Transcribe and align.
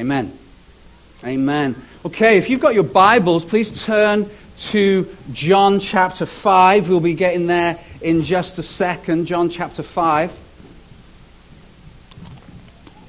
Amen. 0.00 0.32
Amen. 1.24 1.76
Okay, 2.06 2.38
if 2.38 2.48
you've 2.48 2.60
got 2.60 2.72
your 2.72 2.84
Bibles, 2.84 3.44
please 3.44 3.84
turn 3.84 4.30
to 4.70 5.06
John 5.30 5.78
chapter 5.78 6.24
5. 6.24 6.88
We'll 6.88 7.00
be 7.00 7.12
getting 7.12 7.46
there 7.46 7.78
in 8.00 8.22
just 8.22 8.58
a 8.58 8.62
second. 8.62 9.26
John 9.26 9.50
chapter 9.50 9.82
5. 9.82 10.38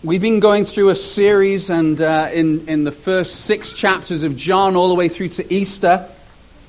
We've 0.03 0.21
been 0.21 0.41
going 0.41 0.65
through 0.65 0.89
a 0.89 0.95
series, 0.95 1.69
and 1.69 2.01
uh, 2.01 2.27
in, 2.33 2.67
in 2.67 2.83
the 2.83 2.91
first 2.91 3.37
six 3.45 3.71
chapters 3.71 4.23
of 4.23 4.35
John, 4.35 4.75
all 4.75 4.89
the 4.89 4.95
way 4.95 5.07
through 5.07 5.29
to 5.29 5.53
Easter. 5.53 6.05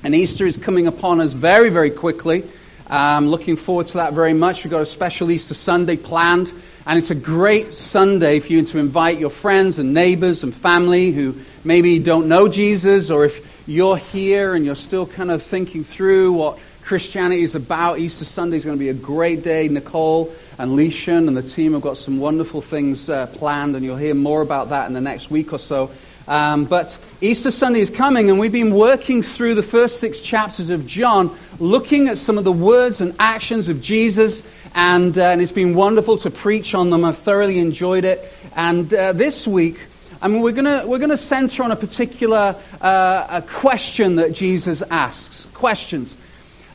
And 0.05 0.15
Easter 0.15 0.45
is 0.45 0.55
coming 0.55 0.87
upon 0.87 1.19
us 1.19 1.33
very, 1.33 1.67
very 1.67 1.91
quickly. 1.91 2.45
I'm 2.87 3.27
looking 3.27 3.57
forward 3.57 3.87
to 3.87 3.93
that 3.95 4.13
very 4.13 4.33
much. 4.33 4.63
We've 4.63 4.71
got 4.71 4.83
a 4.83 4.85
special 4.85 5.31
Easter 5.31 5.53
Sunday 5.53 5.97
planned, 5.97 6.53
and 6.85 6.99
it's 6.99 7.11
a 7.11 7.15
great 7.15 7.71
Sunday 7.71 8.39
for 8.39 8.51
you 8.51 8.63
to 8.63 8.77
invite 8.77 9.17
your 9.17 9.29
friends 9.29 9.79
and 9.79 9.93
neighbors 9.93 10.43
and 10.43 10.53
family 10.53 11.11
who 11.11 11.35
maybe 11.63 11.99
don't 11.99 12.27
know 12.27 12.49
Jesus, 12.49 13.09
or 13.09 13.23
if 13.23 13.67
you're 13.67 13.95
here 13.95 14.53
and 14.53 14.65
you're 14.65 14.75
still 14.75 15.05
kind 15.05 15.31
of 15.31 15.41
thinking 15.41 15.85
through 15.85 16.33
what 16.33 16.59
Christianity 16.81 17.43
is 17.43 17.55
about. 17.55 17.99
Easter 17.99 18.25
Sunday 18.25 18.57
is 18.57 18.65
going 18.65 18.77
to 18.77 18.79
be 18.79 18.89
a 18.89 18.93
great 18.93 19.43
day. 19.43 19.69
Nicole 19.69 20.33
and 20.57 20.77
Leishan 20.77 21.29
and 21.29 21.37
the 21.37 21.41
team 21.41 21.71
have 21.71 21.81
got 21.81 21.95
some 21.95 22.19
wonderful 22.19 22.59
things 22.59 23.09
uh, 23.09 23.27
planned, 23.27 23.77
and 23.77 23.85
you'll 23.85 23.95
hear 23.95 24.13
more 24.13 24.41
about 24.41 24.69
that 24.69 24.87
in 24.87 24.93
the 24.93 25.01
next 25.01 25.31
week 25.31 25.53
or 25.53 25.59
so. 25.59 25.89
Um, 26.27 26.65
but 26.65 26.97
Easter 27.21 27.51
Sunday 27.51 27.81
is 27.81 27.89
coming, 27.89 28.29
and 28.29 28.39
we've 28.39 28.51
been 28.51 28.73
working 28.73 29.21
through 29.21 29.55
the 29.55 29.63
first 29.63 29.99
six 29.99 30.21
chapters 30.21 30.69
of 30.69 30.87
John, 30.87 31.35
looking 31.59 32.07
at 32.07 32.17
some 32.17 32.37
of 32.37 32.43
the 32.43 32.51
words 32.51 33.01
and 33.01 33.13
actions 33.19 33.67
of 33.67 33.81
Jesus, 33.81 34.41
and, 34.73 35.17
uh, 35.17 35.23
and 35.23 35.41
it's 35.41 35.51
been 35.51 35.75
wonderful 35.75 36.17
to 36.19 36.29
preach 36.31 36.73
on 36.73 36.89
them. 36.89 37.03
I've 37.03 37.17
thoroughly 37.17 37.59
enjoyed 37.59 38.05
it. 38.05 38.31
And 38.55 38.93
uh, 38.93 39.13
this 39.13 39.45
week, 39.45 39.77
I 40.21 40.29
mean, 40.29 40.41
we're 40.41 40.53
going 40.53 40.87
we're 40.87 40.99
gonna 40.99 41.17
center 41.17 41.63
on 41.63 41.71
a 41.71 41.75
particular 41.75 42.55
uh, 42.79 43.27
a 43.29 43.41
question 43.41 44.15
that 44.15 44.31
Jesus 44.31 44.81
asks. 44.83 45.47
Questions. 45.53 46.15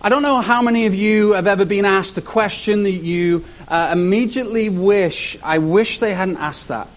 I 0.03 0.11
don't 0.11 0.23
know 0.23 0.43
how 0.43 0.61
many 0.61 0.85
of 0.85 0.95
you 0.95 1.33
have 1.33 1.47
ever 1.47 1.65
been 1.65 1.87
asked 1.87 2.19
a 2.19 2.23
question 2.23 2.83
that 2.83 2.91
you 2.91 3.45
uh, 3.67 3.89
immediately 3.93 4.69
wish, 4.69 5.39
I 5.43 5.59
wish 5.59 5.99
they 5.99 6.15
hadn't 6.15 6.37
asked 6.37 6.69
that. 6.69 6.89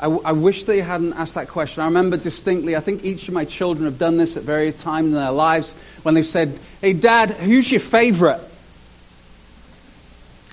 I, 0.00 0.06
I, 0.06 0.32
wish 0.32 0.64
they 0.64 0.80
hadn't 0.80 1.14
asked 1.14 1.34
that 1.34 1.48
question. 1.48 1.82
I 1.82 1.86
remember 1.86 2.16
distinctly, 2.16 2.76
I 2.76 2.80
think 2.80 3.04
each 3.04 3.26
of 3.28 3.34
my 3.34 3.44
children 3.44 3.84
have 3.86 3.98
done 3.98 4.16
this 4.16 4.36
at 4.36 4.44
various 4.44 4.80
times 4.80 5.08
in 5.08 5.14
their 5.14 5.32
lives 5.32 5.74
when 6.02 6.14
they've 6.14 6.24
said, 6.24 6.58
Hey, 6.80 6.92
Dad, 6.92 7.30
who's 7.30 7.70
your 7.70 7.80
favorite? 7.80 8.40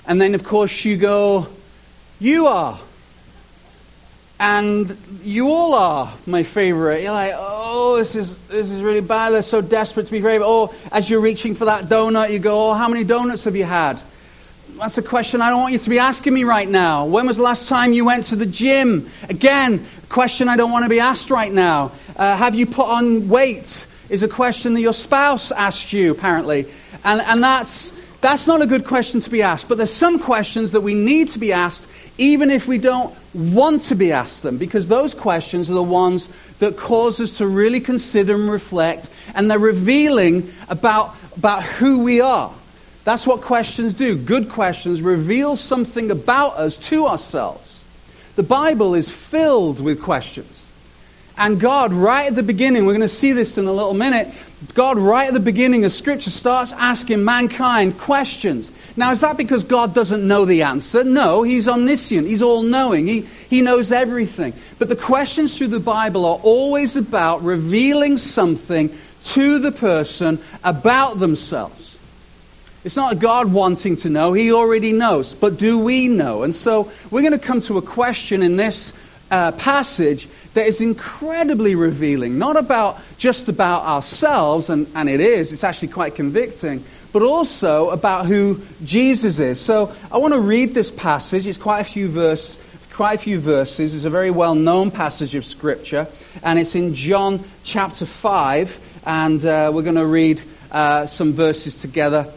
And 0.06 0.20
then, 0.20 0.34
of 0.34 0.44
course, 0.44 0.84
you 0.84 0.96
go, 0.96 1.46
You 2.18 2.46
are. 2.48 2.78
And 4.38 4.96
you 5.22 5.48
all 5.48 5.74
are 5.74 6.12
my 6.26 6.42
favorite. 6.42 7.02
You're 7.02 7.12
like, 7.12 7.32
oh, 7.34 7.96
this 7.96 8.14
is, 8.14 8.36
this 8.48 8.70
is 8.70 8.82
really 8.82 9.00
bad. 9.00 9.30
They're 9.30 9.40
so 9.40 9.62
desperate 9.62 10.06
to 10.06 10.12
be 10.12 10.20
favorite. 10.20 10.46
Oh, 10.46 10.74
as 10.92 11.08
you're 11.08 11.20
reaching 11.20 11.54
for 11.54 11.64
that 11.64 11.84
donut, 11.84 12.30
you 12.30 12.38
go, 12.38 12.70
oh, 12.70 12.74
how 12.74 12.88
many 12.88 13.02
donuts 13.02 13.44
have 13.44 13.56
you 13.56 13.64
had? 13.64 13.98
That's 14.78 14.98
a 14.98 15.02
question 15.02 15.40
I 15.40 15.48
don't 15.48 15.60
want 15.60 15.72
you 15.72 15.78
to 15.78 15.88
be 15.88 15.98
asking 15.98 16.34
me 16.34 16.44
right 16.44 16.68
now. 16.68 17.06
When 17.06 17.26
was 17.26 17.38
the 17.38 17.42
last 17.42 17.66
time 17.66 17.94
you 17.94 18.04
went 18.04 18.26
to 18.26 18.36
the 18.36 18.44
gym? 18.44 19.08
Again, 19.30 19.86
a 20.02 20.06
question 20.08 20.50
I 20.50 20.56
don't 20.56 20.70
want 20.70 20.84
to 20.84 20.90
be 20.90 21.00
asked 21.00 21.30
right 21.30 21.50
now. 21.50 21.92
Uh, 22.14 22.36
have 22.36 22.54
you 22.54 22.66
put 22.66 22.86
on 22.86 23.28
weight? 23.28 23.86
Is 24.10 24.22
a 24.22 24.28
question 24.28 24.74
that 24.74 24.82
your 24.82 24.92
spouse 24.92 25.50
asked 25.50 25.94
you, 25.94 26.12
apparently. 26.12 26.66
And, 27.04 27.22
and 27.22 27.42
that's, 27.42 27.90
that's 28.20 28.46
not 28.46 28.60
a 28.60 28.66
good 28.66 28.84
question 28.84 29.20
to 29.20 29.30
be 29.30 29.40
asked. 29.40 29.66
But 29.66 29.78
there's 29.78 29.94
some 29.94 30.18
questions 30.18 30.72
that 30.72 30.82
we 30.82 30.92
need 30.92 31.30
to 31.30 31.38
be 31.38 31.54
asked, 31.54 31.88
even 32.18 32.50
if 32.50 32.68
we 32.68 32.76
don't 32.76 33.16
want 33.32 33.82
to 33.84 33.94
be 33.94 34.12
asked 34.12 34.42
them, 34.42 34.58
because 34.58 34.88
those 34.88 35.14
questions 35.14 35.70
are 35.70 35.74
the 35.74 35.82
ones 35.82 36.28
that 36.58 36.76
cause 36.76 37.18
us 37.18 37.38
to 37.38 37.46
really 37.46 37.80
consider 37.80 38.34
and 38.34 38.50
reflect, 38.50 39.08
and 39.34 39.50
they're 39.50 39.58
revealing 39.58 40.52
about, 40.68 41.16
about 41.36 41.62
who 41.62 42.00
we 42.00 42.20
are. 42.20 42.52
That's 43.06 43.24
what 43.24 43.40
questions 43.40 43.94
do. 43.94 44.16
Good 44.16 44.48
questions 44.48 45.00
reveal 45.00 45.54
something 45.54 46.10
about 46.10 46.56
us 46.56 46.76
to 46.88 47.06
ourselves. 47.06 47.84
The 48.34 48.42
Bible 48.42 48.96
is 48.96 49.08
filled 49.08 49.78
with 49.78 50.02
questions. 50.02 50.60
And 51.38 51.60
God, 51.60 51.92
right 51.92 52.26
at 52.26 52.34
the 52.34 52.42
beginning, 52.42 52.84
we're 52.84 52.94
going 52.94 53.02
to 53.02 53.08
see 53.08 53.30
this 53.32 53.58
in 53.58 53.66
a 53.66 53.72
little 53.72 53.94
minute, 53.94 54.34
God, 54.74 54.98
right 54.98 55.28
at 55.28 55.34
the 55.34 55.38
beginning 55.38 55.84
of 55.84 55.92
Scripture, 55.92 56.30
starts 56.30 56.72
asking 56.72 57.24
mankind 57.24 57.96
questions. 57.96 58.72
Now, 58.96 59.12
is 59.12 59.20
that 59.20 59.36
because 59.36 59.62
God 59.62 59.94
doesn't 59.94 60.26
know 60.26 60.44
the 60.44 60.64
answer? 60.64 61.04
No, 61.04 61.44
He's 61.44 61.68
omniscient. 61.68 62.26
He's 62.26 62.42
all 62.42 62.64
knowing. 62.64 63.06
He, 63.06 63.20
he 63.48 63.62
knows 63.62 63.92
everything. 63.92 64.52
But 64.80 64.88
the 64.88 64.96
questions 64.96 65.56
through 65.56 65.68
the 65.68 65.78
Bible 65.78 66.24
are 66.24 66.40
always 66.42 66.96
about 66.96 67.44
revealing 67.44 68.18
something 68.18 68.92
to 69.26 69.60
the 69.60 69.70
person 69.70 70.40
about 70.64 71.20
themselves. 71.20 71.85
It's 72.86 72.94
not 72.94 73.18
God 73.18 73.52
wanting 73.52 73.96
to 73.96 74.10
know, 74.10 74.32
He 74.32 74.52
already 74.52 74.92
knows. 74.92 75.34
But 75.34 75.56
do 75.56 75.76
we 75.76 76.06
know? 76.06 76.44
And 76.44 76.54
so 76.54 76.92
we're 77.10 77.22
going 77.22 77.32
to 77.32 77.38
come 77.44 77.60
to 77.62 77.78
a 77.78 77.82
question 77.82 78.42
in 78.44 78.56
this 78.56 78.92
uh, 79.28 79.50
passage 79.50 80.28
that 80.54 80.68
is 80.68 80.80
incredibly 80.80 81.74
revealing, 81.74 82.38
not 82.38 82.56
about 82.56 83.00
just 83.18 83.48
about 83.48 83.82
ourselves, 83.82 84.70
and, 84.70 84.86
and 84.94 85.08
it 85.08 85.18
is, 85.18 85.52
it's 85.52 85.64
actually 85.64 85.88
quite 85.88 86.14
convicting, 86.14 86.84
but 87.12 87.22
also 87.22 87.90
about 87.90 88.26
who 88.26 88.62
Jesus 88.84 89.40
is. 89.40 89.60
So 89.60 89.92
I 90.12 90.18
want 90.18 90.34
to 90.34 90.40
read 90.40 90.72
this 90.72 90.92
passage. 90.92 91.48
It's 91.48 91.58
quite 91.58 91.80
a 91.80 91.84
few 91.84 92.08
verse, 92.08 92.56
quite 92.92 93.14
a 93.14 93.18
few 93.18 93.40
verses. 93.40 93.96
It's 93.96 94.04
a 94.04 94.10
very 94.10 94.30
well 94.30 94.54
known 94.54 94.92
passage 94.92 95.34
of 95.34 95.44
Scripture, 95.44 96.06
and 96.40 96.56
it's 96.56 96.76
in 96.76 96.94
John 96.94 97.42
chapter 97.64 98.06
5, 98.06 99.02
and 99.06 99.44
uh, 99.44 99.72
we're 99.74 99.82
going 99.82 99.96
to 99.96 100.06
read 100.06 100.40
uh, 100.70 101.06
some 101.06 101.32
verses 101.32 101.74
together 101.74 102.32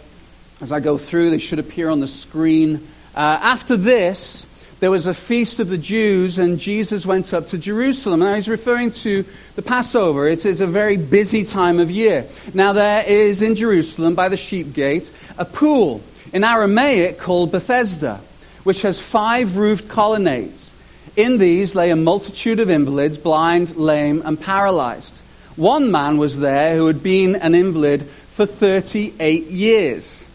as 0.61 0.71
I 0.71 0.79
go 0.79 0.97
through. 0.97 1.29
They 1.29 1.37
should 1.37 1.59
appear 1.59 1.89
on 1.89 1.99
the 1.99 2.07
screen. 2.07 2.87
Uh, 3.15 3.19
after 3.41 3.77
this, 3.77 4.45
there 4.79 4.91
was 4.91 5.07
a 5.07 5.13
feast 5.13 5.59
of 5.59 5.67
the 5.67 5.77
Jews, 5.77 6.39
and 6.39 6.57
Jesus 6.57 7.05
went 7.05 7.33
up 7.33 7.47
to 7.47 7.57
Jerusalem. 7.57 8.21
Now, 8.21 8.35
he's 8.35 8.47
referring 8.47 8.91
to 8.91 9.25
the 9.55 9.61
Passover. 9.61 10.27
It 10.27 10.45
is 10.45 10.61
a 10.61 10.67
very 10.67 10.95
busy 10.95 11.43
time 11.43 11.79
of 11.79 11.91
year. 11.91 12.25
Now, 12.53 12.71
there 12.73 13.03
is 13.05 13.41
in 13.41 13.55
Jerusalem, 13.55 14.15
by 14.15 14.29
the 14.29 14.37
sheep 14.37 14.73
gate, 14.73 15.11
a 15.37 15.43
pool 15.43 16.01
in 16.31 16.45
Aramaic 16.45 17.17
called 17.17 17.51
Bethesda, 17.51 18.21
which 18.63 18.83
has 18.83 18.99
five 18.99 19.57
roofed 19.57 19.89
colonnades. 19.89 20.73
In 21.17 21.39
these 21.39 21.75
lay 21.75 21.89
a 21.89 21.97
multitude 21.97 22.61
of 22.61 22.69
invalids, 22.69 23.17
blind, 23.17 23.75
lame, 23.75 24.21
and 24.23 24.39
paralyzed. 24.39 25.17
One 25.57 25.91
man 25.91 26.17
was 26.17 26.37
there 26.37 26.77
who 26.77 26.87
had 26.87 27.03
been 27.03 27.35
an 27.35 27.53
invalid 27.53 28.03
for 28.03 28.45
38 28.45 29.47
years. 29.47 30.28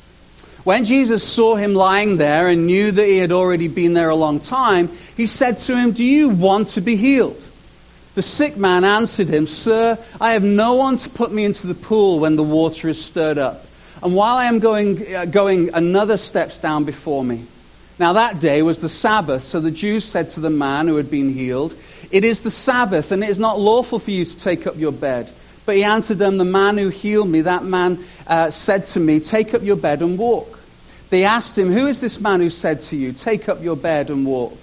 When 0.65 0.87
Jesus 0.87 1.23
saw 1.23 1.57
him 1.57 1.75
lying 1.75 2.17
there 2.17 2.49
and 2.49 2.67
knew 2.67 2.91
that 2.91 3.07
he 3.07 3.19
had 3.19 3.33
already 3.33 3.69
been 3.69 3.93
there 3.93 4.09
a 4.09 4.17
long 4.17 4.41
time, 4.41 4.89
he 5.15 5.27
said 5.27 5.59
to 5.61 5.77
him, 5.77 5.93
Do 5.93 6.03
you 6.03 6.31
want 6.31 6.69
to 6.69 6.81
be 6.81 6.97
healed? 6.97 7.43
The 8.15 8.23
sick 8.23 8.57
man 8.57 8.83
answered 8.83 9.29
him, 9.29 9.47
Sir, 9.47 9.99
I 10.21 10.33
have 10.33 10.43
no 10.43 10.77
one 10.77 10.97
to 10.97 11.11
put 11.11 11.31
me 11.31 11.45
into 11.45 11.67
the 11.67 11.75
pool 11.75 12.19
when 12.19 12.37
the 12.37 12.43
water 12.43 12.89
is 12.89 13.05
stirred 13.05 13.37
up. 13.37 13.67
And 14.03 14.15
while 14.15 14.37
I 14.37 14.47
am 14.47 14.59
going, 14.59 15.15
uh, 15.15 15.27
going 15.27 15.75
another 15.75 16.17
steps 16.17 16.57
down 16.57 16.85
before 16.85 17.23
me. 17.23 17.45
Now 17.99 18.15
that 18.15 18.41
day 18.41 18.63
was 18.63 18.81
the 18.81 18.89
Sabbath, 18.89 19.45
so 19.45 19.61
the 19.61 19.71
Jews 19.71 20.05
said 20.05 20.31
to 20.31 20.41
the 20.41 20.51
man 20.51 20.89
who 20.89 20.97
had 20.97 21.11
been 21.11 21.33
healed, 21.33 21.75
It 22.11 22.25
is 22.25 22.43
the 22.43 22.51
Sabbath, 22.51 23.13
and 23.13 23.23
it 23.23 23.31
is 23.31 23.39
not 23.39 23.61
lawful 23.61 23.99
for 23.99 24.11
you 24.11 24.25
to 24.25 24.39
take 24.39 24.67
up 24.67 24.79
your 24.79 24.93
bed. 24.93 25.31
But 25.67 25.77
he 25.77 25.85
answered 25.85 26.19
them, 26.19 26.37
The 26.37 26.45
man 26.45 26.77
who 26.77 26.89
healed 26.89 27.29
me, 27.29 27.43
that 27.43 27.65
man 27.65 28.05
uh, 28.27 28.51
said 28.51 28.87
to 28.87 29.01
me, 29.01 29.21
Take 29.21 29.55
up 29.55 29.63
your 29.63 29.77
bed 29.77 30.03
and 30.03 30.19
walk. 30.19 30.61
They 31.11 31.25
asked 31.25 31.57
him, 31.57 31.73
Who 31.73 31.87
is 31.87 32.01
this 32.01 32.21
man 32.21 32.41
who 32.41 32.51
said 32.51 32.81
to 32.83 32.97
you, 32.97 33.13
Take 33.13 33.49
up 33.49 33.63
your 33.63 33.77
bed 33.77 34.11
and 34.11 34.27
walk? 34.27 34.59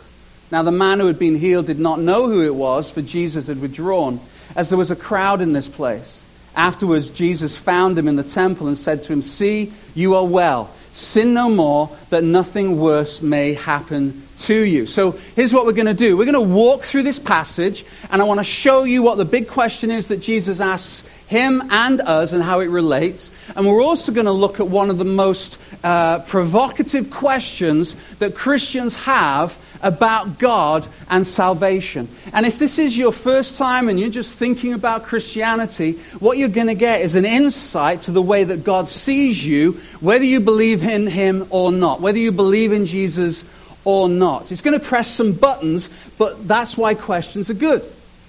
Now 0.51 0.63
the 0.63 0.71
man 0.71 0.99
who 0.99 1.07
had 1.07 1.17
been 1.17 1.37
healed 1.37 1.67
did 1.67 1.79
not 1.79 1.99
know 1.99 2.27
who 2.27 2.45
it 2.45 2.53
was, 2.53 2.91
for 2.91 3.01
Jesus 3.01 3.47
had 3.47 3.61
withdrawn, 3.61 4.19
as 4.55 4.69
there 4.69 4.77
was 4.77 4.91
a 4.91 4.95
crowd 4.95 5.41
in 5.41 5.53
this 5.53 5.69
place. 5.69 6.23
Afterwards, 6.55 7.09
Jesus 7.09 7.55
found 7.55 7.97
him 7.97 8.09
in 8.09 8.17
the 8.17 8.23
temple 8.23 8.67
and 8.67 8.77
said 8.77 9.03
to 9.03 9.13
him, 9.13 9.21
See, 9.21 9.71
you 9.95 10.15
are 10.15 10.25
well. 10.25 10.69
Sin 10.93 11.33
no 11.33 11.49
more, 11.49 11.89
that 12.09 12.25
nothing 12.25 12.77
worse 12.77 13.21
may 13.21 13.53
happen 13.53 14.27
to 14.41 14.55
you. 14.55 14.85
So 14.85 15.11
here's 15.35 15.53
what 15.53 15.65
we're 15.65 15.71
going 15.71 15.85
to 15.87 15.93
do. 15.93 16.17
We're 16.17 16.31
going 16.31 16.33
to 16.33 16.41
walk 16.41 16.83
through 16.83 17.03
this 17.03 17.19
passage, 17.19 17.85
and 18.11 18.21
I 18.21 18.25
want 18.25 18.39
to 18.39 18.43
show 18.43 18.83
you 18.83 19.03
what 19.03 19.17
the 19.17 19.25
big 19.25 19.47
question 19.47 19.91
is 19.91 20.07
that 20.09 20.17
Jesus 20.17 20.59
asks 20.59 21.03
him 21.27 21.63
and 21.71 22.01
us 22.01 22.33
and 22.33 22.43
how 22.43 22.59
it 22.59 22.67
relates. 22.67 23.31
And 23.55 23.65
we're 23.65 23.81
also 23.81 24.11
going 24.11 24.25
to 24.25 24.33
look 24.33 24.59
at 24.59 24.67
one 24.67 24.89
of 24.89 24.97
the 24.97 25.05
most 25.05 25.57
uh, 25.81 26.19
provocative 26.19 27.09
questions 27.09 27.95
that 28.19 28.35
Christians 28.35 28.95
have 28.95 29.57
about 29.81 30.39
God 30.39 30.85
and 31.09 31.25
salvation. 31.25 32.09
And 32.33 32.45
if 32.45 32.59
this 32.59 32.77
is 32.77 32.97
your 32.97 33.13
first 33.13 33.57
time 33.57 33.87
and 33.87 33.99
you're 33.99 34.09
just 34.09 34.35
thinking 34.35 34.73
about 34.73 35.03
Christianity, 35.03 35.93
what 36.19 36.37
you're 36.37 36.49
going 36.49 36.67
to 36.67 36.75
get 36.75 37.01
is 37.01 37.15
an 37.15 37.25
insight 37.25 38.01
to 38.01 38.11
the 38.11 38.21
way 38.21 38.43
that 38.43 38.63
God 38.63 38.89
sees 38.89 39.43
you, 39.43 39.79
whether 40.01 40.25
you 40.25 40.41
believe 40.41 40.83
in 40.83 41.07
Him 41.07 41.47
or 41.49 41.71
not, 41.71 42.01
whether 42.01 42.19
you 42.19 42.31
believe 42.31 42.73
in 42.73 42.85
Jesus 42.85 43.45
or 43.83 44.09
not. 44.09 44.51
It's 44.51 44.61
going 44.61 44.79
to 44.79 44.85
press 44.85 45.09
some 45.09 45.33
buttons, 45.33 45.89
but 46.17 46.47
that's 46.47 46.77
why 46.77 46.93
questions 46.93 47.49
are 47.49 47.55
good. 47.55 47.83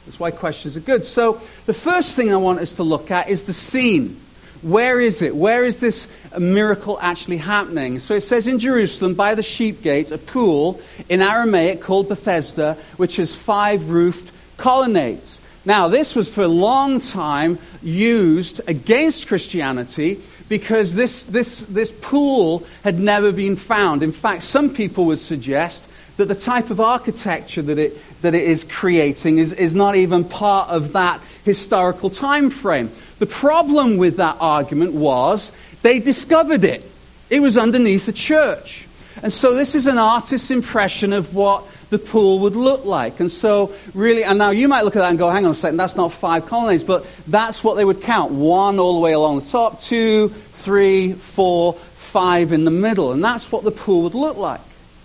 That's 0.06 0.18
why 0.18 0.30
questions 0.30 0.76
are 0.76 0.80
good. 0.80 1.04
So, 1.04 1.40
the 1.66 1.74
first 1.74 2.16
thing 2.16 2.32
I 2.32 2.36
want 2.36 2.60
us 2.60 2.72
to 2.74 2.82
look 2.82 3.10
at 3.10 3.28
is 3.28 3.44
the 3.44 3.54
scene. 3.54 4.20
Where 4.62 5.00
is 5.00 5.22
it? 5.22 5.34
Where 5.34 5.64
is 5.64 5.80
this 5.80 6.06
miracle 6.38 6.96
actually 7.00 7.38
happening? 7.38 7.98
So 7.98 8.14
it 8.14 8.20
says 8.20 8.46
in 8.46 8.60
Jerusalem, 8.60 9.14
by 9.14 9.34
the 9.34 9.42
sheep 9.42 9.82
gate, 9.82 10.12
a 10.12 10.18
pool 10.18 10.80
in 11.08 11.20
Aramaic 11.20 11.80
called 11.80 12.08
Bethesda, 12.08 12.78
which 12.96 13.16
has 13.16 13.34
five 13.34 13.90
roofed 13.90 14.32
colonnades. 14.58 15.40
Now, 15.64 15.88
this 15.88 16.14
was 16.14 16.28
for 16.28 16.42
a 16.42 16.48
long 16.48 17.00
time 17.00 17.58
used 17.82 18.60
against 18.68 19.26
Christianity 19.26 20.20
because 20.52 20.92
this, 20.92 21.24
this, 21.24 21.62
this 21.62 21.90
pool 21.90 22.66
had 22.84 23.00
never 23.00 23.32
been 23.32 23.56
found. 23.56 24.02
In 24.02 24.12
fact, 24.12 24.42
some 24.42 24.74
people 24.74 25.06
would 25.06 25.18
suggest 25.18 25.88
that 26.18 26.26
the 26.26 26.34
type 26.34 26.68
of 26.68 26.78
architecture 26.78 27.62
that 27.62 27.78
it, 27.78 28.20
that 28.20 28.34
it 28.34 28.42
is 28.42 28.62
creating 28.64 29.38
is, 29.38 29.54
is 29.54 29.74
not 29.74 29.96
even 29.96 30.24
part 30.24 30.68
of 30.68 30.92
that 30.92 31.22
historical 31.46 32.10
time 32.10 32.50
frame. 32.50 32.90
The 33.18 33.24
problem 33.24 33.96
with 33.96 34.18
that 34.18 34.36
argument 34.40 34.92
was 34.92 35.52
they 35.80 36.00
discovered 36.00 36.64
it. 36.64 36.84
It 37.30 37.40
was 37.40 37.56
underneath 37.56 38.06
a 38.08 38.12
church. 38.12 38.86
And 39.22 39.32
so 39.32 39.54
this 39.54 39.74
is 39.74 39.86
an 39.86 39.96
artist's 39.96 40.50
impression 40.50 41.14
of 41.14 41.34
what 41.34 41.64
the 41.92 41.98
pool 41.98 42.38
would 42.40 42.56
look 42.56 42.86
like. 42.86 43.20
And 43.20 43.30
so, 43.30 43.74
really, 43.92 44.24
and 44.24 44.38
now 44.38 44.48
you 44.48 44.66
might 44.66 44.82
look 44.82 44.96
at 44.96 45.00
that 45.00 45.10
and 45.10 45.18
go, 45.18 45.28
hang 45.28 45.44
on 45.44 45.52
a 45.52 45.54
second, 45.54 45.76
that's 45.76 45.94
not 45.94 46.10
five 46.10 46.46
colonnades, 46.46 46.82
but 46.82 47.06
that's 47.28 47.62
what 47.62 47.74
they 47.74 47.84
would 47.84 48.00
count. 48.00 48.32
One 48.32 48.78
all 48.78 48.94
the 48.94 49.00
way 49.00 49.12
along 49.12 49.40
the 49.40 49.46
top, 49.46 49.82
two, 49.82 50.30
three, 50.30 51.12
four, 51.12 51.74
five 51.74 52.50
in 52.50 52.64
the 52.64 52.70
middle. 52.70 53.12
And 53.12 53.22
that's 53.22 53.52
what 53.52 53.62
the 53.62 53.70
pool 53.70 54.04
would 54.04 54.14
look 54.14 54.38
like. 54.38 54.60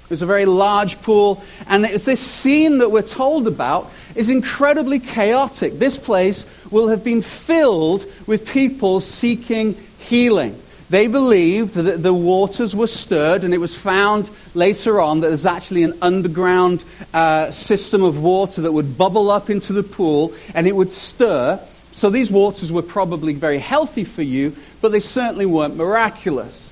It 0.06 0.12
was 0.12 0.22
a 0.22 0.26
very 0.26 0.46
large 0.46 1.02
pool, 1.02 1.44
and 1.68 1.84
this 1.84 2.22
scene 2.22 2.78
that 2.78 2.90
we're 2.90 3.02
told 3.02 3.46
about 3.46 3.92
is 4.16 4.30
incredibly 4.30 5.00
chaotic. 5.00 5.80
This 5.80 5.98
place 5.98 6.46
will 6.72 6.88
have 6.88 7.04
been 7.04 7.22
filled 7.22 8.06
with 8.26 8.48
people 8.48 9.02
seeking 9.02 9.74
healing. 10.00 10.58
They 10.90 11.08
believed 11.08 11.74
that 11.74 12.02
the 12.02 12.14
waters 12.14 12.74
were 12.74 12.88
stirred, 12.88 13.44
and 13.44 13.54
it 13.54 13.58
was 13.58 13.76
found 13.76 14.30
later 14.54 15.02
on 15.02 15.20
that 15.20 15.28
there's 15.28 15.46
actually 15.46 15.84
an 15.84 15.98
underground 16.02 16.84
uh, 17.14 17.52
system 17.52 18.04
of 18.04 18.22
water 18.24 18.62
that 18.62 18.72
would 18.72 18.98
bubble 18.98 19.30
up 19.30 19.50
into 19.50 19.74
the 19.74 19.84
pool 19.84 20.34
and 20.54 20.66
it 20.66 20.76
would 20.76 20.94
stir. 20.94 21.60
So 21.92 22.10
these 22.10 22.32
waters 22.32 22.72
were 22.72 22.84
probably 22.84 23.34
very 23.34 23.60
healthy 23.60 24.06
for 24.06 24.22
you, 24.22 24.56
but 24.82 24.94
they 24.94 25.02
certainly 25.02 25.46
weren't 25.46 25.76
miraculous. 25.76 26.72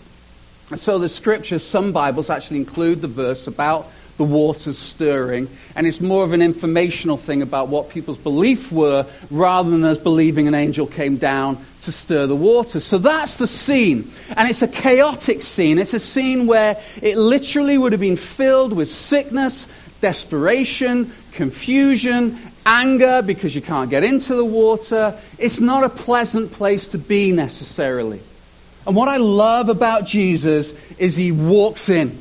So 0.75 0.97
the 0.97 1.09
scriptures, 1.09 1.63
some 1.63 1.91
Bibles 1.91 2.29
actually 2.29 2.57
include 2.57 3.01
the 3.01 3.07
verse 3.07 3.47
about 3.47 3.91
the 4.17 4.23
waters 4.23 4.77
stirring, 4.77 5.49
and 5.75 5.85
it's 5.85 5.99
more 5.99 6.23
of 6.23 6.31
an 6.31 6.41
informational 6.41 7.17
thing 7.17 7.41
about 7.41 7.67
what 7.67 7.89
people's 7.89 8.17
beliefs 8.17 8.71
were 8.71 9.05
rather 9.29 9.69
than 9.69 9.83
us 9.83 9.97
believing 9.97 10.47
an 10.47 10.55
angel 10.55 10.87
came 10.87 11.17
down 11.17 11.57
to 11.85 11.91
stir 11.91 12.27
the 12.27 12.35
water. 12.35 12.79
So 12.79 12.97
that's 12.97 13.37
the 13.37 13.47
scene, 13.47 14.11
and 14.35 14.49
it's 14.49 14.61
a 14.61 14.67
chaotic 14.67 15.41
scene. 15.43 15.79
It's 15.79 15.93
a 15.93 15.99
scene 15.99 16.47
where 16.47 16.81
it 17.01 17.17
literally 17.17 17.77
would 17.77 17.91
have 17.91 18.01
been 18.01 18.17
filled 18.17 18.73
with 18.73 18.89
sickness, 18.89 19.67
desperation, 20.01 21.11
confusion, 21.31 22.39
anger 22.65 23.21
because 23.21 23.55
you 23.55 23.61
can't 23.61 23.89
get 23.89 24.03
into 24.03 24.35
the 24.35 24.45
water. 24.45 25.17
It's 25.37 25.59
not 25.59 25.83
a 25.83 25.89
pleasant 25.89 26.51
place 26.51 26.87
to 26.87 26.97
be 26.97 27.31
necessarily. 27.31 28.21
And 28.87 28.95
what 28.95 29.09
I 29.09 29.17
love 29.17 29.69
about 29.69 30.05
Jesus 30.05 30.73
is 30.97 31.15
he 31.15 31.31
walks 31.31 31.89
in. 31.89 32.17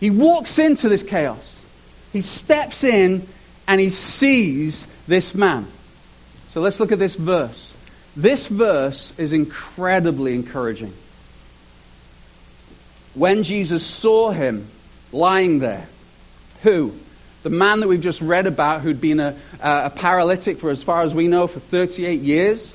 He 0.00 0.10
walks 0.10 0.58
into 0.58 0.88
this 0.88 1.02
chaos. 1.02 1.58
He 2.12 2.20
steps 2.20 2.84
in 2.84 3.26
and 3.66 3.80
he 3.80 3.90
sees 3.90 4.86
this 5.06 5.34
man. 5.34 5.66
So 6.50 6.60
let's 6.60 6.78
look 6.78 6.92
at 6.92 6.98
this 6.98 7.14
verse. 7.14 7.73
This 8.16 8.46
verse 8.46 9.12
is 9.18 9.32
incredibly 9.32 10.34
encouraging. 10.34 10.92
When 13.14 13.42
Jesus 13.42 13.84
saw 13.84 14.30
him 14.30 14.68
lying 15.12 15.58
there, 15.58 15.86
who? 16.62 16.94
The 17.42 17.50
man 17.50 17.80
that 17.80 17.88
we've 17.88 18.00
just 18.00 18.20
read 18.20 18.46
about 18.46 18.80
who'd 18.80 19.00
been 19.00 19.20
a, 19.20 19.36
a 19.60 19.90
paralytic 19.90 20.58
for 20.58 20.70
as 20.70 20.82
far 20.82 21.02
as 21.02 21.14
we 21.14 21.28
know 21.28 21.46
for 21.46 21.60
38 21.60 22.20
years. 22.20 22.74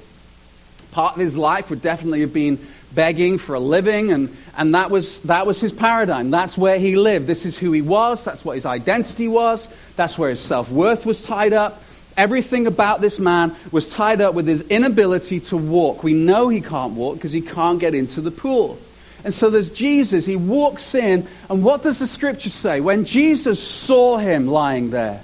Part 0.92 1.16
of 1.16 1.20
his 1.20 1.38
life 1.38 1.70
would 1.70 1.82
definitely 1.82 2.22
have 2.22 2.34
been 2.34 2.60
begging 2.94 3.38
for 3.38 3.56
a 3.56 3.60
living, 3.60 4.12
and, 4.12 4.36
and 4.58 4.74
that, 4.76 4.90
was, 4.90 5.20
that 5.22 5.46
was 5.46 5.60
his 5.60 5.72
paradigm. 5.72 6.32
That's 6.32 6.58
where 6.58 6.80
he 6.80 6.98
lived. 6.98 7.28
This 7.28 7.46
is 7.46 7.58
who 7.58 7.72
he 7.72 7.82
was. 7.82 8.24
That's 8.24 8.44
what 8.44 8.56
his 8.56 8.66
identity 8.66 9.28
was. 9.28 9.68
That's 9.96 10.18
where 10.18 10.30
his 10.30 10.40
self 10.40 10.70
worth 10.72 11.06
was 11.06 11.24
tied 11.24 11.54
up. 11.54 11.82
Everything 12.20 12.68
about 12.68 13.00
this 13.00 13.18
man 13.18 13.56
was 13.72 13.94
tied 13.94 14.20
up 14.20 14.34
with 14.34 14.46
his 14.46 14.60
inability 14.64 15.40
to 15.40 15.56
walk. 15.56 16.04
We 16.04 16.12
know 16.12 16.50
he 16.50 16.60
can't 16.60 16.92
walk 16.92 17.16
because 17.16 17.32
he 17.32 17.40
can't 17.40 17.80
get 17.80 17.96
into 17.96 18.20
the 18.20 18.30
pool. 18.30 18.78
And 19.24 19.34
so 19.34 19.50
there's 19.50 19.70
Jesus. 19.70 20.26
He 20.26 20.36
walks 20.36 20.96
in, 20.96 21.26
and 21.50 21.64
what 21.64 21.82
does 21.82 22.00
the 22.00 22.08
scripture 22.08 22.50
say? 22.50 22.82
When 22.82 23.06
Jesus 23.06 23.66
saw 23.66 24.18
him 24.18 24.48
lying 24.48 24.90
there, 24.90 25.22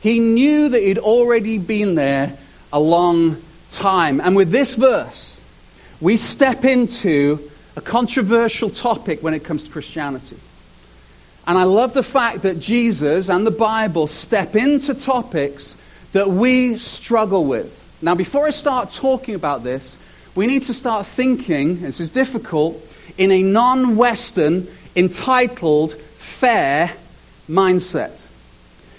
he 0.00 0.18
knew 0.18 0.70
that 0.70 0.82
he'd 0.82 0.98
already 0.98 1.58
been 1.58 1.94
there 1.94 2.36
a 2.72 2.80
long 2.80 3.40
time. 3.70 4.20
And 4.20 4.34
with 4.34 4.50
this 4.50 4.74
verse, 4.74 5.40
we 6.00 6.16
step 6.16 6.64
into 6.64 7.48
a 7.76 7.80
controversial 7.80 8.70
topic 8.70 9.22
when 9.22 9.34
it 9.34 9.44
comes 9.44 9.62
to 9.62 9.70
Christianity. 9.70 10.36
And 11.46 11.56
I 11.56 11.62
love 11.62 11.92
the 11.94 12.02
fact 12.02 12.42
that 12.42 12.58
Jesus 12.58 13.28
and 13.28 13.46
the 13.46 13.52
Bible 13.52 14.08
step 14.08 14.56
into 14.56 14.94
topics 14.94 15.76
that 16.12 16.28
we 16.28 16.78
struggle 16.78 17.44
with. 17.44 17.78
Now, 18.02 18.14
before 18.14 18.46
I 18.46 18.50
start 18.50 18.90
talking 18.90 19.34
about 19.34 19.62
this, 19.62 19.96
we 20.34 20.46
need 20.46 20.64
to 20.64 20.74
start 20.74 21.06
thinking, 21.06 21.82
this 21.82 22.00
is 22.00 22.10
difficult, 22.10 22.80
in 23.18 23.30
a 23.30 23.42
non 23.42 23.96
Western, 23.96 24.66
entitled, 24.96 25.94
fair 25.94 26.92
mindset. 27.48 28.20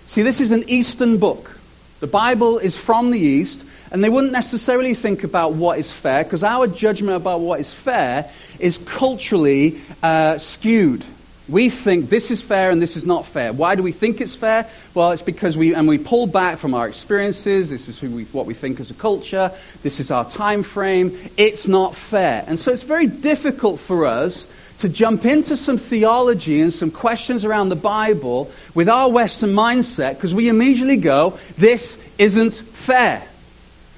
See, 0.07 0.21
this 0.21 0.39
is 0.39 0.51
an 0.51 0.63
Eastern 0.67 1.17
book. 1.17 1.57
The 1.99 2.07
Bible 2.07 2.59
is 2.59 2.77
from 2.77 3.11
the 3.11 3.19
East, 3.19 3.65
and 3.91 4.03
they 4.03 4.09
wouldn't 4.09 4.33
necessarily 4.33 4.93
think 4.93 5.23
about 5.23 5.53
what 5.53 5.79
is 5.79 5.91
fair, 5.91 6.23
because 6.23 6.43
our 6.43 6.67
judgment 6.67 7.15
about 7.15 7.39
what 7.39 7.59
is 7.59 7.73
fair 7.73 8.29
is 8.59 8.77
culturally 8.79 9.81
uh, 10.01 10.37
skewed. 10.37 11.03
We 11.49 11.69
think 11.69 12.09
this 12.09 12.31
is 12.31 12.41
fair 12.41 12.71
and 12.71 12.81
this 12.81 12.95
is 12.95 13.05
not 13.05 13.25
fair. 13.25 13.51
Why 13.51 13.75
do 13.75 13.83
we 13.83 13.91
think 13.91 14.21
it's 14.21 14.35
fair? 14.35 14.69
Well, 14.93 15.11
it's 15.11 15.21
because 15.21 15.57
we, 15.57 15.75
and 15.75 15.87
we 15.87 15.97
pull 15.97 16.25
back 16.25 16.57
from 16.57 16.73
our 16.73 16.87
experiences. 16.87 17.69
This 17.69 17.89
is 17.89 18.01
we, 18.01 18.23
what 18.25 18.45
we 18.45 18.53
think 18.53 18.79
as 18.79 18.91
a 18.91 18.93
culture. 18.93 19.51
This 19.81 19.99
is 19.99 20.09
our 20.09 20.29
time 20.29 20.63
frame. 20.63 21.17
It's 21.35 21.67
not 21.67 21.95
fair. 21.95 22.45
And 22.47 22.57
so 22.57 22.71
it's 22.71 22.83
very 22.83 23.07
difficult 23.07 23.81
for 23.81 24.05
us 24.05 24.47
to 24.79 24.87
jump 24.87 25.25
into 25.25 25.57
some 25.57 25.77
theology 25.77 26.61
and 26.61 26.71
some 26.71 26.91
questions 26.91 27.43
around 27.43 27.69
the 27.69 27.75
Bible 27.75 28.49
with 28.73 28.87
our 28.87 29.09
Western 29.09 29.51
mindset 29.51 30.15
because 30.15 30.33
we 30.33 30.47
immediately 30.47 30.97
go, 30.97 31.37
this 31.57 31.97
isn't 32.17 32.55
fair. 32.55 33.21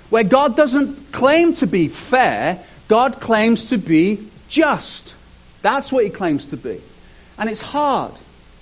Where 0.10 0.24
God 0.24 0.58
doesn't 0.58 1.12
claim 1.12 1.54
to 1.54 1.68
be 1.68 1.90
fair, 1.90 2.60
God 2.88 3.20
claims 3.20 3.70
to 3.70 3.78
be 3.78 4.28
just. 4.50 5.14
That's 5.62 5.92
what 5.92 6.04
he 6.04 6.10
claims 6.10 6.48
to 6.48 6.58
be. 6.58 6.82
And 7.38 7.50
it's 7.50 7.62
hard. 7.62 8.14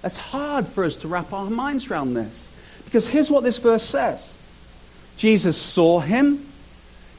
It's 0.03 0.17
hard 0.17 0.67
for 0.67 0.83
us 0.83 0.97
to 0.97 1.07
wrap 1.07 1.31
our 1.31 1.49
minds 1.49 1.89
around 1.89 2.13
this. 2.13 2.47
Because 2.85 3.07
here's 3.07 3.29
what 3.29 3.43
this 3.43 3.57
verse 3.57 3.83
says 3.83 4.27
Jesus 5.17 5.57
saw 5.57 5.99
him, 5.99 6.45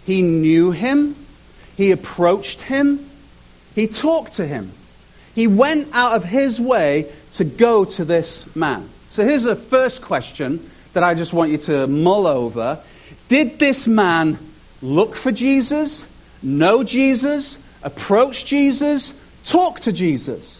he 0.04 0.22
knew 0.22 0.70
him, 0.70 1.16
he 1.76 1.90
approached 1.90 2.60
him, 2.60 3.08
he 3.74 3.86
talked 3.86 4.34
to 4.34 4.46
him. 4.46 4.72
He 5.34 5.46
went 5.48 5.88
out 5.92 6.12
of 6.12 6.24
his 6.24 6.60
way 6.60 7.12
to 7.34 7.44
go 7.44 7.84
to 7.84 8.04
this 8.04 8.54
man. 8.54 8.88
So 9.10 9.24
here's 9.24 9.46
a 9.46 9.56
first 9.56 10.00
question 10.00 10.70
that 10.92 11.02
I 11.02 11.14
just 11.14 11.32
want 11.32 11.50
you 11.50 11.58
to 11.58 11.86
mull 11.86 12.26
over 12.26 12.80
did 13.28 13.58
this 13.58 13.86
man 13.86 14.38
look 14.82 15.16
for 15.16 15.32
Jesus, 15.32 16.04
know 16.42 16.84
Jesus, 16.84 17.58
approach 17.82 18.44
Jesus, 18.44 19.14
talk 19.44 19.80
to 19.80 19.92
Jesus? 19.92 20.53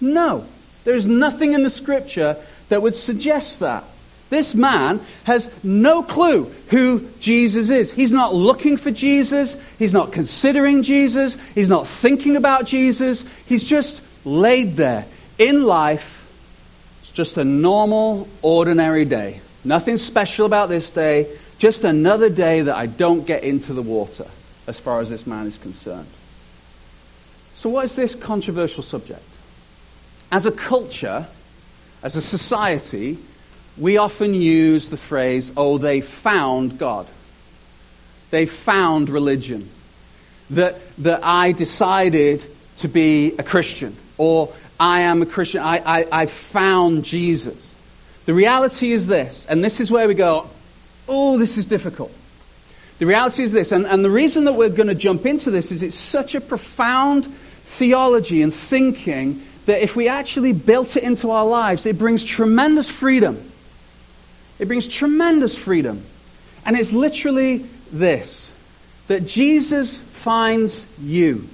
No. 0.00 0.46
There's 0.84 1.06
nothing 1.06 1.52
in 1.52 1.62
the 1.62 1.70
scripture 1.70 2.36
that 2.68 2.82
would 2.82 2.94
suggest 2.94 3.60
that. 3.60 3.84
This 4.30 4.54
man 4.54 5.00
has 5.24 5.50
no 5.64 6.04
clue 6.04 6.44
who 6.68 7.06
Jesus 7.18 7.68
is. 7.68 7.90
He's 7.90 8.12
not 8.12 8.32
looking 8.32 8.76
for 8.76 8.92
Jesus. 8.92 9.56
He's 9.78 9.92
not 9.92 10.12
considering 10.12 10.84
Jesus. 10.84 11.36
He's 11.54 11.68
not 11.68 11.88
thinking 11.88 12.36
about 12.36 12.64
Jesus. 12.64 13.24
He's 13.46 13.64
just 13.64 14.00
laid 14.24 14.76
there 14.76 15.04
in 15.36 15.64
life. 15.64 16.16
It's 17.02 17.10
just 17.10 17.38
a 17.38 17.44
normal, 17.44 18.28
ordinary 18.40 19.04
day. 19.04 19.40
Nothing 19.64 19.98
special 19.98 20.46
about 20.46 20.68
this 20.68 20.90
day. 20.90 21.26
Just 21.58 21.82
another 21.82 22.30
day 22.30 22.62
that 22.62 22.76
I 22.76 22.86
don't 22.86 23.26
get 23.26 23.42
into 23.42 23.74
the 23.74 23.82
water, 23.82 24.26
as 24.66 24.78
far 24.78 25.00
as 25.00 25.10
this 25.10 25.26
man 25.26 25.46
is 25.46 25.58
concerned. 25.58 26.06
So, 27.54 27.68
what 27.68 27.84
is 27.84 27.96
this 27.96 28.14
controversial 28.14 28.82
subject? 28.82 29.22
As 30.32 30.46
a 30.46 30.52
culture, 30.52 31.26
as 32.02 32.16
a 32.16 32.22
society, 32.22 33.18
we 33.76 33.96
often 33.96 34.34
use 34.34 34.88
the 34.88 34.96
phrase, 34.96 35.52
oh, 35.56 35.78
they 35.78 36.00
found 36.00 36.78
God. 36.78 37.06
They 38.30 38.46
found 38.46 39.08
religion. 39.08 39.68
That, 40.50 40.80
that 40.98 41.20
I 41.22 41.52
decided 41.52 42.44
to 42.78 42.88
be 42.88 43.34
a 43.38 43.42
Christian, 43.42 43.96
or 44.18 44.52
I 44.80 45.02
am 45.02 45.22
a 45.22 45.26
Christian, 45.26 45.60
I, 45.60 45.78
I, 45.78 46.22
I 46.22 46.26
found 46.26 47.04
Jesus. 47.04 47.72
The 48.26 48.34
reality 48.34 48.90
is 48.92 49.06
this, 49.06 49.46
and 49.46 49.62
this 49.62 49.80
is 49.80 49.92
where 49.92 50.08
we 50.08 50.14
go, 50.14 50.48
oh, 51.08 51.38
this 51.38 51.56
is 51.56 51.66
difficult. 51.66 52.12
The 52.98 53.06
reality 53.06 53.42
is 53.42 53.52
this, 53.52 53.72
and, 53.72 53.86
and 53.86 54.04
the 54.04 54.10
reason 54.10 54.44
that 54.44 54.54
we're 54.54 54.68
going 54.68 54.88
to 54.88 54.94
jump 54.94 55.24
into 55.24 55.50
this 55.50 55.72
is 55.72 55.82
it's 55.82 55.96
such 55.96 56.34
a 56.34 56.40
profound 56.40 57.26
theology 57.26 58.42
and 58.42 58.52
thinking 58.52 59.42
that 59.70 59.84
if 59.84 59.94
we 59.94 60.08
actually 60.08 60.52
built 60.52 60.96
it 60.96 61.04
into 61.04 61.30
our 61.30 61.46
lives, 61.46 61.86
it 61.86 61.96
brings 61.96 62.24
tremendous 62.24 62.90
freedom. 62.90 63.52
It 64.58 64.66
brings 64.66 64.88
tremendous 64.88 65.56
freedom. 65.56 66.04
And 66.66 66.76
it's 66.76 66.92
literally 66.92 67.66
this 67.92 68.52
that 69.06 69.26
Jesus 69.26 69.96
finds 69.96 70.84
you. 71.00 71.48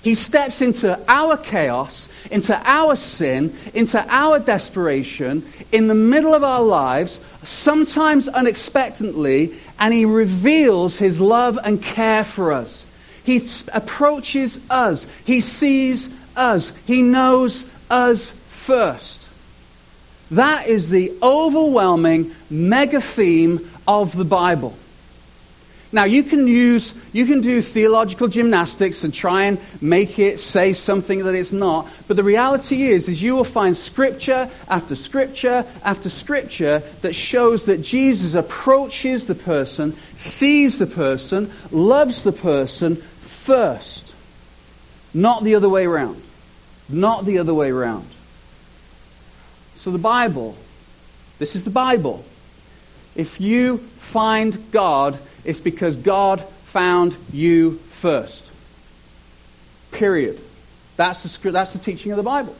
He 0.00 0.14
steps 0.14 0.62
into 0.62 0.98
our 1.06 1.36
chaos, 1.36 2.08
into 2.30 2.58
our 2.64 2.96
sin, 2.96 3.54
into 3.74 4.02
our 4.08 4.38
desperation, 4.38 5.46
in 5.70 5.86
the 5.86 5.94
middle 5.94 6.32
of 6.32 6.42
our 6.42 6.62
lives, 6.62 7.20
sometimes 7.42 8.26
unexpectedly, 8.26 9.54
and 9.78 9.92
he 9.92 10.06
reveals 10.06 10.96
his 10.96 11.20
love 11.20 11.58
and 11.62 11.82
care 11.82 12.24
for 12.24 12.52
us. 12.52 12.86
He 13.22 13.46
approaches 13.74 14.58
us, 14.70 15.06
he 15.26 15.42
sees 15.42 16.08
us, 16.36 16.72
he 16.86 17.02
knows 17.02 17.66
us 17.90 18.30
first. 18.30 19.20
That 20.30 20.66
is 20.66 20.88
the 20.88 21.12
overwhelming 21.22 22.34
mega 22.48 23.00
theme 23.00 23.68
of 23.86 24.16
the 24.16 24.24
Bible. 24.24 24.76
Now, 25.92 26.04
you 26.04 26.22
can 26.22 26.46
use, 26.46 26.94
you 27.12 27.26
can 27.26 27.40
do 27.40 27.60
theological 27.60 28.28
gymnastics 28.28 29.02
and 29.02 29.12
try 29.12 29.44
and 29.44 29.58
make 29.80 30.20
it 30.20 30.38
say 30.38 30.72
something 30.72 31.24
that 31.24 31.34
it's 31.34 31.50
not. 31.50 31.88
But 32.06 32.16
the 32.16 32.22
reality 32.22 32.84
is, 32.84 33.08
is 33.08 33.20
you 33.20 33.34
will 33.34 33.42
find 33.42 33.76
scripture 33.76 34.48
after 34.68 34.94
scripture 34.94 35.66
after 35.82 36.08
scripture 36.08 36.84
that 37.02 37.16
shows 37.16 37.64
that 37.64 37.82
Jesus 37.82 38.34
approaches 38.34 39.26
the 39.26 39.34
person, 39.34 39.96
sees 40.14 40.78
the 40.78 40.86
person, 40.86 41.50
loves 41.72 42.22
the 42.22 42.32
person 42.32 42.94
first. 42.94 44.09
Not 45.12 45.44
the 45.44 45.54
other 45.54 45.68
way 45.68 45.86
around. 45.86 46.22
Not 46.88 47.24
the 47.24 47.38
other 47.38 47.54
way 47.54 47.70
around. 47.70 48.08
So 49.76 49.90
the 49.90 49.98
Bible, 49.98 50.56
this 51.38 51.56
is 51.56 51.64
the 51.64 51.70
Bible. 51.70 52.24
If 53.14 53.40
you 53.40 53.78
find 53.78 54.70
God, 54.70 55.18
it's 55.44 55.60
because 55.60 55.96
God 55.96 56.42
found 56.64 57.16
you 57.32 57.76
first. 57.90 58.46
Period. 59.90 60.40
That's 60.96 61.38
the, 61.38 61.50
that's 61.50 61.72
the 61.72 61.78
teaching 61.78 62.12
of 62.12 62.16
the 62.16 62.22
Bible. 62.22 62.54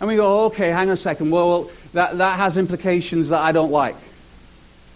And 0.00 0.08
we 0.08 0.16
go, 0.16 0.44
okay, 0.46 0.68
hang 0.68 0.88
on 0.88 0.94
a 0.94 0.96
second. 0.96 1.30
Well, 1.30 1.70
that, 1.92 2.18
that 2.18 2.38
has 2.38 2.56
implications 2.56 3.30
that 3.30 3.40
I 3.40 3.52
don't 3.52 3.72
like. 3.72 3.96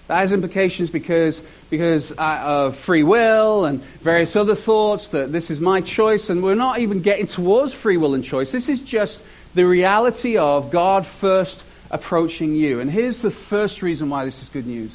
That 0.08 0.18
has 0.18 0.32
implications 0.32 0.90
because, 0.90 1.42
because 1.70 2.12
uh, 2.12 2.40
of 2.42 2.76
free 2.76 3.02
will 3.02 3.64
and 3.64 3.82
various 4.00 4.36
other 4.36 4.54
thoughts 4.54 5.08
that 5.08 5.32
this 5.32 5.50
is 5.50 5.60
my 5.60 5.80
choice. 5.80 6.28
And 6.28 6.42
we're 6.42 6.54
not 6.54 6.80
even 6.80 7.02
getting 7.02 7.26
towards 7.26 7.72
free 7.72 7.96
will 7.96 8.14
and 8.14 8.24
choice. 8.24 8.52
This 8.52 8.68
is 8.68 8.80
just 8.80 9.20
the 9.54 9.64
reality 9.64 10.36
of 10.36 10.70
God 10.70 11.06
first 11.06 11.62
approaching 11.90 12.54
you. 12.54 12.80
And 12.80 12.90
here's 12.90 13.22
the 13.22 13.30
first 13.30 13.82
reason 13.82 14.10
why 14.10 14.24
this 14.24 14.42
is 14.42 14.48
good 14.48 14.66
news 14.66 14.92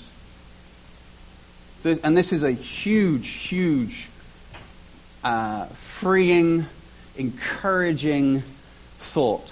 and 1.86 2.18
this 2.18 2.34
is 2.34 2.44
a 2.44 2.52
huge, 2.52 3.28
huge, 3.28 4.10
uh, 5.24 5.66
freeing, 5.66 6.66
encouraging 7.16 8.44
thought, 8.98 9.52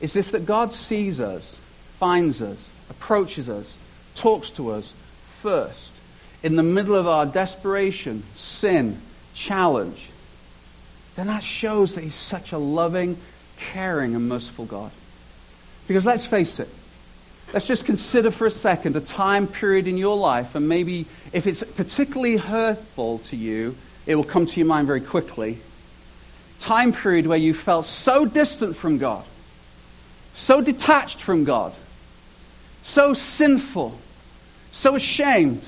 is 0.00 0.16
if 0.16 0.30
that 0.32 0.46
God 0.46 0.72
sees 0.72 1.20
us, 1.20 1.56
finds 1.98 2.40
us, 2.40 2.68
approaches 2.90 3.48
us, 3.48 3.77
talks 4.18 4.50
to 4.50 4.70
us 4.70 4.92
first, 5.40 5.92
in 6.42 6.56
the 6.56 6.62
middle 6.62 6.94
of 6.94 7.06
our 7.06 7.26
desperation, 7.26 8.22
sin, 8.34 9.00
challenge, 9.34 10.10
then 11.16 11.26
that 11.26 11.42
shows 11.42 11.94
that 11.94 12.04
He's 12.04 12.14
such 12.14 12.52
a 12.52 12.58
loving, 12.58 13.16
caring, 13.56 14.14
and 14.14 14.28
merciful 14.28 14.66
God. 14.66 14.90
Because 15.86 16.04
let's 16.04 16.26
face 16.26 16.60
it, 16.60 16.68
Let's 17.52 17.64
just 17.64 17.86
consider 17.86 18.30
for 18.30 18.46
a 18.46 18.50
second 18.50 18.94
a 18.96 19.00
time 19.00 19.46
period 19.46 19.86
in 19.86 19.96
your 19.96 20.16
life, 20.16 20.54
and 20.54 20.68
maybe 20.68 21.06
if 21.32 21.46
it's 21.46 21.62
particularly 21.62 22.36
hurtful 22.36 23.20
to 23.20 23.36
you, 23.36 23.74
it 24.06 24.16
will 24.16 24.24
come 24.24 24.44
to 24.44 24.60
your 24.60 24.66
mind 24.66 24.86
very 24.86 25.00
quickly. 25.00 25.58
Time 26.58 26.92
period 26.92 27.26
where 27.26 27.38
you 27.38 27.54
felt 27.54 27.86
so 27.86 28.26
distant 28.26 28.76
from 28.76 28.98
God, 28.98 29.24
so 30.34 30.60
detached 30.60 31.22
from 31.22 31.44
God, 31.44 31.72
so 32.82 33.14
sinful, 33.14 33.98
so 34.78 34.94
ashamed, 34.94 35.62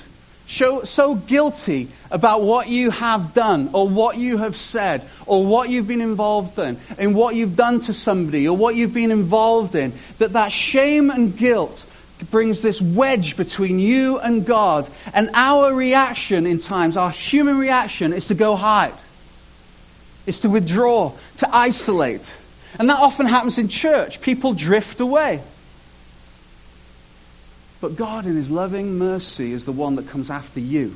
so, 0.47 0.85
so 0.85 1.15
guilty 1.17 1.89
about 2.11 2.43
what 2.43 2.69
you 2.69 2.91
have 2.91 3.35
done 3.35 3.71
or 3.73 3.89
what 3.89 4.17
you 4.17 4.39
have 4.39 4.57
said 4.57 5.05
or 5.27 5.45
what 5.45 5.69
you've 5.69 5.89
been 5.89 6.01
involved 6.01 6.59
in 6.59 6.79
and 6.97 7.15
what 7.15 7.35
you've 7.35 7.57
done 7.57 7.81
to 7.83 7.95
somebody 7.95 8.49
or 8.49 8.57
what 8.57 8.77
you've 8.77 8.95
been 8.95 9.11
involved 9.11 9.75
in 9.75 9.93
that 10.19 10.33
that 10.35 10.53
shame 10.53 11.11
and 11.11 11.37
guilt 11.37 11.85
brings 12.31 12.63
this 12.63 12.81
wedge 12.81 13.37
between 13.37 13.79
you 13.79 14.19
and 14.19 14.47
God. 14.47 14.89
And 15.13 15.31
our 15.35 15.75
reaction 15.75 16.47
in 16.47 16.59
times 16.59 16.97
our 16.97 17.11
human 17.11 17.59
reaction 17.59 18.13
is 18.13 18.27
to 18.27 18.35
go 18.35 18.57
hide. 18.57 18.95
Is 20.27 20.41
to 20.41 20.51
withdraw 20.51 21.13
to 21.39 21.55
isolate. 21.55 22.33
And 22.79 22.89
that 22.91 22.99
often 22.99 23.27
happens 23.27 23.59
in 23.59 23.69
church. 23.69 24.21
People 24.21 24.55
drift 24.55 25.01
away 25.01 25.43
but 27.81 27.97
God, 27.97 28.27
in 28.27 28.37
His 28.37 28.51
loving 28.51 28.99
mercy, 28.99 29.53
is 29.53 29.65
the 29.65 29.73
one 29.73 29.97
that 29.97 30.09
comes 30.09 30.31
after 30.31 30.61
you. 30.61 30.95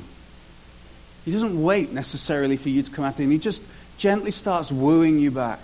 He 1.23 1.31
doesn't 1.31 1.61
wait 1.61 1.91
necessarily 1.91 2.57
for 2.57 2.69
you 2.69 2.83
to 2.83 2.91
come 2.91 3.05
after 3.05 3.23
Him. 3.23 3.31
He 3.31 3.39
just 3.39 3.61
gently 3.97 4.31
starts 4.31 4.71
wooing 4.71 5.19
you 5.19 5.31
back, 5.31 5.59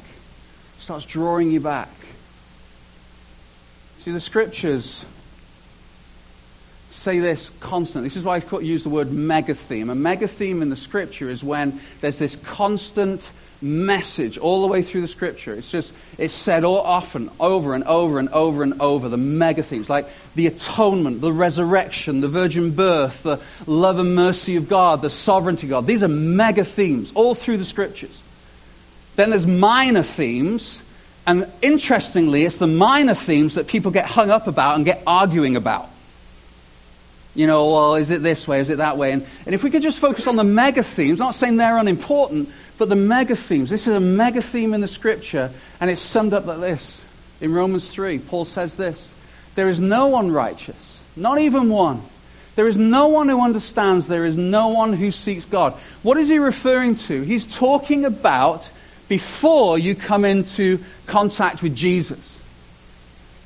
starts 0.80 1.06
drawing 1.06 1.52
you 1.52 1.60
back. 1.60 1.90
See, 4.00 4.12
the 4.12 4.20
scriptures 4.20 5.06
say 6.90 7.20
this 7.20 7.52
constantly. 7.60 8.08
This 8.08 8.18
is 8.18 8.24
why 8.24 8.38
I 8.38 8.60
use 8.60 8.84
the 8.84 8.90
word 8.90 9.12
mega 9.12 9.54
theme. 9.54 9.90
A 9.90 9.96
mega 9.96 10.28
theme 10.28 10.62
in 10.62 10.70
the 10.70 10.76
scripture 10.76 11.30
is 11.30 11.44
when 11.44 11.80
there's 12.02 12.20
this 12.20 12.36
constant 12.36 13.32
message 13.62 14.38
all 14.38 14.62
the 14.62 14.68
way 14.68 14.82
through 14.82 15.02
the 15.02 15.08
scripture. 15.08 15.54
It's 15.54 15.70
just, 15.70 15.94
it's 16.18 16.34
said 16.34 16.64
all 16.64 16.82
often, 16.82 17.30
over 17.40 17.76
and 17.76 17.84
over 17.84 18.20
and 18.20 18.30
over 18.30 18.64
and 18.64 18.82
over, 18.82 19.10
the 19.10 19.18
mega 19.18 19.64
themes, 19.64 19.90
like 19.90 20.08
the 20.36 20.48
atonement, 20.48 21.22
the 21.22 21.32
resurrection, 21.32 22.22
the 22.22 22.28
virgin 22.28 22.72
birth, 22.72 23.24
the 23.24 23.40
love 23.68 24.00
and 24.00 24.16
mercy 24.16 24.56
of 24.56 24.68
God, 24.68 25.02
the 25.02 25.10
sovereignty 25.10 25.68
of 25.68 25.72
God. 25.72 25.88
These 25.88 26.04
are 26.04 26.08
mega 26.08 26.64
themes 26.64 27.12
all 27.14 27.36
through 27.36 27.58
the 27.58 27.66
scriptures. 27.66 28.22
Then 29.16 29.30
there's 29.30 29.48
minor 29.48 30.04
themes, 30.04 30.82
and 31.28 31.48
interestingly, 31.62 32.46
it's 32.46 32.58
the 32.58 32.68
minor 32.68 33.14
themes 33.14 33.56
that 33.56 33.68
people 33.68 33.92
get 33.92 34.06
hung 34.06 34.32
up 34.32 34.48
about 34.48 34.78
and 34.78 34.86
get 34.86 35.04
arguing 35.06 35.56
about. 35.56 35.90
You 37.34 37.48
know, 37.48 37.72
well, 37.72 37.96
is 37.96 38.12
it 38.12 38.22
this 38.22 38.46
way? 38.46 38.60
Is 38.60 38.70
it 38.70 38.80
that 38.80 38.98
way? 38.98 39.14
And, 39.14 39.26
and 39.46 39.56
if 39.56 39.64
we 39.64 39.70
could 39.70 39.82
just 39.82 40.00
focus 40.00 40.28
on 40.28 40.36
the 40.36 40.44
mega 40.44 40.84
themes, 40.84 41.18
not 41.20 41.34
saying 41.34 41.58
they're 41.58 41.78
unimportant, 41.78 42.50
but 42.82 42.90
the 42.90 42.96
mega 42.96 43.36
themes. 43.36 43.70
This 43.70 43.86
is 43.86 43.96
a 43.96 44.00
mega 44.00 44.42
theme 44.42 44.74
in 44.74 44.82
the 44.82 44.88
scripture, 44.88 45.52
and 45.80 45.92
it's 45.92 46.02
summed 46.02 46.34
up 46.34 46.48
like 46.48 46.62
this. 46.62 47.00
In 47.40 47.54
Romans 47.54 47.88
3, 47.88 48.18
Paul 48.18 48.44
says 48.44 48.76
this 48.76 49.14
There 49.54 49.70
is 49.70 49.80
no 49.80 50.08
one 50.08 50.32
righteous, 50.32 51.00
not 51.16 51.38
even 51.38 51.70
one. 51.70 52.02
There 52.56 52.68
is 52.68 52.78
no 52.78 53.10
one 53.10 53.30
who 53.30 53.40
understands. 53.40 54.08
There 54.08 54.26
is 54.26 54.36
no 54.36 54.70
one 54.70 54.94
who 54.94 55.12
seeks 55.12 55.46
God. 55.46 55.74
What 56.02 56.18
is 56.18 56.28
he 56.28 56.40
referring 56.40 56.96
to? 56.96 57.22
He's 57.22 57.46
talking 57.46 58.04
about 58.04 58.68
before 59.08 59.78
you 59.78 59.94
come 59.94 60.26
into 60.26 60.80
contact 61.06 61.62
with 61.62 61.76
Jesus. 61.76 62.42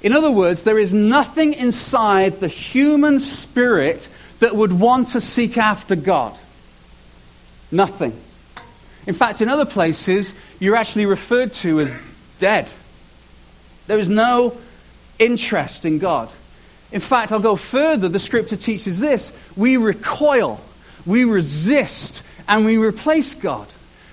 In 0.01 0.13
other 0.13 0.31
words, 0.31 0.63
there 0.63 0.79
is 0.79 0.93
nothing 0.93 1.55
inside 1.55 2.39
the 2.39 2.47
human 2.47 3.19
spirit 3.19 4.07
that 4.39 4.55
would 4.55 4.71
want 4.71 5.09
to 5.09 5.19
seek 5.19 5.57
after 5.57 5.97
God. 5.97 6.37
Nothing. 7.69 8.21
In 9.07 9.13
fact, 9.13 9.41
in 9.41 9.49
other 9.49 9.65
places, 9.65 10.33
you're 10.59 10.75
actually 10.75 11.05
referred 11.05 11.53
to 11.55 11.81
as 11.81 11.93
dead. 12.39 12.69
There 13.87 13.99
is 13.99 14.09
no 14.09 14.57
interest 15.19 15.85
in 15.85 15.99
God. 15.99 16.29
In 16.91 17.01
fact, 17.01 17.31
I'll 17.31 17.39
go 17.39 17.55
further. 17.55 18.09
The 18.09 18.19
scripture 18.19 18.55
teaches 18.55 18.99
this 18.99 19.31
we 19.55 19.77
recoil, 19.77 20.59
we 21.05 21.23
resist, 21.23 22.23
and 22.47 22.65
we 22.65 22.77
replace 22.77 23.35
God. 23.35 23.67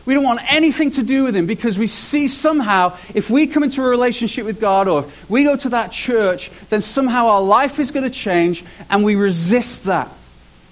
We 0.05 0.15
don't 0.15 0.25
want 0.25 0.41
anything 0.53 0.91
to 0.93 1.05
do 1.05 1.25
with 1.25 1.37
him 1.37 1.47
because 1.47 1.79
we 1.79 1.87
see 1.87 2.27
somehow 2.27 2.97
if 3.15 3.31
we 3.31 3.47
come 3.47 3.63
into 3.63 3.85
a 3.85 3.89
relationship 3.89 4.45
with 4.45 4.61
God 4.61 4.89
or 4.89 5.05
if 5.05 5.31
we 5.31 5.45
go 5.45 5.55
to 5.57 5.69
that 5.71 5.93
church, 5.93 6.51
then 6.71 6.81
somehow 6.81 7.29
our 7.29 7.41
life 7.41 7.79
is 7.79 7.93
going 7.93 8.05
to 8.05 8.11
change 8.11 8.65
and 8.91 9.05
we 9.05 9.15
resist 9.15 9.85
that. 9.85 10.11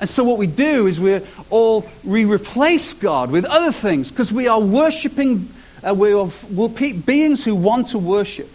And 0.01 0.09
so 0.09 0.25
what 0.25 0.39
we 0.39 0.47
do 0.47 0.87
is 0.87 0.99
we 0.99 1.21
all 1.51 1.87
we 2.03 2.25
replace 2.25 2.95
God 2.95 3.31
with 3.31 3.45
other 3.45 3.71
things 3.71 4.11
because 4.11 4.33
we 4.33 4.49
are 4.49 4.61
worshiping 4.61 5.49
uh, 5.83 5.95
we 5.95 6.13
are, 6.13 6.29
beings 6.93 7.43
who 7.43 7.55
want 7.55 7.89
to 7.89 7.99
worship. 7.99 8.51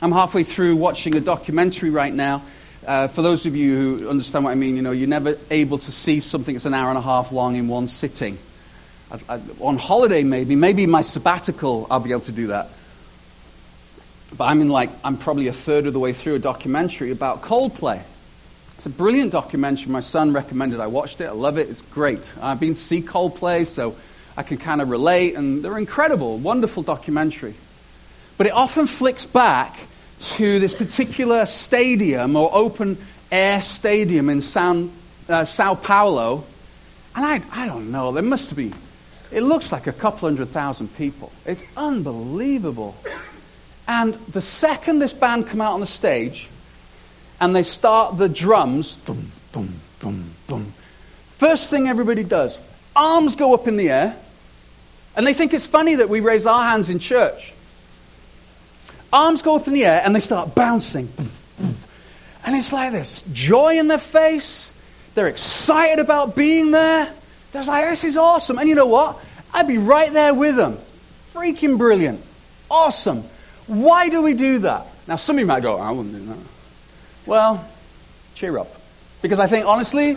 I'm 0.00 0.12
halfway 0.12 0.44
through 0.44 0.76
watching 0.76 1.16
a 1.16 1.20
documentary 1.20 1.90
right 1.90 2.12
now. 2.12 2.42
Uh, 2.86 3.08
for 3.08 3.22
those 3.22 3.46
of 3.46 3.56
you 3.56 3.76
who 3.98 4.08
understand 4.08 4.44
what 4.44 4.50
I 4.50 4.54
mean, 4.54 4.76
you 4.76 4.82
know, 4.82 4.90
you're 4.90 5.08
never 5.08 5.36
able 5.50 5.78
to 5.78 5.92
see 5.92 6.20
something 6.20 6.54
that's 6.54 6.66
an 6.66 6.74
hour 6.74 6.88
and 6.88 6.98
a 6.98 7.02
half 7.02 7.32
long 7.32 7.56
in 7.56 7.68
one 7.68 7.88
sitting. 7.88 8.38
I, 9.10 9.36
I, 9.36 9.40
on 9.60 9.76
holiday, 9.76 10.22
maybe, 10.22 10.56
maybe 10.56 10.86
my 10.86 11.02
sabbatical, 11.02 11.86
I'll 11.90 12.00
be 12.00 12.10
able 12.10 12.22
to 12.22 12.32
do 12.32 12.48
that. 12.48 12.70
But 14.36 14.44
I'm 14.44 14.60
in 14.60 14.68
like, 14.68 14.90
I'm 15.04 15.16
probably 15.16 15.48
a 15.48 15.52
third 15.52 15.86
of 15.86 15.92
the 15.92 16.00
way 16.00 16.12
through 16.12 16.36
a 16.36 16.40
documentary 16.40 17.10
about 17.10 17.42
Coldplay. 17.42 18.02
It's 18.82 18.86
a 18.88 18.98
brilliant 18.98 19.30
documentary. 19.30 19.92
My 19.92 20.00
son 20.00 20.32
recommended 20.32 20.80
I 20.80 20.88
watched 20.88 21.20
it. 21.20 21.26
I 21.26 21.30
love 21.30 21.56
it. 21.56 21.70
It's 21.70 21.82
great. 21.82 22.28
I've 22.42 22.58
been 22.58 22.74
to 22.74 22.80
see 22.80 23.00
Coldplay, 23.00 23.64
so 23.64 23.94
I 24.36 24.42
can 24.42 24.58
kind 24.58 24.80
of 24.80 24.90
relate, 24.90 25.36
and 25.36 25.64
they're 25.64 25.78
incredible, 25.78 26.36
wonderful 26.36 26.82
documentary. 26.82 27.54
But 28.38 28.48
it 28.48 28.52
often 28.52 28.88
flicks 28.88 29.24
back 29.24 29.78
to 30.32 30.58
this 30.58 30.74
particular 30.74 31.46
stadium 31.46 32.34
or 32.34 32.50
open 32.52 32.98
air 33.30 33.62
stadium 33.62 34.28
in 34.28 34.40
San, 34.40 34.90
uh, 35.28 35.44
Sao 35.44 35.76
Paulo, 35.76 36.42
and 37.14 37.24
I, 37.24 37.40
I 37.52 37.68
don't 37.68 37.92
know, 37.92 38.10
there 38.10 38.20
must 38.24 38.56
be, 38.56 38.72
it 39.30 39.42
looks 39.44 39.70
like 39.70 39.86
a 39.86 39.92
couple 39.92 40.28
hundred 40.28 40.48
thousand 40.48 40.88
people. 40.96 41.30
It's 41.46 41.62
unbelievable. 41.76 42.96
And 43.86 44.14
the 44.14 44.40
second 44.40 44.98
this 44.98 45.12
band 45.12 45.46
come 45.46 45.60
out 45.60 45.74
on 45.74 45.80
the 45.80 45.86
stage 45.86 46.48
and 47.42 47.56
they 47.56 47.64
start 47.64 48.18
the 48.18 48.28
drums, 48.28 48.94
boom, 48.94 49.32
boom, 49.50 49.74
boom, 49.98 50.30
boom, 50.46 50.72
first 51.38 51.70
thing 51.70 51.88
everybody 51.88 52.22
does, 52.22 52.56
arms 52.94 53.34
go 53.34 53.52
up 53.52 53.66
in 53.66 53.76
the 53.76 53.90
air, 53.90 54.16
and 55.16 55.26
they 55.26 55.32
think 55.32 55.52
it's 55.52 55.66
funny 55.66 55.96
that 55.96 56.08
we 56.08 56.20
raise 56.20 56.46
our 56.46 56.62
hands 56.62 56.88
in 56.88 57.00
church. 57.00 57.52
Arms 59.12 59.42
go 59.42 59.56
up 59.56 59.66
in 59.66 59.72
the 59.74 59.84
air 59.84 60.00
and 60.04 60.14
they 60.14 60.20
start 60.20 60.54
bouncing. 60.54 61.08
And 62.44 62.56
it's 62.56 62.72
like 62.72 62.92
this 62.92 63.22
joy 63.32 63.76
in 63.76 63.88
their 63.88 63.98
face. 63.98 64.70
They're 65.14 65.26
excited 65.26 65.98
about 65.98 66.36
being 66.36 66.70
there. 66.70 67.12
They're 67.50 67.64
like, 67.64 67.88
this 67.90 68.04
is 68.04 68.16
awesome. 68.16 68.58
And 68.58 68.68
you 68.68 68.76
know 68.76 68.86
what? 68.86 69.18
I'd 69.52 69.66
be 69.66 69.78
right 69.78 70.12
there 70.12 70.32
with 70.32 70.56
them. 70.56 70.78
Freaking 71.34 71.76
brilliant. 71.76 72.24
Awesome. 72.70 73.24
Why 73.66 74.08
do 74.08 74.22
we 74.22 74.32
do 74.32 74.60
that? 74.60 74.86
Now, 75.08 75.16
some 75.16 75.36
of 75.36 75.40
you 75.40 75.46
might 75.46 75.62
go, 75.62 75.76
I 75.78 75.90
wouldn't 75.90 76.14
do 76.14 76.24
that. 76.26 76.51
Well, 77.26 77.66
cheer 78.34 78.58
up. 78.58 78.68
Because 79.20 79.38
I 79.38 79.46
think, 79.46 79.66
honestly, 79.66 80.16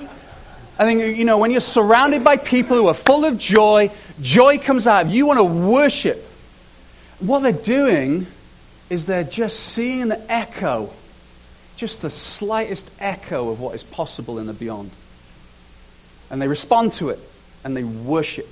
I 0.77 0.83
think, 0.83 1.17
you 1.17 1.25
know, 1.25 1.37
when 1.37 1.51
you're 1.51 1.61
surrounded 1.61 2.23
by 2.23 2.37
people 2.37 2.75
who 2.75 2.87
are 2.87 2.93
full 2.93 3.23
of 3.23 3.37
joy, 3.37 3.91
joy 4.21 4.57
comes 4.57 4.87
out. 4.87 5.07
You 5.07 5.25
want 5.25 5.39
to 5.39 5.43
worship. 5.43 6.25
What 7.19 7.39
they're 7.39 7.51
doing 7.51 8.27
is 8.89 9.05
they're 9.05 9.23
just 9.23 9.59
seeing 9.59 10.11
an 10.11 10.21
echo, 10.27 10.91
just 11.77 12.01
the 12.01 12.09
slightest 12.09 12.89
echo 12.99 13.49
of 13.49 13.59
what 13.59 13.75
is 13.75 13.83
possible 13.83 14.39
in 14.39 14.47
the 14.47 14.53
beyond. 14.53 14.91
And 16.29 16.41
they 16.41 16.47
respond 16.47 16.93
to 16.93 17.09
it 17.09 17.19
and 17.63 17.77
they 17.77 17.83
worship. 17.83 18.49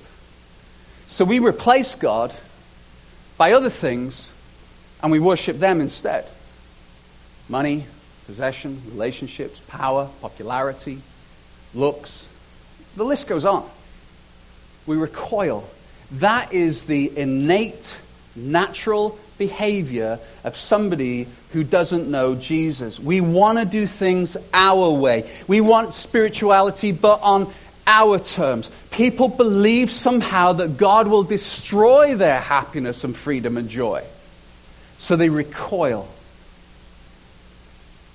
So 1.08 1.24
we 1.24 1.40
replace 1.40 1.94
God 1.94 2.34
by 3.36 3.52
other 3.52 3.70
things 3.70 4.30
and 5.02 5.12
we 5.12 5.18
worship 5.18 5.58
them 5.58 5.80
instead 5.80 6.26
money, 7.48 7.84
possession, 8.26 8.80
relationships, 8.90 9.60
power, 9.68 10.08
popularity 10.20 10.98
looks. 11.74 12.26
The 12.96 13.04
list 13.04 13.26
goes 13.26 13.44
on. 13.44 13.68
We 14.86 14.96
recoil. 14.96 15.68
That 16.12 16.52
is 16.52 16.84
the 16.84 17.16
innate, 17.16 17.96
natural 18.36 19.18
behavior 19.38 20.18
of 20.44 20.56
somebody 20.56 21.26
who 21.52 21.64
doesn't 21.64 22.10
know 22.10 22.34
Jesus. 22.34 23.00
We 23.00 23.20
want 23.20 23.58
to 23.58 23.64
do 23.64 23.86
things 23.86 24.36
our 24.52 24.90
way. 24.90 25.30
We 25.48 25.60
want 25.60 25.94
spirituality, 25.94 26.92
but 26.92 27.20
on 27.22 27.52
our 27.86 28.18
terms. 28.18 28.70
People 28.90 29.28
believe 29.28 29.90
somehow 29.90 30.54
that 30.54 30.76
God 30.76 31.08
will 31.08 31.24
destroy 31.24 32.14
their 32.14 32.40
happiness 32.40 33.04
and 33.04 33.16
freedom 33.16 33.56
and 33.56 33.68
joy. 33.68 34.04
So 34.98 35.16
they 35.16 35.28
recoil. 35.28 36.08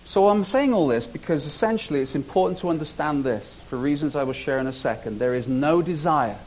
So 0.10 0.28
I'm 0.28 0.44
saying 0.44 0.74
all 0.74 0.88
this 0.88 1.06
because 1.06 1.46
essentially 1.46 2.00
it's 2.00 2.16
important 2.16 2.62
to 2.62 2.70
understand 2.70 3.24
this 3.24 3.62
for 3.70 3.78
reasons 3.78 4.16
I 4.16 4.24
will 4.24 4.34
share 4.34 4.58
in 4.58 4.66
a 4.66 4.74
second. 4.74 5.20
There 5.20 5.36
is 5.36 5.48
no 5.48 5.84
desire 5.84 6.40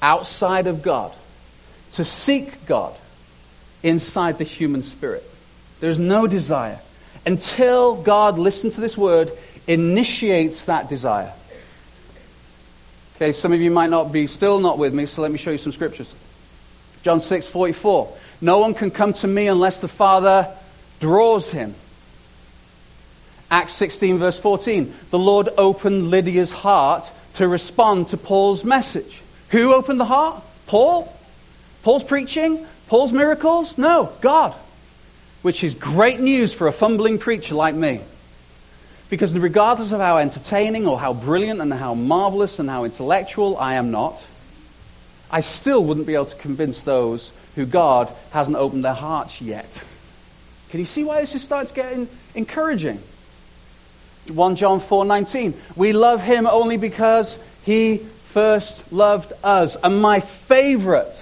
outside 0.00 0.68
of 0.68 0.80
God 0.80 1.12
to 1.94 2.04
seek 2.04 2.66
God 2.66 2.94
inside 3.82 4.38
the 4.38 4.44
human 4.44 4.84
spirit. 4.84 5.24
There's 5.80 5.98
no 5.98 6.28
desire 6.28 6.78
until 7.26 8.00
God, 8.00 8.38
listen 8.38 8.70
to 8.70 8.80
this 8.80 8.96
word, 8.96 9.32
initiates 9.66 10.66
that 10.66 10.88
desire. 10.88 11.32
Okay, 13.16 13.32
some 13.32 13.52
of 13.52 13.60
you 13.60 13.72
might 13.72 13.90
not 13.90 14.12
be 14.12 14.28
still 14.28 14.60
not 14.60 14.78
with 14.78 14.94
me, 14.94 15.06
so 15.06 15.22
let 15.22 15.32
me 15.32 15.38
show 15.38 15.50
you 15.50 15.58
some 15.58 15.72
scriptures. 15.72 16.14
John 17.02 17.18
6 17.18 17.48
44. 17.48 18.16
No 18.40 18.60
one 18.60 18.74
can 18.74 18.92
come 18.92 19.12
to 19.14 19.26
me 19.26 19.48
unless 19.48 19.80
the 19.80 19.88
Father 19.88 20.46
draws 21.00 21.50
him. 21.50 21.74
Acts 23.50 23.72
16, 23.74 24.18
verse 24.18 24.38
14. 24.38 24.94
The 25.10 25.18
Lord 25.18 25.48
opened 25.58 26.10
Lydia's 26.10 26.52
heart 26.52 27.10
to 27.34 27.48
respond 27.48 28.08
to 28.08 28.16
Paul's 28.16 28.64
message. 28.64 29.20
Who 29.50 29.74
opened 29.74 29.98
the 29.98 30.04
heart? 30.04 30.42
Paul? 30.66 31.12
Paul's 31.82 32.04
preaching? 32.04 32.64
Paul's 32.86 33.12
miracles? 33.12 33.76
No, 33.76 34.12
God. 34.20 34.54
Which 35.42 35.64
is 35.64 35.74
great 35.74 36.20
news 36.20 36.52
for 36.52 36.68
a 36.68 36.72
fumbling 36.72 37.18
preacher 37.18 37.54
like 37.54 37.74
me. 37.74 38.00
Because 39.08 39.36
regardless 39.36 39.90
of 39.90 40.00
how 40.00 40.18
entertaining 40.18 40.86
or 40.86 40.98
how 40.98 41.12
brilliant 41.12 41.60
and 41.60 41.72
how 41.72 41.94
marvelous 41.94 42.60
and 42.60 42.70
how 42.70 42.84
intellectual 42.84 43.56
I 43.56 43.74
am 43.74 43.90
not, 43.90 44.24
I 45.30 45.40
still 45.40 45.82
wouldn't 45.82 46.06
be 46.06 46.14
able 46.14 46.26
to 46.26 46.36
convince 46.36 46.80
those 46.80 47.32
who 47.56 47.66
God 47.66 48.12
hasn't 48.30 48.56
opened 48.56 48.84
their 48.84 48.94
hearts 48.94 49.40
yet. 49.40 49.82
Can 50.68 50.78
you 50.78 50.86
see 50.86 51.02
why 51.02 51.20
this 51.20 51.34
is 51.34 51.42
starting 51.42 51.68
to 51.68 51.74
get 51.74 52.08
encouraging? 52.36 53.00
1 54.28 54.56
John 54.56 54.80
4:19. 54.80 55.54
We 55.76 55.92
love 55.92 56.22
him 56.22 56.46
only 56.46 56.76
because 56.76 57.38
he 57.64 57.98
first 58.32 58.92
loved 58.92 59.32
us. 59.42 59.76
And 59.82 60.00
my 60.00 60.20
favorite 60.20 61.16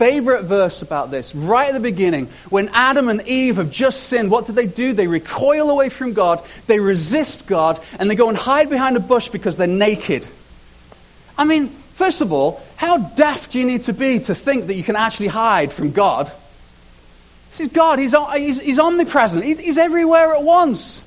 favorite 0.00 0.44
verse 0.44 0.80
about 0.80 1.10
this, 1.10 1.34
right 1.34 1.68
at 1.68 1.74
the 1.74 1.78
beginning, 1.78 2.26
when 2.48 2.70
Adam 2.72 3.10
and 3.10 3.20
Eve 3.28 3.56
have 3.56 3.70
just 3.70 4.04
sinned, 4.04 4.30
what 4.30 4.46
do 4.46 4.52
they 4.54 4.64
do? 4.64 4.94
They 4.94 5.06
recoil 5.06 5.68
away 5.68 5.90
from 5.90 6.14
God, 6.14 6.42
they 6.66 6.80
resist 6.80 7.46
God, 7.46 7.78
and 7.98 8.08
they 8.08 8.14
go 8.14 8.30
and 8.30 8.38
hide 8.38 8.70
behind 8.70 8.96
a 8.96 9.00
bush 9.00 9.28
because 9.28 9.58
they're 9.58 9.66
naked. 9.66 10.26
I 11.36 11.44
mean, 11.44 11.68
first 11.68 12.22
of 12.22 12.32
all, 12.32 12.62
how 12.76 12.96
daft 12.96 13.50
do 13.50 13.58
you 13.58 13.66
need 13.66 13.82
to 13.82 13.92
be 13.92 14.20
to 14.20 14.34
think 14.34 14.68
that 14.68 14.74
you 14.74 14.82
can 14.82 14.96
actually 14.96 15.26
hide 15.26 15.70
from 15.70 15.92
God? 15.92 16.32
This 17.50 17.60
is 17.60 17.68
God. 17.68 17.98
He's, 17.98 18.14
he's, 18.36 18.58
he's 18.58 18.78
omnipresent. 18.78 19.44
He's 19.44 19.76
everywhere 19.76 20.34
at 20.34 20.42
once 20.42 21.02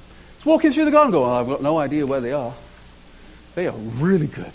walking 0.46 0.72
through 0.72 0.86
the 0.86 0.92
garden 0.92 1.12
going, 1.12 1.30
oh, 1.30 1.34
I've 1.34 1.48
got 1.48 1.62
no 1.62 1.78
idea 1.78 2.06
where 2.06 2.22
they 2.22 2.34
are. 2.34 2.54
They 3.56 3.68
are 3.68 3.76
really 3.76 4.28
good. 4.28 4.52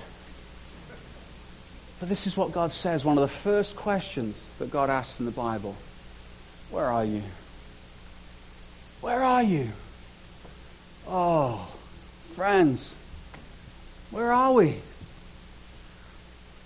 But 2.01 2.09
this 2.09 2.27
is 2.27 2.37
what 2.37 2.53
God 2.53 2.73
says, 2.73 3.05
one 3.05 3.19
of 3.19 3.23
the 3.23 3.29
first 3.29 3.77
questions 3.77 4.41
that 4.59 4.71
God 4.71 4.91
asks 4.91 5.19
in 5.19 5.27
the 5.27 5.33
Bible. 5.33 5.75
Where 6.71 6.87
are 6.87 7.05
you? 7.05 7.23
Where 9.01 9.23
are 9.23 9.43
you? 9.43 9.69
Oh, 11.09 11.67
friends, 12.35 12.95
where 14.11 14.33
are 14.33 14.53
we? 14.53 14.77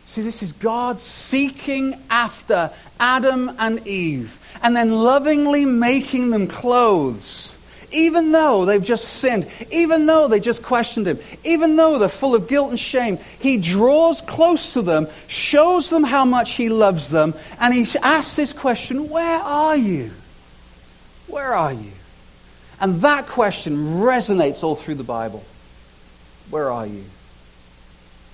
See, 0.06 0.22
this 0.22 0.42
is 0.42 0.52
God 0.52 1.00
seeking 1.00 1.94
after 2.10 2.70
Adam 3.00 3.50
and 3.58 3.86
Eve 3.86 4.38
and 4.62 4.76
then 4.76 4.90
lovingly 4.90 5.64
making 5.64 6.30
them 6.30 6.48
clothes 6.48 7.54
even 7.92 8.32
though 8.32 8.64
they've 8.64 8.82
just 8.82 9.04
sinned, 9.04 9.48
even 9.70 10.06
though 10.06 10.28
they 10.28 10.40
just 10.40 10.62
questioned 10.62 11.06
him, 11.06 11.18
even 11.44 11.76
though 11.76 11.98
they're 11.98 12.08
full 12.08 12.34
of 12.34 12.48
guilt 12.48 12.70
and 12.70 12.80
shame, 12.80 13.18
he 13.38 13.56
draws 13.56 14.20
close 14.20 14.72
to 14.74 14.82
them, 14.82 15.08
shows 15.28 15.90
them 15.90 16.04
how 16.04 16.24
much 16.24 16.52
he 16.52 16.68
loves 16.68 17.08
them, 17.08 17.34
and 17.60 17.72
he 17.72 17.86
asks 18.02 18.36
this 18.36 18.52
question 18.52 19.08
Where 19.08 19.38
are 19.38 19.76
you? 19.76 20.10
Where 21.26 21.54
are 21.54 21.72
you? 21.72 21.92
And 22.80 23.02
that 23.02 23.28
question 23.28 23.76
resonates 24.00 24.62
all 24.62 24.74
through 24.74 24.96
the 24.96 25.04
Bible. 25.04 25.44
Where 26.50 26.70
are 26.70 26.86
you? 26.86 27.04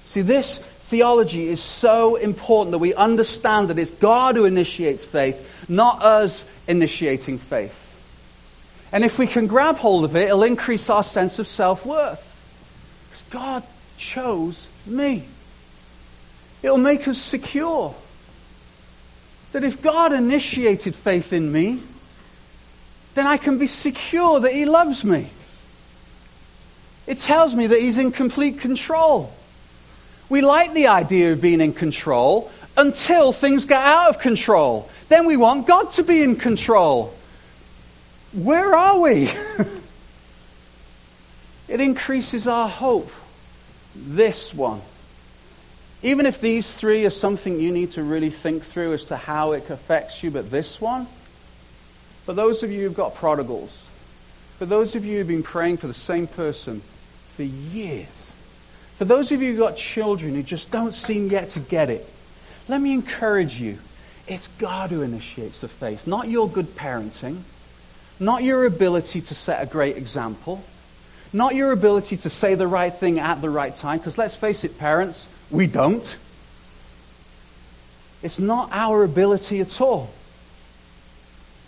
See, 0.06 0.22
this 0.22 0.58
theology 0.58 1.48
is 1.48 1.62
so 1.62 2.16
important 2.16 2.72
that 2.72 2.78
we 2.78 2.94
understand 2.94 3.68
that 3.68 3.78
it's 3.78 3.90
God 3.90 4.36
who 4.36 4.46
initiates 4.46 5.04
faith, 5.04 5.68
not 5.68 6.02
us 6.02 6.46
initiating 6.66 7.38
faith. 7.38 7.87
And 8.92 9.04
if 9.04 9.18
we 9.18 9.26
can 9.26 9.46
grab 9.46 9.76
hold 9.76 10.04
of 10.04 10.16
it, 10.16 10.28
it'll 10.28 10.42
increase 10.42 10.88
our 10.88 11.02
sense 11.02 11.38
of 11.38 11.46
self 11.46 11.84
worth. 11.84 12.24
Because 13.08 13.24
God 13.30 13.62
chose 13.96 14.66
me. 14.86 15.24
It'll 16.62 16.78
make 16.78 17.06
us 17.06 17.18
secure. 17.18 17.94
That 19.52 19.64
if 19.64 19.82
God 19.82 20.12
initiated 20.12 20.94
faith 20.94 21.32
in 21.32 21.50
me, 21.50 21.82
then 23.14 23.26
I 23.26 23.36
can 23.36 23.58
be 23.58 23.66
secure 23.66 24.40
that 24.40 24.52
He 24.52 24.64
loves 24.64 25.04
me. 25.04 25.30
It 27.06 27.18
tells 27.18 27.54
me 27.54 27.66
that 27.66 27.80
He's 27.80 27.98
in 27.98 28.12
complete 28.12 28.60
control. 28.60 29.32
We 30.28 30.42
like 30.42 30.74
the 30.74 30.88
idea 30.88 31.32
of 31.32 31.40
being 31.40 31.60
in 31.60 31.72
control 31.72 32.50
until 32.76 33.32
things 33.32 33.64
get 33.64 33.82
out 33.82 34.10
of 34.10 34.20
control. 34.20 34.88
Then 35.08 35.26
we 35.26 35.36
want 35.36 35.66
God 35.66 35.90
to 35.92 36.02
be 36.02 36.22
in 36.22 36.36
control. 36.36 37.14
Where 38.32 38.74
are 38.74 39.00
we? 39.00 39.28
it 41.68 41.80
increases 41.80 42.46
our 42.46 42.68
hope. 42.68 43.10
This 43.94 44.54
one. 44.54 44.80
Even 46.02 46.26
if 46.26 46.40
these 46.40 46.72
three 46.72 47.04
are 47.06 47.10
something 47.10 47.58
you 47.58 47.72
need 47.72 47.92
to 47.92 48.02
really 48.02 48.30
think 48.30 48.64
through 48.64 48.94
as 48.94 49.04
to 49.04 49.16
how 49.16 49.52
it 49.52 49.68
affects 49.70 50.22
you, 50.22 50.30
but 50.30 50.50
this 50.50 50.80
one, 50.80 51.06
for 52.24 52.32
those 52.32 52.62
of 52.62 52.70
you 52.70 52.82
who've 52.82 52.94
got 52.94 53.16
prodigals, 53.16 53.84
for 54.58 54.66
those 54.66 54.94
of 54.94 55.04
you 55.04 55.18
who've 55.18 55.26
been 55.26 55.42
praying 55.42 55.78
for 55.78 55.88
the 55.88 55.94
same 55.94 56.26
person 56.26 56.82
for 57.34 57.42
years, 57.42 58.32
for 58.96 59.04
those 59.04 59.32
of 59.32 59.42
you 59.42 59.50
who've 59.50 59.58
got 59.58 59.76
children 59.76 60.34
who 60.34 60.42
just 60.42 60.70
don't 60.70 60.94
seem 60.94 61.28
yet 61.28 61.50
to 61.50 61.60
get 61.60 61.90
it, 61.90 62.06
let 62.68 62.80
me 62.80 62.92
encourage 62.92 63.60
you. 63.60 63.78
It's 64.28 64.48
God 64.58 64.90
who 64.90 65.02
initiates 65.02 65.60
the 65.60 65.68
faith, 65.68 66.06
not 66.06 66.28
your 66.28 66.48
good 66.48 66.76
parenting, 66.76 67.40
not 68.20 68.42
your 68.42 68.64
ability 68.66 69.20
to 69.22 69.34
set 69.34 69.62
a 69.62 69.66
great 69.66 69.96
example, 69.96 70.62
not 71.32 71.54
your 71.54 71.72
ability 71.72 72.16
to 72.18 72.30
say 72.30 72.54
the 72.54 72.66
right 72.66 72.92
thing 72.92 73.18
at 73.18 73.40
the 73.40 73.50
right 73.50 73.74
time, 73.74 73.98
because 73.98 74.18
let's 74.18 74.34
face 74.34 74.64
it, 74.64 74.78
parents, 74.78 75.26
we 75.50 75.66
don't. 75.66 76.16
It's 78.22 78.38
not 78.38 78.70
our 78.72 79.04
ability 79.04 79.60
at 79.60 79.80
all. 79.80 80.10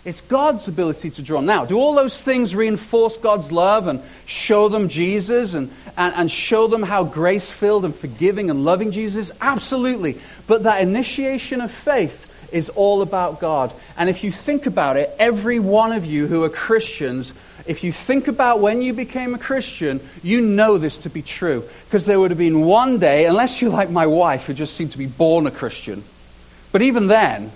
It's 0.03 0.21
God's 0.21 0.67
ability 0.67 1.11
to 1.11 1.21
draw. 1.21 1.41
Now, 1.41 1.65
do 1.65 1.77
all 1.77 1.93
those 1.93 2.19
things 2.19 2.55
reinforce 2.55 3.17
God's 3.17 3.51
love 3.51 3.87
and 3.87 4.01
show 4.25 4.67
them 4.67 4.89
Jesus 4.89 5.53
and, 5.53 5.71
and, 5.95 6.15
and 6.15 6.31
show 6.31 6.65
them 6.65 6.81
how 6.81 7.03
grace 7.03 7.51
filled 7.51 7.85
and 7.85 7.95
forgiving 7.95 8.49
and 8.49 8.65
loving 8.65 8.91
Jesus 8.91 9.29
is? 9.29 9.37
Absolutely. 9.39 10.19
But 10.47 10.63
that 10.63 10.81
initiation 10.81 11.61
of 11.61 11.71
faith 11.71 12.30
is 12.51 12.69
all 12.69 13.01
about 13.01 13.39
God. 13.39 13.73
And 13.97 14.09
if 14.09 14.23
you 14.23 14.31
think 14.31 14.65
about 14.65 14.97
it, 14.97 15.09
every 15.19 15.59
one 15.59 15.91
of 15.91 16.05
you 16.05 16.27
who 16.27 16.43
are 16.43 16.49
Christians, 16.49 17.33
if 17.65 17.83
you 17.83 17.91
think 17.91 18.27
about 18.27 18.59
when 18.59 18.81
you 18.81 18.93
became 18.93 19.33
a 19.33 19.37
Christian, 19.37 19.99
you 20.23 20.41
know 20.41 20.77
this 20.77 20.97
to 20.99 21.09
be 21.09 21.21
true. 21.21 21.63
Because 21.85 22.05
there 22.05 22.19
would 22.19 22.31
have 22.31 22.37
been 22.37 22.61
one 22.61 22.99
day, 22.99 23.25
unless 23.25 23.61
you're 23.61 23.71
like 23.71 23.89
my 23.89 24.07
wife, 24.07 24.45
who 24.45 24.53
just 24.53 24.75
seemed 24.75 24.91
to 24.91 24.97
be 24.97 25.05
born 25.05 25.47
a 25.47 25.51
Christian. 25.51 26.03
But 26.71 26.81
even 26.81 27.07
then, 27.07 27.51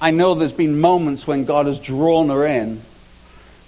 I 0.00 0.10
know 0.10 0.34
there's 0.34 0.52
been 0.52 0.80
moments 0.80 1.26
when 1.26 1.44
God 1.44 1.66
has 1.66 1.78
drawn 1.78 2.28
her 2.28 2.46
in. 2.46 2.82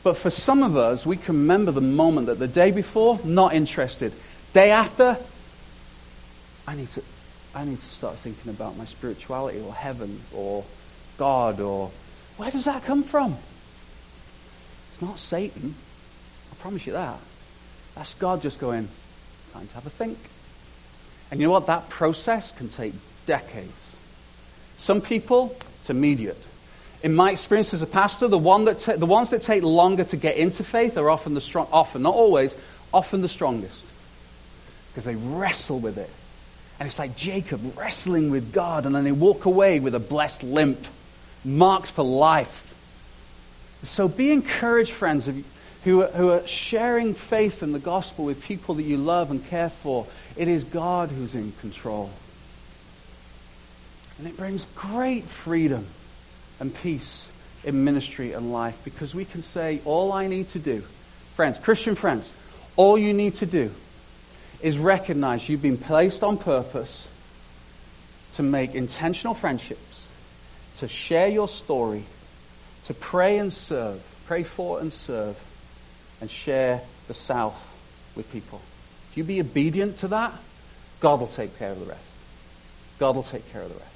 But 0.02 0.16
for 0.16 0.30
some 0.30 0.62
of 0.62 0.76
us, 0.76 1.06
we 1.06 1.16
can 1.16 1.34
remember 1.36 1.70
the 1.70 1.80
moment 1.80 2.26
that 2.26 2.38
the 2.38 2.48
day 2.48 2.70
before, 2.70 3.18
not 3.24 3.54
interested. 3.54 4.12
Day 4.52 4.70
after, 4.70 5.16
I 6.68 6.76
need 6.76 6.90
to, 6.90 7.02
I 7.54 7.64
need 7.64 7.80
to 7.80 7.86
start 7.86 8.16
thinking 8.16 8.50
about 8.50 8.76
my 8.76 8.84
spirituality 8.84 9.60
or 9.60 9.72
heaven 9.72 10.20
or 10.34 10.64
God 11.18 11.60
or 11.60 11.90
where 12.36 12.50
does 12.50 12.64
that 12.64 12.84
come 12.84 13.04
from? 13.04 13.36
It's 14.92 15.00
not 15.00 15.18
Satan. 15.18 15.74
I 16.50 16.54
promise 16.56 16.86
you 16.86 16.94
that. 16.94 17.18
That's 17.94 18.14
God 18.14 18.42
just 18.42 18.58
going, 18.58 18.88
time 19.52 19.68
to 19.68 19.74
have 19.74 19.86
a 19.86 19.90
think. 19.90 20.18
And 21.30 21.40
you 21.40 21.46
know 21.46 21.52
what? 21.52 21.66
That 21.66 21.88
process 21.88 22.50
can 22.50 22.68
take 22.68 22.92
decades. 23.26 23.72
Some 24.76 25.00
people, 25.00 25.56
it's 25.80 25.90
immediate. 25.90 26.44
In 27.04 27.14
my 27.14 27.30
experience 27.30 27.72
as 27.72 27.82
a 27.82 27.86
pastor, 27.86 28.26
the, 28.26 28.38
one 28.38 28.64
that 28.64 28.80
ta- 28.80 28.96
the 28.96 29.06
ones 29.06 29.30
that 29.30 29.42
take 29.42 29.62
longer 29.62 30.04
to 30.04 30.16
get 30.16 30.36
into 30.36 30.64
faith 30.64 30.98
are 30.98 31.08
often 31.08 31.34
the 31.34 31.40
strong, 31.40 31.68
often, 31.70 32.02
not 32.02 32.14
always, 32.14 32.56
often 32.92 33.22
the 33.22 33.28
strongest. 33.28 33.84
Because 34.90 35.04
they 35.04 35.14
wrestle 35.14 35.78
with 35.78 35.98
it. 35.98 36.10
And 36.78 36.86
it's 36.86 36.98
like 36.98 37.16
Jacob 37.16 37.78
wrestling 37.78 38.30
with 38.30 38.52
God, 38.52 38.86
and 38.86 38.94
then 38.94 39.04
they 39.04 39.12
walk 39.12 39.44
away 39.44 39.80
with 39.80 39.94
a 39.94 40.00
blessed 40.00 40.42
limp, 40.42 40.84
marked 41.44 41.90
for 41.90 42.04
life. 42.04 42.60
So 43.84 44.08
be 44.08 44.32
encouraged, 44.32 44.92
friends, 44.92 45.28
who 45.84 46.02
are, 46.02 46.08
who 46.08 46.30
are 46.30 46.46
sharing 46.46 47.14
faith 47.14 47.62
in 47.62 47.72
the 47.72 47.78
gospel 47.78 48.24
with 48.24 48.42
people 48.42 48.74
that 48.76 48.82
you 48.82 48.96
love 48.96 49.30
and 49.30 49.46
care 49.48 49.70
for. 49.70 50.06
It 50.36 50.48
is 50.48 50.64
God 50.64 51.10
who's 51.10 51.34
in 51.34 51.52
control. 51.60 52.10
And 54.18 54.26
it 54.26 54.36
brings 54.36 54.66
great 54.74 55.24
freedom 55.24 55.86
and 56.60 56.74
peace 56.74 57.28
in 57.62 57.84
ministry 57.84 58.32
and 58.32 58.52
life 58.52 58.78
because 58.84 59.14
we 59.14 59.24
can 59.24 59.42
say, 59.42 59.80
all 59.84 60.12
I 60.12 60.26
need 60.26 60.48
to 60.50 60.58
do, 60.58 60.82
friends, 61.34 61.58
Christian 61.58 61.94
friends, 61.94 62.32
all 62.76 62.96
you 62.98 63.12
need 63.12 63.36
to 63.36 63.46
do 63.46 63.70
is 64.64 64.78
recognize 64.78 65.46
you've 65.46 65.60
been 65.60 65.76
placed 65.76 66.24
on 66.24 66.38
purpose 66.38 67.06
to 68.32 68.42
make 68.42 68.74
intentional 68.74 69.34
friendships, 69.34 70.06
to 70.78 70.88
share 70.88 71.28
your 71.28 71.48
story, 71.48 72.02
to 72.86 72.94
pray 72.94 73.36
and 73.36 73.52
serve, 73.52 74.02
pray 74.24 74.42
for 74.42 74.80
and 74.80 74.90
serve, 74.90 75.38
and 76.22 76.30
share 76.30 76.80
the 77.08 77.14
South 77.14 77.74
with 78.16 78.32
people. 78.32 78.62
If 79.10 79.18
you 79.18 79.24
be 79.24 79.38
obedient 79.38 79.98
to 79.98 80.08
that, 80.08 80.32
God 80.98 81.20
will 81.20 81.26
take 81.26 81.58
care 81.58 81.70
of 81.70 81.78
the 81.78 81.84
rest. 81.84 82.00
God 82.98 83.16
will 83.16 83.22
take 83.22 83.46
care 83.52 83.60
of 83.60 83.68
the 83.68 83.78
rest. 83.78 83.90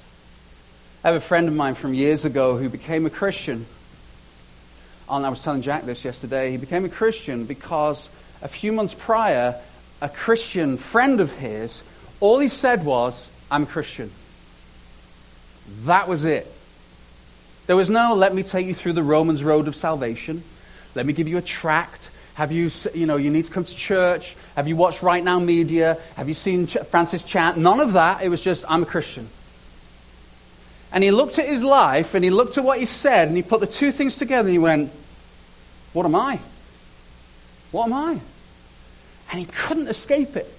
I 1.03 1.07
have 1.07 1.17
a 1.17 1.19
friend 1.19 1.47
of 1.47 1.55
mine 1.55 1.73
from 1.73 1.95
years 1.95 2.25
ago 2.25 2.57
who 2.57 2.69
became 2.69 3.07
a 3.07 3.09
Christian. 3.09 3.65
And 5.09 5.25
I 5.25 5.29
was 5.29 5.39
telling 5.39 5.63
Jack 5.63 5.85
this 5.85 6.05
yesterday. 6.05 6.51
He 6.51 6.57
became 6.57 6.85
a 6.85 6.89
Christian 6.89 7.45
because 7.45 8.07
a 8.43 8.47
few 8.47 8.71
months 8.71 8.93
prior, 8.93 9.59
a 10.01 10.09
Christian 10.09 10.77
friend 10.77 11.19
of 11.19 11.31
his, 11.33 11.81
all 12.19 12.39
he 12.39 12.49
said 12.49 12.85
was, 12.85 13.27
I'm 13.51 13.65
Christian. 13.65 14.11
That 15.83 16.07
was 16.07 16.25
it. 16.25 16.51
There 17.67 17.75
was 17.75 17.89
no, 17.89 18.15
let 18.15 18.33
me 18.33 18.43
take 18.43 18.67
you 18.67 18.73
through 18.73 18.93
the 18.93 19.03
Romans 19.03 19.43
road 19.43 19.67
of 19.67 19.75
salvation. 19.75 20.43
Let 20.95 21.05
me 21.05 21.13
give 21.13 21.27
you 21.27 21.37
a 21.37 21.41
tract. 21.41 22.09
Have 22.33 22.51
you, 22.51 22.71
you 22.93 23.05
know, 23.05 23.17
you 23.17 23.29
need 23.29 23.45
to 23.45 23.51
come 23.51 23.63
to 23.63 23.75
church. 23.75 24.35
Have 24.55 24.67
you 24.67 24.75
watched 24.75 25.03
Right 25.03 25.23
Now 25.23 25.39
Media? 25.39 25.97
Have 26.15 26.27
you 26.27 26.33
seen 26.33 26.67
Francis 26.67 27.23
Chan? 27.23 27.61
None 27.61 27.79
of 27.79 27.93
that. 27.93 28.23
It 28.23 28.29
was 28.29 28.41
just, 28.41 28.65
I'm 28.67 28.83
a 28.83 28.85
Christian. 28.85 29.29
And 30.91 31.03
he 31.03 31.11
looked 31.11 31.37
at 31.37 31.47
his 31.47 31.63
life 31.63 32.15
and 32.15 32.23
he 32.23 32.31
looked 32.31 32.57
at 32.57 32.63
what 32.63 32.79
he 32.79 32.85
said 32.85 33.27
and 33.27 33.37
he 33.37 33.43
put 33.43 33.59
the 33.59 33.67
two 33.67 33.91
things 33.91 34.17
together 34.17 34.47
and 34.47 34.53
he 34.53 34.59
went, 34.59 34.91
What 35.93 36.05
am 36.05 36.15
I? 36.15 36.39
What 37.71 37.85
am 37.85 37.93
I? 37.93 38.19
And 39.29 39.39
he 39.39 39.45
couldn't 39.45 39.87
escape 39.87 40.35
it. 40.35 40.51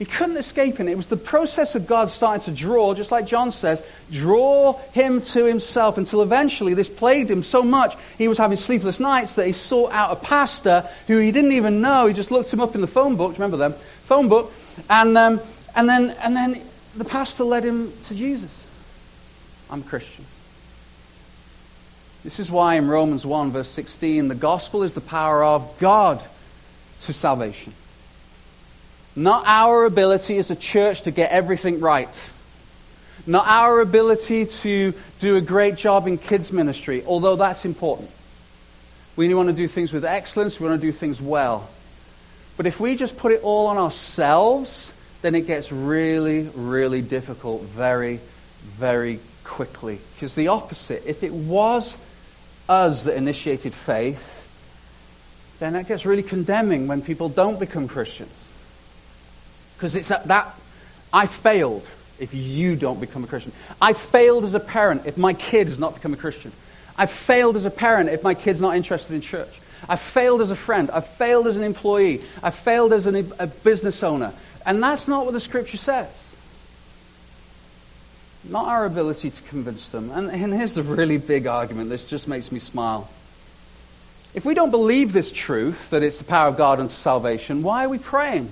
He 0.00 0.06
couldn't 0.06 0.38
escape 0.38 0.80
it. 0.80 0.88
It 0.88 0.96
was 0.96 1.08
the 1.08 1.18
process 1.18 1.74
of 1.74 1.86
God 1.86 2.08
starting 2.08 2.42
to 2.46 2.58
draw, 2.58 2.94
just 2.94 3.12
like 3.12 3.26
John 3.26 3.52
says, 3.52 3.82
draw 4.10 4.78
him 4.92 5.20
to 5.20 5.44
himself 5.44 5.98
until 5.98 6.22
eventually 6.22 6.72
this 6.72 6.88
plagued 6.88 7.30
him 7.30 7.42
so 7.42 7.62
much 7.62 7.94
he 8.16 8.26
was 8.26 8.38
having 8.38 8.56
sleepless 8.56 8.98
nights 8.98 9.34
that 9.34 9.46
he 9.46 9.52
sought 9.52 9.92
out 9.92 10.10
a 10.10 10.16
pastor 10.16 10.88
who 11.06 11.18
he 11.18 11.30
didn't 11.32 11.52
even 11.52 11.82
know. 11.82 12.06
He 12.06 12.14
just 12.14 12.30
looked 12.30 12.50
him 12.50 12.60
up 12.60 12.74
in 12.74 12.80
the 12.80 12.86
phone 12.86 13.16
book. 13.16 13.34
Remember 13.34 13.58
them? 13.58 13.74
Phone 14.04 14.30
book. 14.30 14.54
And, 14.88 15.18
um, 15.18 15.38
and, 15.76 15.86
then, 15.86 16.16
and 16.22 16.34
then 16.34 16.62
the 16.96 17.04
pastor 17.04 17.44
led 17.44 17.64
him 17.64 17.92
to 18.04 18.14
Jesus. 18.14 18.66
I'm 19.70 19.82
a 19.82 19.84
Christian. 19.84 20.24
This 22.24 22.40
is 22.40 22.50
why 22.50 22.76
in 22.76 22.88
Romans 22.88 23.26
1, 23.26 23.50
verse 23.50 23.68
16, 23.68 24.28
the 24.28 24.34
gospel 24.34 24.82
is 24.82 24.94
the 24.94 25.02
power 25.02 25.44
of 25.44 25.78
God 25.78 26.22
to 27.02 27.12
salvation. 27.12 27.72
Not 29.16 29.44
our 29.46 29.84
ability 29.84 30.38
as 30.38 30.50
a 30.50 30.56
church 30.56 31.02
to 31.02 31.10
get 31.10 31.30
everything 31.30 31.80
right. 31.80 32.20
Not 33.26 33.46
our 33.46 33.80
ability 33.80 34.46
to 34.46 34.94
do 35.18 35.36
a 35.36 35.40
great 35.40 35.76
job 35.76 36.06
in 36.06 36.16
kids' 36.16 36.52
ministry, 36.52 37.04
although 37.06 37.36
that's 37.36 37.64
important. 37.64 38.10
We 39.16 39.34
want 39.34 39.48
to 39.48 39.54
do 39.54 39.68
things 39.68 39.92
with 39.92 40.04
excellence, 40.04 40.58
we 40.58 40.68
want 40.68 40.80
to 40.80 40.86
do 40.86 40.92
things 40.92 41.20
well. 41.20 41.68
But 42.56 42.66
if 42.66 42.80
we 42.80 42.96
just 42.96 43.16
put 43.16 43.32
it 43.32 43.42
all 43.42 43.66
on 43.66 43.76
ourselves, 43.76 44.92
then 45.22 45.34
it 45.34 45.46
gets 45.46 45.70
really, 45.72 46.50
really 46.54 47.02
difficult 47.02 47.62
very, 47.62 48.20
very 48.62 49.20
quickly. 49.44 49.98
Because 50.14 50.34
the 50.34 50.48
opposite, 50.48 51.02
if 51.06 51.22
it 51.22 51.32
was 51.32 51.96
us 52.68 53.02
that 53.02 53.16
initiated 53.16 53.74
faith, 53.74 54.39
then 55.60 55.74
that 55.74 55.86
gets 55.86 56.04
really 56.04 56.22
condemning 56.22 56.88
when 56.88 57.02
people 57.02 57.28
don't 57.28 57.60
become 57.60 57.86
Christians. 57.86 58.32
Because 59.76 59.94
it's 59.94 60.08
that, 60.08 60.54
I 61.12 61.26
failed 61.26 61.86
if 62.18 62.34
you 62.34 62.76
don't 62.76 63.00
become 63.00 63.24
a 63.24 63.26
Christian. 63.26 63.52
I 63.80 63.92
failed 63.92 64.44
as 64.44 64.54
a 64.54 64.60
parent 64.60 65.06
if 65.06 65.16
my 65.16 65.34
kid 65.34 65.68
has 65.68 65.78
not 65.78 65.94
become 65.94 66.12
a 66.12 66.16
Christian. 66.16 66.52
I 66.96 67.06
failed 67.06 67.56
as 67.56 67.64
a 67.64 67.70
parent 67.70 68.10
if 68.10 68.22
my 68.22 68.34
kid's 68.34 68.60
not 68.60 68.76
interested 68.76 69.14
in 69.14 69.20
church. 69.20 69.60
I 69.88 69.96
failed 69.96 70.40
as 70.40 70.50
a 70.50 70.56
friend. 70.56 70.90
I 70.90 71.00
failed 71.00 71.46
as 71.46 71.56
an 71.56 71.62
employee. 71.62 72.22
I 72.42 72.50
failed 72.50 72.92
as 72.92 73.06
an, 73.06 73.32
a 73.38 73.46
business 73.46 74.02
owner. 74.02 74.32
And 74.66 74.82
that's 74.82 75.08
not 75.08 75.24
what 75.24 75.32
the 75.32 75.40
scripture 75.40 75.78
says. 75.78 76.08
Not 78.44 78.66
our 78.66 78.84
ability 78.86 79.30
to 79.30 79.42
convince 79.42 79.88
them. 79.88 80.10
And, 80.10 80.30
and 80.30 80.54
here's 80.54 80.74
the 80.74 80.82
really 80.82 81.18
big 81.18 81.46
argument. 81.46 81.88
This 81.88 82.04
just 82.04 82.28
makes 82.28 82.52
me 82.52 82.58
smile. 82.58 83.08
If 84.32 84.44
we 84.44 84.54
don't 84.54 84.70
believe 84.70 85.12
this 85.12 85.32
truth, 85.32 85.90
that 85.90 86.02
it's 86.02 86.18
the 86.18 86.24
power 86.24 86.48
of 86.48 86.56
God 86.56 86.78
unto 86.78 86.92
salvation, 86.92 87.62
why 87.62 87.84
are 87.84 87.88
we 87.88 87.98
praying? 87.98 88.50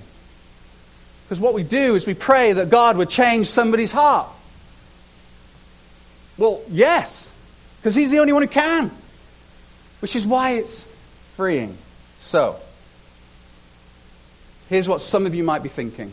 Because 1.24 1.40
what 1.40 1.54
we 1.54 1.62
do 1.62 1.94
is 1.94 2.06
we 2.06 2.14
pray 2.14 2.54
that 2.54 2.70
God 2.70 2.96
would 2.96 3.10
change 3.10 3.48
somebody's 3.48 3.92
heart. 3.92 4.28
Well, 6.36 6.62
yes, 6.70 7.30
because 7.80 7.94
He's 7.94 8.10
the 8.10 8.20
only 8.20 8.32
one 8.32 8.42
who 8.42 8.48
can, 8.48 8.90
which 10.00 10.16
is 10.16 10.26
why 10.26 10.52
it's 10.52 10.86
freeing. 11.36 11.76
So, 12.20 12.56
here's 14.68 14.88
what 14.88 15.00
some 15.00 15.26
of 15.26 15.34
you 15.34 15.44
might 15.44 15.62
be 15.62 15.68
thinking. 15.68 16.12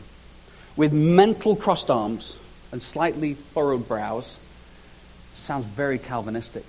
With 0.75 0.91
mental 0.93 1.56
crossed 1.56 1.89
arms 1.89 2.36
and 2.71 2.84
slightly 2.84 3.36
furrowed 3.36 3.88
brows, 3.88 4.38
sounds 5.36 5.65
very 5.65 5.97
Calvinistic. 5.97 6.65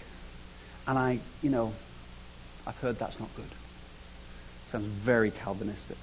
And 0.87 0.99
I, 0.99 1.19
you 1.43 1.51
know, 1.51 1.73
I've 2.67 2.79
heard 2.79 2.99
that's 2.99 3.21
not 3.21 3.35
good. 3.37 3.45
Sounds 4.71 4.87
very 4.87 5.31
Calvinistic. 5.31 5.97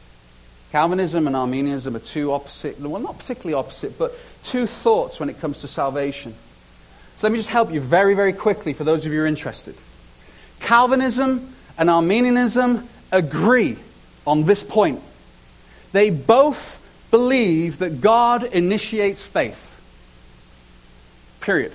Calvinism 0.71 1.27
and 1.27 1.35
Arminianism 1.35 1.95
are 1.95 1.99
two 1.99 2.31
opposite, 2.31 2.79
well, 2.79 2.99
not 2.99 3.19
particularly 3.19 3.53
opposite, 3.53 3.99
but 3.99 4.17
two 4.43 4.65
thoughts 4.65 5.19
when 5.19 5.29
it 5.29 5.39
comes 5.39 5.61
to 5.61 5.67
salvation. 5.67 6.33
So 7.17 7.27
let 7.27 7.31
me 7.31 7.37
just 7.37 7.49
help 7.49 7.71
you 7.71 7.79
very, 7.79 8.15
very 8.15 8.33
quickly 8.33 8.73
for 8.73 8.83
those 8.83 9.05
of 9.05 9.11
you 9.11 9.19
who 9.19 9.25
are 9.25 9.27
interested. 9.27 9.75
Calvinism 10.61 11.53
and 11.77 11.89
Arminianism 11.89 12.87
agree 13.11 13.77
on 14.25 14.45
this 14.45 14.63
point. 14.63 15.01
They 15.91 16.09
both 16.09 16.79
believe 17.11 17.79
that 17.79 18.01
God 18.01 18.43
initiates 18.43 19.21
faith. 19.21 19.69
Period. 21.39 21.73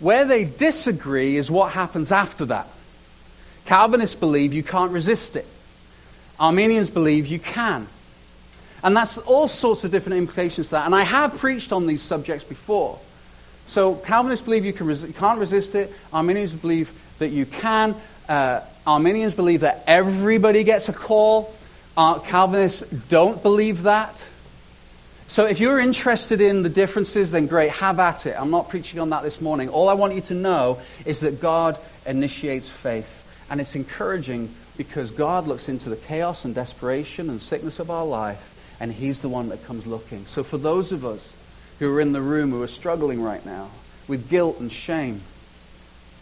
Where 0.00 0.24
they 0.24 0.44
disagree 0.44 1.36
is 1.36 1.48
what 1.50 1.72
happens 1.72 2.10
after 2.10 2.46
that. 2.46 2.68
Calvinists 3.66 4.16
believe 4.16 4.54
you 4.54 4.62
can't 4.62 4.92
resist 4.92 5.36
it. 5.36 5.46
Arminians 6.38 6.90
believe 6.90 7.26
you 7.26 7.38
can. 7.38 7.88
And 8.82 8.96
that's 8.96 9.18
all 9.18 9.48
sorts 9.48 9.84
of 9.84 9.90
different 9.90 10.18
implications 10.18 10.68
to 10.68 10.72
that. 10.72 10.86
And 10.86 10.94
I 10.94 11.02
have 11.02 11.38
preached 11.38 11.72
on 11.72 11.86
these 11.86 12.02
subjects 12.02 12.44
before. 12.44 12.98
So 13.66 13.96
Calvinists 13.96 14.44
believe 14.44 14.64
you, 14.64 14.72
can 14.72 14.86
res- 14.86 15.06
can't 15.18 15.40
resist 15.40 15.74
it. 15.74 15.92
Arminians 16.12 16.54
believe 16.54 16.92
that 17.18 17.28
you 17.28 17.46
can. 17.46 17.96
Uh, 18.28 18.60
Arminians 18.86 19.34
believe 19.34 19.60
that 19.62 19.82
everybody 19.86 20.62
gets 20.62 20.88
a 20.88 20.92
call. 20.92 21.52
Uh, 21.96 22.20
Calvinists 22.20 22.82
don't 23.08 23.42
believe 23.42 23.82
that. 23.82 24.24
So 25.26 25.46
if 25.46 25.58
you're 25.58 25.80
interested 25.80 26.40
in 26.40 26.62
the 26.62 26.68
differences, 26.68 27.32
then 27.32 27.46
great, 27.46 27.70
have 27.72 27.98
at 27.98 28.26
it. 28.26 28.40
I'm 28.40 28.50
not 28.50 28.68
preaching 28.68 29.00
on 29.00 29.10
that 29.10 29.24
this 29.24 29.40
morning. 29.40 29.68
All 29.68 29.88
I 29.88 29.94
want 29.94 30.14
you 30.14 30.20
to 30.22 30.34
know 30.34 30.80
is 31.04 31.20
that 31.20 31.40
God 31.40 31.78
initiates 32.06 32.68
faith. 32.68 33.25
And 33.50 33.60
it's 33.60 33.74
encouraging 33.74 34.50
because 34.76 35.10
God 35.10 35.46
looks 35.46 35.68
into 35.68 35.88
the 35.88 35.96
chaos 35.96 36.44
and 36.44 36.54
desperation 36.54 37.30
and 37.30 37.40
sickness 37.40 37.78
of 37.78 37.90
our 37.90 38.04
life, 38.04 38.76
and 38.80 38.92
He's 38.92 39.20
the 39.20 39.28
one 39.28 39.48
that 39.48 39.64
comes 39.64 39.86
looking. 39.86 40.26
So 40.26 40.42
for 40.42 40.58
those 40.58 40.92
of 40.92 41.04
us 41.04 41.26
who 41.78 41.94
are 41.94 42.00
in 42.00 42.12
the 42.12 42.20
room 42.20 42.50
who 42.50 42.62
are 42.62 42.68
struggling 42.68 43.22
right 43.22 43.44
now 43.44 43.70
with 44.08 44.28
guilt 44.28 44.60
and 44.60 44.70
shame, 44.70 45.20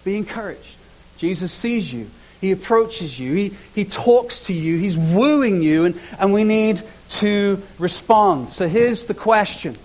be 0.04 0.16
encouraged. 0.16 0.76
Jesus 1.16 1.52
sees 1.52 1.92
you. 1.92 2.08
He 2.40 2.52
approaches 2.52 3.18
you. 3.18 3.32
He, 3.32 3.56
he 3.74 3.84
talks 3.84 4.46
to 4.46 4.52
you. 4.52 4.76
He's 4.76 4.98
wooing 4.98 5.62
you, 5.62 5.86
and, 5.86 6.00
and 6.18 6.32
we 6.32 6.44
need 6.44 6.82
to 7.10 7.62
respond. 7.78 8.50
So 8.50 8.68
here's 8.68 9.06
the 9.06 9.14
question. 9.14 9.76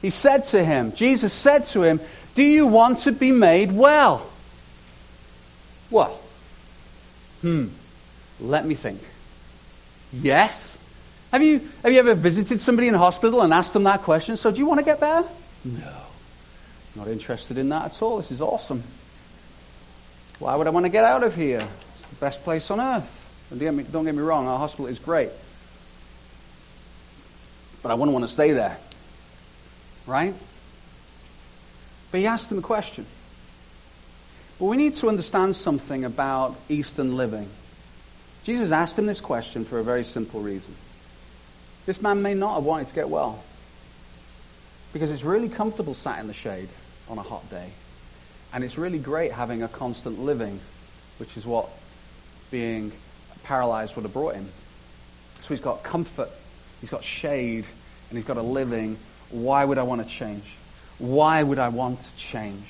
He 0.00 0.10
said 0.10 0.44
to 0.46 0.64
him, 0.64 0.92
Jesus 0.92 1.32
said 1.32 1.66
to 1.66 1.82
him, 1.82 2.00
Do 2.34 2.42
you 2.42 2.66
want 2.66 3.00
to 3.00 3.12
be 3.12 3.30
made 3.30 3.72
well? 3.72 4.26
Well, 5.92 6.18
Hmm. 7.42 7.66
Let 8.40 8.64
me 8.64 8.74
think. 8.74 9.00
Yes. 10.12 10.78
Have 11.32 11.42
you, 11.42 11.60
have 11.82 11.92
you 11.92 11.98
ever 11.98 12.14
visited 12.14 12.60
somebody 12.60 12.88
in 12.88 12.94
hospital 12.94 13.42
and 13.42 13.52
asked 13.52 13.72
them 13.72 13.84
that 13.84 14.02
question? 14.02 14.36
So, 14.36 14.50
do 14.50 14.58
you 14.58 14.66
want 14.66 14.78
to 14.78 14.84
get 14.84 15.00
better? 15.00 15.28
No. 15.64 15.92
Not 16.94 17.08
interested 17.08 17.58
in 17.58 17.68
that 17.70 17.86
at 17.86 18.02
all. 18.02 18.18
This 18.18 18.30
is 18.30 18.40
awesome. 18.40 18.82
Why 20.38 20.54
would 20.54 20.66
I 20.66 20.70
want 20.70 20.86
to 20.86 20.90
get 20.90 21.04
out 21.04 21.22
of 21.22 21.34
here? 21.34 21.60
It's 21.60 22.08
the 22.08 22.16
best 22.16 22.42
place 22.44 22.70
on 22.70 22.80
earth. 22.80 23.18
And 23.50 23.60
don't 23.60 24.04
get 24.04 24.14
me, 24.14 24.22
wrong, 24.22 24.46
our 24.46 24.58
hospital 24.58 24.86
is 24.86 24.98
great. 24.98 25.30
But 27.82 27.90
I 27.90 27.94
wouldn't 27.94 28.12
want 28.12 28.24
to 28.24 28.32
stay 28.32 28.52
there. 28.52 28.76
Right? 30.06 30.34
But 32.10 32.20
he 32.20 32.26
asked 32.26 32.52
him 32.52 32.58
a 32.58 32.62
question. 32.62 33.06
But 34.62 34.68
we 34.68 34.76
need 34.76 34.94
to 34.94 35.08
understand 35.08 35.56
something 35.56 36.04
about 36.04 36.54
Eastern 36.68 37.16
living. 37.16 37.48
Jesus 38.44 38.70
asked 38.70 38.96
him 38.96 39.06
this 39.06 39.20
question 39.20 39.64
for 39.64 39.80
a 39.80 39.82
very 39.82 40.04
simple 40.04 40.40
reason. 40.40 40.72
This 41.84 42.00
man 42.00 42.22
may 42.22 42.34
not 42.34 42.54
have 42.54 42.62
wanted 42.62 42.86
to 42.86 42.94
get 42.94 43.08
well 43.08 43.42
because 44.92 45.10
it's 45.10 45.24
really 45.24 45.48
comfortable 45.48 45.96
sat 45.96 46.20
in 46.20 46.28
the 46.28 46.32
shade 46.32 46.68
on 47.08 47.18
a 47.18 47.22
hot 47.22 47.50
day. 47.50 47.70
And 48.54 48.62
it's 48.62 48.78
really 48.78 49.00
great 49.00 49.32
having 49.32 49.64
a 49.64 49.68
constant 49.68 50.20
living, 50.20 50.60
which 51.18 51.36
is 51.36 51.44
what 51.44 51.68
being 52.52 52.92
paralyzed 53.42 53.96
would 53.96 54.04
have 54.04 54.12
brought 54.12 54.36
him. 54.36 54.48
So 55.40 55.48
he's 55.48 55.60
got 55.60 55.82
comfort, 55.82 56.30
he's 56.80 56.90
got 56.90 57.02
shade, 57.02 57.66
and 58.10 58.16
he's 58.16 58.28
got 58.28 58.36
a 58.36 58.42
living. 58.42 58.96
Why 59.30 59.64
would 59.64 59.78
I 59.78 59.82
want 59.82 60.04
to 60.04 60.08
change? 60.08 60.44
Why 60.98 61.42
would 61.42 61.58
I 61.58 61.70
want 61.70 62.00
to 62.00 62.16
change? 62.16 62.62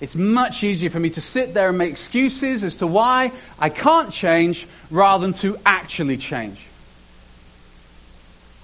It's 0.00 0.14
much 0.14 0.64
easier 0.64 0.90
for 0.90 1.00
me 1.00 1.10
to 1.10 1.20
sit 1.20 1.54
there 1.54 1.68
and 1.68 1.78
make 1.78 1.92
excuses 1.92 2.64
as 2.64 2.76
to 2.76 2.86
why 2.86 3.32
I 3.58 3.68
can't 3.68 4.12
change 4.12 4.66
rather 4.90 5.26
than 5.26 5.34
to 5.34 5.58
actually 5.64 6.16
change. 6.16 6.60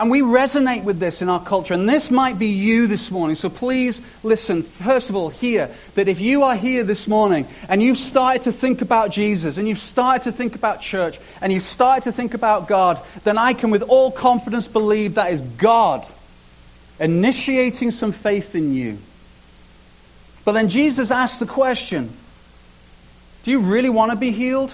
And 0.01 0.11
we 0.11 0.23
resonate 0.23 0.85
with 0.85 0.99
this 0.99 1.21
in 1.21 1.29
our 1.29 1.45
culture. 1.45 1.75
And 1.75 1.87
this 1.87 2.11
might 2.11 2.39
be 2.39 2.47
you 2.47 2.87
this 2.87 3.11
morning. 3.11 3.37
So 3.37 3.51
please 3.51 4.01
listen. 4.23 4.63
First 4.63 5.11
of 5.11 5.15
all, 5.15 5.29
here, 5.29 5.69
that 5.95 6.09
if 6.09 6.21
you 6.21 6.43
are 6.43 6.57
here 6.57 6.85
this 6.85 7.07
morning 7.07 7.47
and 7.69 7.83
you've 7.83 7.99
started 7.99 8.43
to 8.43 8.53
think 8.53 8.81
about 8.81 9.11
Jesus 9.11 9.59
and 9.59 9.69
you've 9.69 9.79
started 9.79 10.23
to 10.23 10.33
think 10.33 10.55
about 10.55 10.81
church 10.81 11.21
and 11.43 11.53
you've 11.53 11.65
started 11.65 12.05
to 12.05 12.13
think 12.13 12.33
about 12.33 12.67
God, 12.67 12.99
then 13.25 13.37
I 13.37 13.53
can 13.53 13.71
with 13.71 13.83
all 13.83 14.11
confidence 14.11 14.67
believe 14.67 15.17
that 15.17 15.33
is 15.33 15.43
God 15.43 16.07
initiating 16.99 17.91
some 17.91 18.13
faith 18.13 18.55
in 18.55 18.73
you. 18.73 18.97
But 20.45 20.53
then 20.53 20.69
Jesus 20.69 21.11
asked 21.11 21.41
the 21.41 21.47
question 21.47 22.11
Do 23.43 23.51
you 23.51 23.61
really 23.61 23.91
want 23.91 24.13
to 24.13 24.17
be 24.17 24.31
healed? 24.31 24.73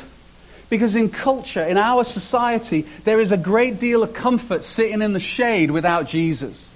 Because 0.68 0.96
in 0.96 1.10
culture, 1.10 1.62
in 1.62 1.78
our 1.78 2.02
society, 2.02 2.86
there 3.04 3.20
is 3.20 3.30
a 3.30 3.36
great 3.36 3.78
deal 3.78 4.02
of 4.02 4.14
comfort 4.14 4.64
sitting 4.64 5.00
in 5.00 5.12
the 5.12 5.20
shade 5.20 5.70
without 5.70 6.08
Jesus. 6.08 6.66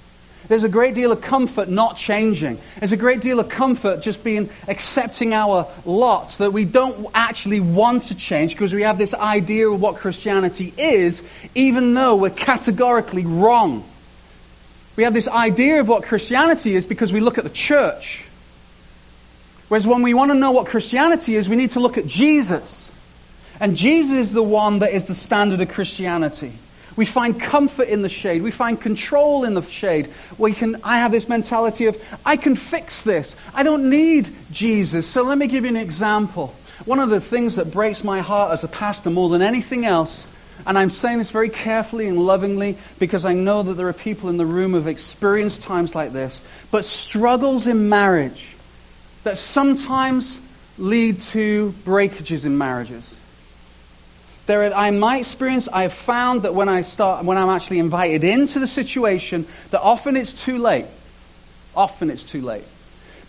There's 0.51 0.65
a 0.65 0.69
great 0.69 0.97
deal 0.97 1.13
of 1.13 1.21
comfort 1.21 1.69
not 1.69 1.97
changing. 1.97 2.59
There's 2.79 2.91
a 2.91 2.97
great 2.97 3.21
deal 3.21 3.39
of 3.39 3.49
comfort 3.49 4.03
just 4.03 4.25
being 4.25 4.51
accepting 4.67 5.33
our 5.33 5.69
lot 5.85 6.31
that 6.39 6.53
we 6.53 6.65
don't 6.65 7.07
actually 7.15 7.61
want 7.61 8.05
to 8.05 8.17
change 8.17 8.55
because 8.55 8.75
we 8.75 8.83
have 8.83 8.99
this 8.99 9.15
idea 9.15 9.69
of 9.69 9.81
what 9.81 9.97
Christianity 9.97 10.75
is, 10.77 11.23
even 11.55 11.95
though 11.95 12.17
we're 12.17 12.31
categorically 12.31 13.25
wrong. 13.25 13.85
We 14.97 15.05
have 15.05 15.15
this 15.15 15.29
idea 15.29 15.79
of 15.79 15.89
what 15.89 16.03
Christianity 16.03 16.75
is 16.75 16.85
because 16.85 17.13
we 17.13 17.21
look 17.21 17.39
at 17.39 17.45
the 17.45 17.51
church. 17.51 18.25
Whereas 19.71 19.87
when 19.87 20.03
we 20.03 20.15
want 20.15 20.33
to 20.33 20.35
know 20.35 20.51
what 20.51 20.67
Christianity 20.67 21.37
is, 21.37 21.49
we 21.49 21.55
need 21.55 21.71
to 21.71 21.81
look 21.81 21.97
at 21.97 22.05
Jesus. 22.05 22.91
And 23.61 23.77
Jesus 23.77 24.15
is 24.15 24.33
the 24.33 24.43
one 24.43 24.81
that 24.81 24.91
is 24.91 25.05
the 25.05 25.15
standard 25.15 25.61
of 25.61 25.69
Christianity. 25.71 26.53
We 26.97 27.07
find 27.07 27.41
comfort 27.41 27.87
in 27.87 28.03
the 28.03 28.09
shade. 28.09 28.43
We 28.43 28.51
find 28.51 28.81
control 28.81 29.45
in 29.45 29.55
the 29.55 29.63
shade. 29.63 30.09
We 30.39 30.55
can, 30.55 30.81
I 30.83 30.99
have 30.99 31.13
this 31.13 31.29
mentality 31.29 31.87
of, 31.87 32.03
I 32.27 32.37
can 32.37 32.57
fix 32.57 33.03
this. 33.03 33.37
I 33.55 33.63
don't 33.63 33.91
need 33.91 34.29
Jesus. 34.51 35.07
So 35.07 35.23
let 35.23 35.39
me 35.39 35.47
give 35.47 35.63
you 35.63 35.71
an 35.71 35.77
example. 35.77 36.53
One 36.85 36.99
of 36.99 37.09
the 37.09 37.21
things 37.21 37.55
that 37.55 37.71
breaks 37.71 38.03
my 38.03 38.19
heart 38.19 38.53
as 38.53 38.65
a 38.65 38.69
pastor 38.69 39.11
more 39.11 39.29
than 39.29 39.41
anything 39.41 39.87
else, 39.87 40.27
and 40.67 40.77
I'm 40.77 40.91
saying 40.91 41.19
this 41.19 41.31
very 41.31 41.49
carefully 41.49 42.09
and 42.09 42.19
lovingly 42.19 42.77
because 42.99 43.25
I 43.25 43.35
know 43.35 43.63
that 43.63 43.75
there 43.75 43.87
are 43.87 43.93
people 43.93 44.31
in 44.31 44.37
the 44.37 44.47
room 44.47 44.73
who 44.73 44.79
have 44.79 44.89
experienced 44.89 45.63
times 45.63 45.95
like 45.95 46.13
this, 46.13 46.43
but 46.73 46.85
struggles 46.85 47.69
in 47.69 47.89
marriage 47.89 48.57
that 49.25 49.39
sometimes 49.39 50.39
lead 50.79 51.21
to 51.21 51.75
breakages 51.85 52.45
in 52.45 52.57
marriages. 52.57 53.15
There 54.47 54.73
are, 54.73 54.89
in 54.89 54.99
my 54.99 55.19
experience, 55.19 55.69
I 55.69 55.83
have 55.83 55.93
found 55.93 56.43
that 56.43 56.55
when, 56.55 56.69
I 56.69 56.83
start, 56.83 57.25
when 57.25 57.39
I'm 57.39 57.51
actually 57.51 57.79
invited 57.79 58.25
into 58.25 58.59
the 58.59 58.67
situation, 58.67 59.47
that 59.71 59.81
often 59.81 60.17
it's 60.17 60.33
too 60.33 60.59
late. 60.59 60.87
Often 61.77 62.11
it's 62.11 62.23
too 62.23 62.41
late. 62.41 62.65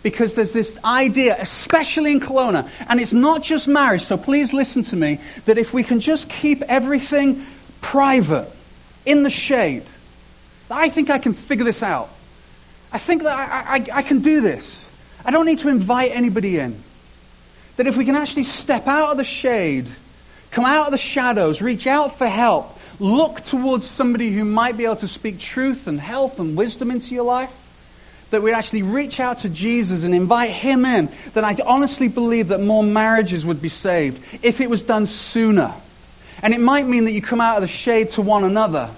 Because 0.02 0.34
there's 0.34 0.52
this 0.52 0.78
idea, 0.84 1.36
especially 1.38 2.10
in 2.10 2.20
Kelowna, 2.20 2.68
and 2.88 2.98
it's 2.98 3.12
not 3.12 3.42
just 3.42 3.68
marriage, 3.68 4.02
so 4.02 4.16
please 4.16 4.52
listen 4.52 4.82
to 4.84 4.96
me, 4.96 5.20
that 5.44 5.58
if 5.58 5.72
we 5.72 5.84
can 5.84 6.00
just 6.00 6.28
keep 6.28 6.62
everything 6.62 7.46
private, 7.80 8.50
in 9.04 9.22
the 9.22 9.30
shade, 9.30 9.84
I 10.70 10.88
think 10.88 11.10
I 11.10 11.18
can 11.18 11.34
figure 11.34 11.64
this 11.64 11.82
out. 11.82 12.08
I 12.92 12.98
think 12.98 13.22
that 13.22 13.32
I, 13.32 13.76
I, 13.76 13.98
I 13.98 14.02
can 14.02 14.20
do 14.20 14.40
this. 14.40 14.88
I 15.24 15.30
don't 15.30 15.46
need 15.46 15.58
to 15.58 15.68
invite 15.68 16.12
anybody 16.12 16.58
in. 16.58 16.82
That 17.76 17.86
if 17.86 17.96
we 17.96 18.04
can 18.04 18.16
actually 18.16 18.44
step 18.44 18.86
out 18.86 19.10
of 19.10 19.16
the 19.16 19.24
shade, 19.24 19.86
come 20.50 20.64
out 20.64 20.86
of 20.86 20.92
the 20.92 20.98
shadows, 20.98 21.62
reach 21.62 21.86
out 21.86 22.16
for 22.18 22.26
help, 22.26 22.78
look 23.00 23.42
towards 23.42 23.86
somebody 23.86 24.30
who 24.30 24.44
might 24.44 24.76
be 24.76 24.84
able 24.84 24.96
to 24.96 25.08
speak 25.08 25.38
truth 25.38 25.86
and 25.86 25.98
health 25.98 26.38
and 26.38 26.56
wisdom 26.56 26.90
into 26.90 27.14
your 27.14 27.24
life, 27.24 27.52
that 28.30 28.42
we 28.42 28.52
actually 28.52 28.82
reach 28.82 29.20
out 29.20 29.38
to 29.38 29.48
Jesus 29.48 30.04
and 30.04 30.14
invite 30.14 30.50
him 30.50 30.84
in, 30.84 31.10
then 31.34 31.44
I 31.44 31.56
honestly 31.66 32.08
believe 32.08 32.48
that 32.48 32.60
more 32.60 32.82
marriages 32.82 33.44
would 33.44 33.60
be 33.60 33.68
saved 33.68 34.22
if 34.42 34.60
it 34.60 34.70
was 34.70 34.82
done 34.82 35.06
sooner. 35.06 35.72
And 36.42 36.54
it 36.54 36.60
might 36.60 36.86
mean 36.86 37.04
that 37.04 37.12
you 37.12 37.22
come 37.22 37.40
out 37.40 37.56
of 37.56 37.62
the 37.62 37.68
shade 37.68 38.10
to 38.10 38.22
one 38.22 38.44
another 38.44 38.90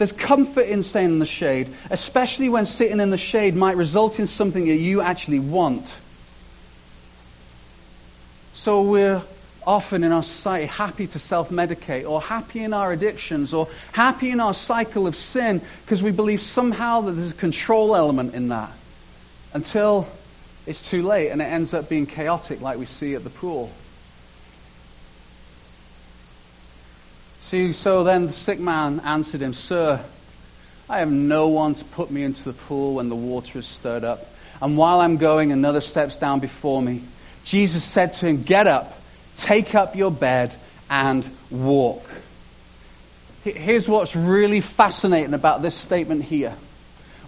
there's 0.00 0.12
comfort 0.12 0.64
in 0.64 0.82
staying 0.82 1.10
in 1.10 1.18
the 1.18 1.26
shade, 1.26 1.68
especially 1.90 2.48
when 2.48 2.64
sitting 2.64 3.00
in 3.00 3.10
the 3.10 3.18
shade 3.18 3.54
might 3.54 3.76
result 3.76 4.18
in 4.18 4.26
something 4.26 4.66
that 4.66 4.76
you 4.76 5.02
actually 5.02 5.40
want. 5.40 5.92
So 8.54 8.80
we're 8.80 9.20
often 9.66 10.02
in 10.02 10.10
our 10.10 10.22
society 10.22 10.64
happy 10.64 11.06
to 11.08 11.18
self 11.18 11.50
medicate, 11.50 12.08
or 12.08 12.22
happy 12.22 12.64
in 12.64 12.72
our 12.72 12.92
addictions, 12.92 13.52
or 13.52 13.68
happy 13.92 14.30
in 14.30 14.40
our 14.40 14.54
cycle 14.54 15.06
of 15.06 15.14
sin 15.16 15.60
because 15.84 16.02
we 16.02 16.12
believe 16.12 16.40
somehow 16.40 17.02
that 17.02 17.12
there's 17.12 17.32
a 17.32 17.34
control 17.34 17.94
element 17.94 18.32
in 18.32 18.48
that 18.48 18.72
until 19.52 20.08
it's 20.66 20.88
too 20.88 21.02
late 21.02 21.28
and 21.28 21.42
it 21.42 21.44
ends 21.44 21.74
up 21.74 21.90
being 21.90 22.06
chaotic, 22.06 22.62
like 22.62 22.78
we 22.78 22.86
see 22.86 23.16
at 23.16 23.22
the 23.22 23.28
pool. 23.28 23.70
See, 27.50 27.72
so 27.72 28.04
then 28.04 28.28
the 28.28 28.32
sick 28.32 28.60
man 28.60 29.00
answered 29.00 29.40
him, 29.40 29.54
Sir, 29.54 30.00
I 30.88 31.00
have 31.00 31.10
no 31.10 31.48
one 31.48 31.74
to 31.74 31.84
put 31.84 32.08
me 32.08 32.22
into 32.22 32.44
the 32.44 32.52
pool 32.52 32.94
when 32.94 33.08
the 33.08 33.16
water 33.16 33.58
is 33.58 33.66
stirred 33.66 34.04
up. 34.04 34.24
And 34.62 34.76
while 34.76 35.00
I'm 35.00 35.16
going, 35.16 35.50
another 35.50 35.80
steps 35.80 36.16
down 36.16 36.38
before 36.38 36.80
me. 36.80 37.02
Jesus 37.42 37.82
said 37.82 38.12
to 38.12 38.26
him, 38.28 38.44
Get 38.44 38.68
up, 38.68 38.96
take 39.34 39.74
up 39.74 39.96
your 39.96 40.12
bed, 40.12 40.54
and 40.88 41.28
walk. 41.50 42.08
Here's 43.42 43.88
what's 43.88 44.14
really 44.14 44.60
fascinating 44.60 45.34
about 45.34 45.60
this 45.60 45.74
statement 45.74 46.22
here. 46.22 46.54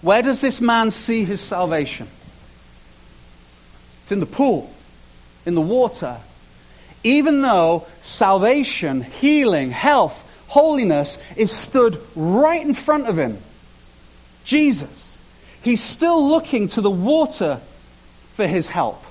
Where 0.03 0.23
does 0.23 0.41
this 0.41 0.61
man 0.61 0.93
see 0.93 1.25
his 1.25 1.41
salvation? 1.41 2.07
It's 4.05 4.13
in 4.13 4.21
the 4.21 4.27
pool, 4.27 4.73
in 5.47 5.57
the 5.57 5.61
water, 5.61 6.19
even 7.05 7.41
though 7.41 7.87
salvation, 8.03 9.03
healing, 9.03 9.71
health, 9.71 10.29
holiness 10.49 11.19
is 11.37 11.51
stood 11.51 12.01
right 12.15 12.61
in 12.61 12.75
front 12.75 13.07
of 13.07 13.17
him. 13.17 13.39
Jesus. 14.45 15.19
He's 15.63 15.83
still 15.83 16.29
looking 16.29 16.69
to 16.69 16.81
the 16.81 16.91
water 16.91 17.61
for 18.35 18.47
his 18.47 18.69
help. 18.69 19.03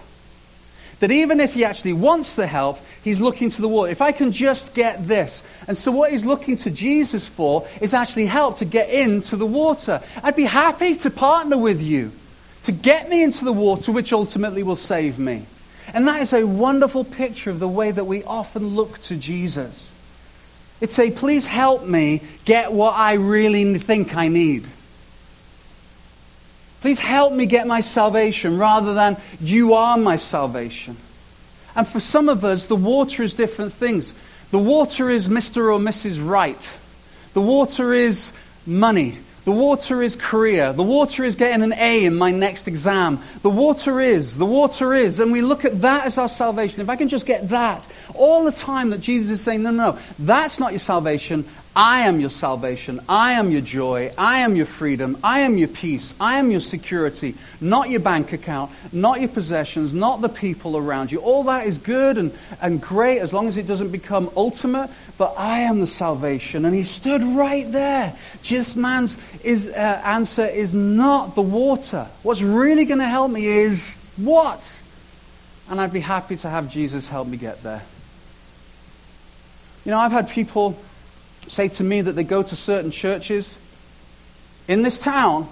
That 1.00 1.12
even 1.12 1.40
if 1.40 1.54
he 1.54 1.66
actually 1.66 1.94
wants 1.94 2.36
the 2.36 2.46
help, 2.46 2.80
he's 3.04 3.20
looking 3.20 3.50
to 3.50 3.62
the 3.62 3.68
water. 3.68 3.92
If 3.92 4.02
I 4.02 4.12
can 4.12 4.32
just 4.32 4.76
get 4.76 5.08
this. 5.08 5.42
And 5.68 5.76
so, 5.76 5.92
what 5.92 6.12
he's 6.12 6.24
looking 6.24 6.58
to 6.58 6.70
Jesus 6.70 7.28
for 7.28 7.68
is 7.80 7.96
actually 7.96 8.28
help 8.28 8.58
to 8.58 8.66
get 8.66 8.90
into 8.90 9.36
the 9.36 9.46
water. 9.46 10.02
I'd 10.22 10.36
be 10.36 10.46
happy 10.46 10.96
to 10.98 11.10
partner 11.10 11.58
with 11.58 11.82
you 11.82 12.12
to 12.64 12.72
get 12.72 13.10
me 13.10 13.24
into 13.24 13.46
the 13.46 13.54
water, 13.54 13.92
which 13.92 14.14
ultimately 14.14 14.62
will 14.62 14.76
save 14.76 15.18
me. 15.18 15.46
And 15.94 16.08
that 16.08 16.22
is 16.22 16.34
a 16.34 16.46
wonderful 16.46 17.04
picture 17.04 17.50
of 17.50 17.60
the 17.60 17.68
way 17.68 17.92
that 17.92 18.06
we 18.06 18.24
often 18.24 18.76
look 18.76 19.00
to 19.04 19.16
Jesus. 19.16 19.90
It's 20.80 20.98
a, 20.98 21.12
please 21.12 21.46
help 21.46 21.86
me 21.86 22.22
get 22.46 22.74
what 22.74 22.98
I 22.98 23.14
really 23.14 23.78
think 23.78 24.16
I 24.16 24.28
need. 24.28 24.66
Please 26.82 27.00
help 27.00 27.34
me 27.34 27.46
get 27.46 27.68
my 27.68 27.82
salvation 27.82 28.58
rather 28.58 28.96
than 28.96 29.18
you 29.40 29.76
are 29.76 29.98
my 29.98 30.16
salvation. 30.16 30.98
And 31.76 31.88
for 31.88 32.00
some 32.00 32.28
of 32.28 32.44
us, 32.44 32.66
the 32.66 32.76
water 32.76 33.22
is 33.22 33.36
different 33.36 33.74
things. 33.74 34.14
The 34.50 34.60
water 34.60 35.10
is 35.10 35.28
Mr. 35.28 35.72
or 35.72 35.80
Mrs. 35.80 36.26
Right. 36.26 36.70
The 37.34 37.42
water 37.42 37.94
is 37.94 38.34
money. 38.66 39.20
The 39.44 39.52
water 39.52 40.04
is 40.04 40.16
career. 40.16 40.72
The 40.72 40.84
water 40.84 41.24
is 41.24 41.36
getting 41.36 41.64
an 41.64 41.74
A 41.74 42.06
in 42.06 42.16
my 42.16 42.30
next 42.30 42.68
exam. 42.68 43.20
The 43.42 43.50
water 43.50 44.00
is, 44.00 44.38
the 44.38 44.46
water 44.46 44.94
is. 44.94 45.20
And 45.20 45.32
we 45.32 45.42
look 45.42 45.66
at 45.66 45.82
that 45.82 46.06
as 46.06 46.20
our 46.20 46.30
salvation. 46.30 46.80
If 46.82 46.90
I 46.90 46.96
can 46.96 47.10
just 47.10 47.26
get 47.26 47.50
that 47.50 47.88
all 48.14 48.46
the 48.46 48.52
time 48.52 48.92
that 48.92 49.02
Jesus 49.02 49.32
is 49.32 49.42
saying, 49.42 49.64
no, 49.64 49.72
no, 49.72 49.92
no, 49.94 50.00
that's 50.20 50.60
not 50.60 50.74
your 50.74 50.80
salvation. 50.80 51.44
I 51.74 52.02
am 52.02 52.20
your 52.20 52.30
salvation. 52.30 53.00
I 53.08 53.34
am 53.34 53.50
your 53.50 53.62
joy. 53.62 54.12
I 54.18 54.40
am 54.40 54.58
your 54.58 54.66
freedom. 54.66 55.18
I 55.24 55.40
am 55.40 55.58
your 55.58 55.70
peace. 55.70 56.14
I 56.20 56.38
am 56.38 56.52
your 56.52 56.60
security. 56.60 57.36
Not 57.62 57.90
your 57.90 58.02
bank 58.02 58.34
account, 58.34 58.72
not 58.92 59.22
your 59.22 59.30
possessions, 59.30 59.94
not 59.94 60.20
the 60.20 60.28
people 60.28 60.76
around 60.76 61.14
you. 61.14 61.20
All 61.20 61.46
that 61.46 61.68
is 61.68 61.78
good 61.78 62.18
and, 62.18 62.34
and 62.62 62.82
great 62.82 63.20
as 63.20 63.32
long 63.32 63.48
as 63.48 63.56
it 63.56 63.68
doesn't 63.68 63.92
become 63.92 64.30
ultimate, 64.36 64.90
but 65.18 65.34
I 65.38 65.60
am 65.60 65.80
the 65.80 65.88
salvation. 65.88 66.66
And 66.66 66.76
he 66.76 66.84
stood 66.84 67.24
right 67.24 67.72
there. 67.72 68.18
This 68.44 68.76
man's 68.76 69.18
is, 69.42 69.68
uh, 69.68 70.02
answer 70.04 70.46
is 70.46 70.74
not 70.74 71.36
the 71.36 71.42
water. 71.42 72.06
What's 72.24 72.42
really 72.42 72.84
going 72.84 73.00
to 73.00 73.08
help 73.08 73.32
me 73.32 73.46
is 73.46 73.98
what? 74.18 74.82
And 75.70 75.80
I'd 75.80 75.94
be 75.94 76.02
happy 76.02 76.36
to 76.36 76.50
have 76.50 76.70
Jesus 76.70 77.08
help 77.08 77.30
me 77.30 77.38
get 77.38 77.64
there. 77.64 77.82
You 79.86 79.92
know, 79.92 80.00
I've 80.00 80.12
had 80.12 80.30
people 80.30 80.78
say 81.52 81.68
to 81.68 81.84
me 81.84 82.00
that 82.00 82.14
they 82.14 82.24
go 82.24 82.42
to 82.42 82.56
certain 82.56 82.92
churches 82.92 83.58
in 84.70 84.84
this 84.84 84.98
town 84.98 85.50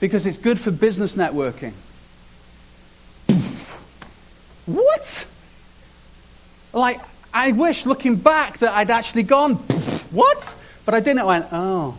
because 0.00 0.24
it's 0.24 0.38
good 0.38 0.58
for 0.58 0.70
business 0.70 1.14
networking. 1.14 1.74
what? 4.64 5.26
Like, 6.72 7.00
I 7.34 7.52
wish 7.52 7.84
looking 7.84 8.16
back 8.16 8.58
that 8.58 8.72
I'd 8.72 8.90
actually 8.90 9.24
gone, 9.24 9.56
what? 10.10 10.56
But 10.86 10.94
I 10.94 11.00
didn't. 11.00 11.18
I 11.18 11.24
went, 11.24 11.46
oh. 11.52 11.98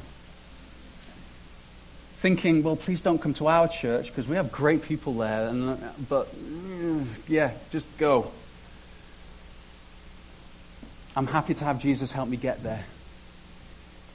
Thinking, 2.17 2.63
well, 2.63 2.75
please 2.75 3.01
don't 3.01 3.21
come 3.21 3.35
to 3.35 3.45
our 3.47 3.67
church 3.67 4.07
because 4.07 4.27
we 4.27 4.35
have 4.35 4.51
great 4.51 4.81
people 4.81 5.13
there. 5.13 5.47
And, 5.47 5.79
but, 6.09 6.35
mm, 6.35 7.05
yeah, 7.27 7.51
just 7.69 7.85
go. 7.99 8.31
I'm 11.15 11.27
happy 11.27 11.53
to 11.53 11.63
have 11.63 11.79
Jesus 11.79 12.11
help 12.11 12.27
me 12.27 12.37
get 12.37 12.63
there. 12.63 12.83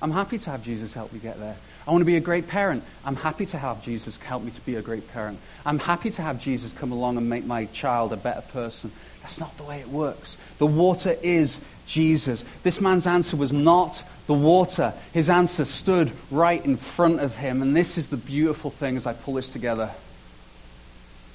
I'm 0.02 0.10
happy 0.10 0.38
to 0.38 0.50
have 0.50 0.64
Jesus 0.64 0.92
help 0.92 1.12
me 1.12 1.18
get 1.18 1.38
there. 1.38 1.56
I 1.86 1.90
want 1.90 2.02
to 2.02 2.06
be 2.06 2.16
a 2.16 2.20
great 2.20 2.48
parent. 2.48 2.84
I'm 3.04 3.16
happy 3.16 3.46
to 3.46 3.58
have 3.58 3.82
Jesus 3.82 4.16
help 4.18 4.42
me 4.42 4.50
to 4.50 4.60
be 4.62 4.76
a 4.76 4.82
great 4.82 5.10
parent. 5.12 5.38
I'm 5.66 5.78
happy 5.78 6.10
to 6.10 6.22
have 6.22 6.40
Jesus 6.40 6.72
come 6.72 6.92
along 6.92 7.16
and 7.16 7.28
make 7.28 7.44
my 7.44 7.66
child 7.66 8.12
a 8.12 8.16
better 8.16 8.42
person. 8.42 8.92
That's 9.20 9.38
not 9.38 9.56
the 9.56 9.64
way 9.64 9.80
it 9.80 9.88
works. 9.88 10.38
The 10.58 10.66
water 10.66 11.16
is 11.22 11.58
Jesus. 11.86 12.44
This 12.62 12.80
man's 12.80 13.06
answer 13.06 13.36
was 13.36 13.52
not 13.52 14.02
the 14.26 14.34
water. 14.34 14.94
His 15.12 15.28
answer 15.28 15.64
stood 15.64 16.12
right 16.30 16.64
in 16.64 16.76
front 16.76 17.20
of 17.20 17.36
him. 17.36 17.60
And 17.60 17.76
this 17.76 17.98
is 17.98 18.08
the 18.08 18.16
beautiful 18.16 18.70
thing 18.70 18.96
as 18.96 19.06
I 19.06 19.12
pull 19.12 19.34
this 19.34 19.48
together. 19.48 19.90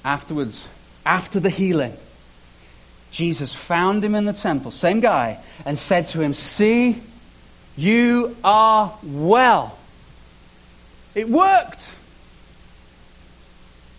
Afterwards, 0.04 0.66
after 1.04 1.38
the 1.38 1.50
healing, 1.50 1.92
Jesus 3.10 3.54
found 3.54 4.04
him 4.04 4.14
in 4.14 4.24
the 4.24 4.32
temple, 4.32 4.70
same 4.70 5.00
guy, 5.00 5.38
and 5.64 5.76
said 5.78 6.06
to 6.06 6.20
him, 6.20 6.34
See, 6.34 7.02
you 7.76 8.36
are 8.42 8.96
well. 9.02 9.76
It 11.14 11.28
worked. 11.28 11.94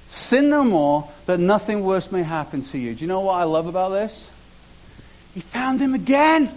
Sin 0.10 0.50
no 0.50 0.64
more, 0.64 1.10
that 1.28 1.40
nothing 1.40 1.84
worse 1.84 2.12
may 2.12 2.24
happen 2.24 2.64
to 2.64 2.78
you. 2.78 2.96
Do 2.96 3.02
you 3.02 3.08
know 3.08 3.20
what 3.20 3.36
I 3.36 3.44
love 3.44 3.68
about 3.68 3.90
this? 3.90 4.30
He 5.34 5.42
found 5.42 5.80
him 5.80 5.94
again. 5.94 6.52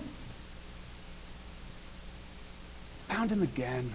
Found 3.09 3.31
him 3.31 3.43
again. 3.43 3.95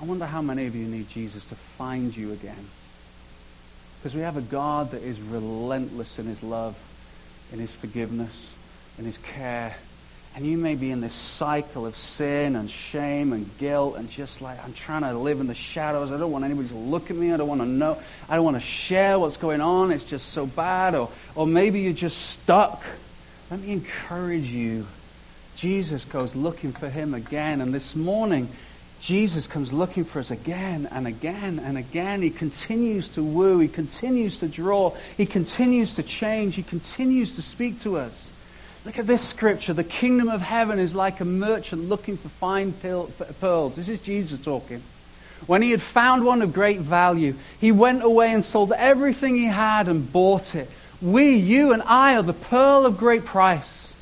I 0.00 0.04
wonder 0.04 0.26
how 0.26 0.42
many 0.42 0.66
of 0.66 0.74
you 0.76 0.86
need 0.86 1.08
Jesus 1.08 1.44
to 1.46 1.54
find 1.54 2.16
you 2.16 2.32
again. 2.32 2.68
Because 3.98 4.14
we 4.14 4.22
have 4.22 4.36
a 4.36 4.42
God 4.42 4.90
that 4.92 5.02
is 5.02 5.20
relentless 5.20 6.18
in 6.18 6.26
his 6.26 6.42
love, 6.42 6.76
in 7.52 7.58
his 7.58 7.74
forgiveness, 7.74 8.52
in 8.98 9.04
his 9.04 9.18
care, 9.18 9.76
and 10.34 10.46
you 10.46 10.56
may 10.56 10.76
be 10.76 10.90
in 10.90 11.02
this 11.02 11.14
cycle 11.14 11.84
of 11.84 11.94
sin 11.94 12.56
and 12.56 12.70
shame 12.70 13.34
and 13.34 13.50
guilt 13.58 13.96
and 13.96 14.08
just 14.08 14.40
like, 14.40 14.62
I'm 14.64 14.72
trying 14.72 15.02
to 15.02 15.12
live 15.12 15.40
in 15.40 15.46
the 15.46 15.54
shadows. 15.54 16.10
I 16.10 16.16
don't 16.16 16.32
want 16.32 16.44
anybody 16.44 16.68
to 16.68 16.74
look 16.74 17.10
at 17.10 17.16
me. 17.16 17.32
I 17.32 17.36
don't 17.36 17.48
want 17.48 17.60
to 17.60 17.66
know. 17.66 17.98
I 18.30 18.36
don't 18.36 18.44
want 18.44 18.56
to 18.56 18.62
share 18.62 19.18
what's 19.18 19.36
going 19.36 19.60
on. 19.60 19.92
It's 19.92 20.04
just 20.04 20.30
so 20.30 20.46
bad. 20.46 20.94
Or, 20.94 21.10
or 21.34 21.46
maybe 21.46 21.80
you're 21.80 21.92
just 21.92 22.30
stuck. 22.30 22.82
Let 23.50 23.60
me 23.60 23.72
encourage 23.72 24.46
you. 24.46 24.86
Jesus 25.56 26.06
goes 26.06 26.34
looking 26.34 26.72
for 26.72 26.88
him 26.88 27.12
again. 27.12 27.60
And 27.60 27.74
this 27.74 27.94
morning, 27.94 28.48
Jesus 29.02 29.46
comes 29.46 29.70
looking 29.70 30.04
for 30.04 30.18
us 30.18 30.30
again 30.30 30.88
and 30.90 31.06
again 31.06 31.58
and 31.58 31.76
again. 31.76 32.22
He 32.22 32.30
continues 32.30 33.08
to 33.08 33.22
woo. 33.22 33.58
He 33.58 33.68
continues 33.68 34.38
to 34.38 34.48
draw. 34.48 34.96
He 35.18 35.26
continues 35.26 35.96
to 35.96 36.02
change. 36.02 36.54
He 36.54 36.62
continues 36.62 37.36
to 37.36 37.42
speak 37.42 37.80
to 37.80 37.98
us. 37.98 38.31
Look 38.84 38.98
at 38.98 39.06
this 39.06 39.22
scripture. 39.22 39.72
The 39.72 39.84
kingdom 39.84 40.28
of 40.28 40.40
heaven 40.40 40.78
is 40.78 40.94
like 40.94 41.20
a 41.20 41.24
merchant 41.24 41.88
looking 41.88 42.16
for 42.16 42.28
fine 42.28 42.72
pearls. 42.72 43.76
This 43.76 43.88
is 43.88 44.00
Jesus 44.00 44.42
talking. 44.42 44.82
When 45.46 45.62
he 45.62 45.70
had 45.70 45.82
found 45.82 46.24
one 46.24 46.42
of 46.42 46.52
great 46.52 46.80
value, 46.80 47.34
he 47.60 47.72
went 47.72 48.02
away 48.02 48.32
and 48.32 48.42
sold 48.42 48.72
everything 48.72 49.36
he 49.36 49.44
had 49.44 49.88
and 49.88 50.12
bought 50.12 50.54
it. 50.54 50.68
We, 51.00 51.34
you 51.34 51.72
and 51.72 51.82
I, 51.82 52.16
are 52.16 52.22
the 52.22 52.32
pearl 52.32 52.86
of 52.86 52.96
great 52.96 53.24
price 53.24 53.94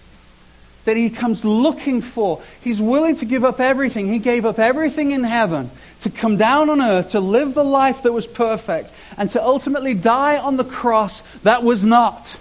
that 0.84 0.96
he 0.96 1.10
comes 1.10 1.44
looking 1.44 2.00
for. 2.00 2.42
He's 2.62 2.80
willing 2.80 3.16
to 3.16 3.26
give 3.26 3.44
up 3.44 3.60
everything. 3.60 4.10
He 4.10 4.18
gave 4.18 4.44
up 4.44 4.58
everything 4.58 5.12
in 5.12 5.24
heaven 5.24 5.70
to 6.00 6.10
come 6.10 6.38
down 6.38 6.70
on 6.70 6.80
earth, 6.80 7.10
to 7.10 7.20
live 7.20 7.52
the 7.52 7.64
life 7.64 8.02
that 8.02 8.12
was 8.12 8.26
perfect, 8.26 8.90
and 9.18 9.28
to 9.30 9.42
ultimately 9.42 9.92
die 9.92 10.38
on 10.38 10.56
the 10.56 10.64
cross 10.64 11.22
that 11.42 11.62
was 11.62 11.84
not 11.84 12.36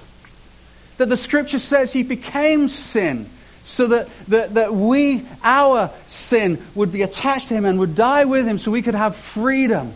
that 1.00 1.08
the 1.08 1.18
scripture 1.18 1.60
says 1.60 1.94
he 1.94 2.04
became 2.04 2.68
sin 2.68 3.26
so 3.64 3.88
that, 3.88 4.10
that, 4.28 4.54
that 4.56 4.74
we, 4.74 5.26
our 5.44 5.92
sin, 6.08 6.64
would 6.76 6.92
be 6.92 7.04
attached 7.04 7.48
to 7.48 7.54
him 7.54 7.64
and 7.64 7.80
would 7.80 7.96
die 7.96 8.26
with 8.26 8.46
him 8.46 8.58
so 8.58 8.70
we 8.70 8.82
could 8.82 8.96
have 8.96 9.16
freedom. 9.16 9.94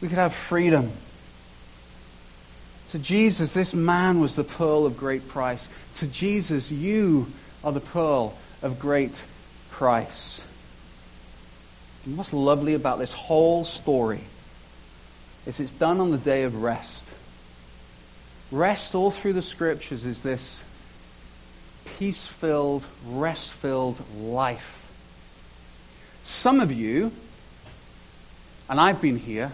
We 0.00 0.08
could 0.08 0.18
have 0.18 0.34
freedom. 0.34 0.90
To 2.90 2.98
Jesus, 2.98 3.52
this 3.52 3.72
man 3.72 4.18
was 4.18 4.34
the 4.34 4.42
pearl 4.42 4.84
of 4.84 4.96
great 4.96 5.28
price. 5.28 5.68
To 5.98 6.08
Jesus, 6.08 6.72
you 6.72 7.28
are 7.62 7.70
the 7.70 7.80
pearl 7.80 8.36
of 8.62 8.80
great 8.80 9.22
price. 9.70 10.40
And 12.04 12.16
what's 12.18 12.32
lovely 12.32 12.74
about 12.74 12.98
this 12.98 13.12
whole 13.12 13.64
story 13.64 14.22
is 15.46 15.60
it's 15.60 15.70
done 15.70 16.00
on 16.00 16.10
the 16.10 16.18
day 16.18 16.42
of 16.42 16.60
rest. 16.62 17.04
Rest 18.50 18.94
all 18.94 19.10
through 19.10 19.34
the 19.34 19.42
scriptures 19.42 20.04
is 20.04 20.22
this 20.22 20.62
peace 21.98 22.26
filled, 22.26 22.84
rest 23.06 23.50
filled 23.50 24.00
life. 24.16 24.76
Some 26.24 26.60
of 26.60 26.72
you, 26.72 27.12
and 28.68 28.80
I've 28.80 29.00
been 29.00 29.18
here, 29.18 29.52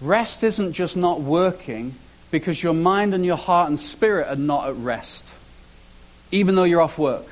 rest 0.00 0.44
isn't 0.44 0.72
just 0.72 0.96
not 0.96 1.20
working 1.20 1.94
because 2.30 2.62
your 2.62 2.74
mind 2.74 3.14
and 3.14 3.24
your 3.24 3.36
heart 3.36 3.68
and 3.68 3.78
spirit 3.78 4.28
are 4.28 4.36
not 4.36 4.68
at 4.68 4.76
rest, 4.76 5.24
even 6.30 6.54
though 6.54 6.64
you're 6.64 6.80
off 6.80 6.98
work. 6.98 7.26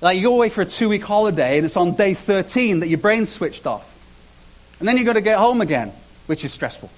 Like 0.00 0.16
you 0.16 0.22
go 0.24 0.34
away 0.34 0.50
for 0.50 0.62
a 0.62 0.66
two 0.66 0.88
week 0.88 1.02
holiday 1.02 1.56
and 1.56 1.64
it's 1.64 1.76
on 1.76 1.94
day 1.94 2.14
13 2.14 2.80
that 2.80 2.88
your 2.88 2.98
brain's 2.98 3.30
switched 3.30 3.66
off. 3.66 3.92
And 4.78 4.86
then 4.86 4.98
you've 4.98 5.06
got 5.06 5.14
to 5.14 5.22
get 5.22 5.38
home 5.38 5.60
again, 5.60 5.92
which 6.26 6.44
is 6.44 6.52
stressful. 6.52 6.90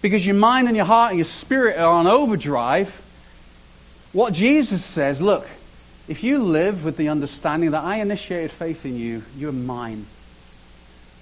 Because 0.00 0.24
your 0.24 0.36
mind 0.36 0.68
and 0.68 0.76
your 0.76 0.86
heart 0.86 1.10
and 1.10 1.18
your 1.18 1.24
spirit 1.24 1.78
are 1.78 1.92
on 1.92 2.06
overdrive. 2.06 2.88
What 4.12 4.32
Jesus 4.32 4.84
says, 4.84 5.20
look, 5.20 5.46
if 6.06 6.22
you 6.22 6.38
live 6.38 6.84
with 6.84 6.96
the 6.96 7.08
understanding 7.08 7.72
that 7.72 7.84
I 7.84 7.96
initiated 7.96 8.50
faith 8.50 8.86
in 8.86 8.96
you, 8.96 9.22
you're 9.36 9.52
mine. 9.52 10.06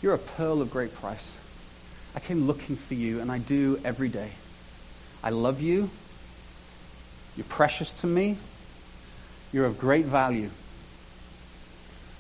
You're 0.02 0.14
a 0.14 0.18
pearl 0.18 0.60
of 0.62 0.70
great 0.70 0.94
price. 0.94 1.32
I 2.14 2.20
came 2.20 2.46
looking 2.46 2.76
for 2.76 2.94
you, 2.94 3.20
and 3.20 3.30
I 3.30 3.38
do 3.38 3.80
every 3.84 4.08
day. 4.08 4.30
I 5.22 5.30
love 5.30 5.60
you. 5.60 5.90
You're 7.36 7.44
precious 7.44 7.92
to 7.94 8.06
me. 8.06 8.36
You're 9.52 9.66
of 9.66 9.78
great 9.78 10.04
value. 10.04 10.50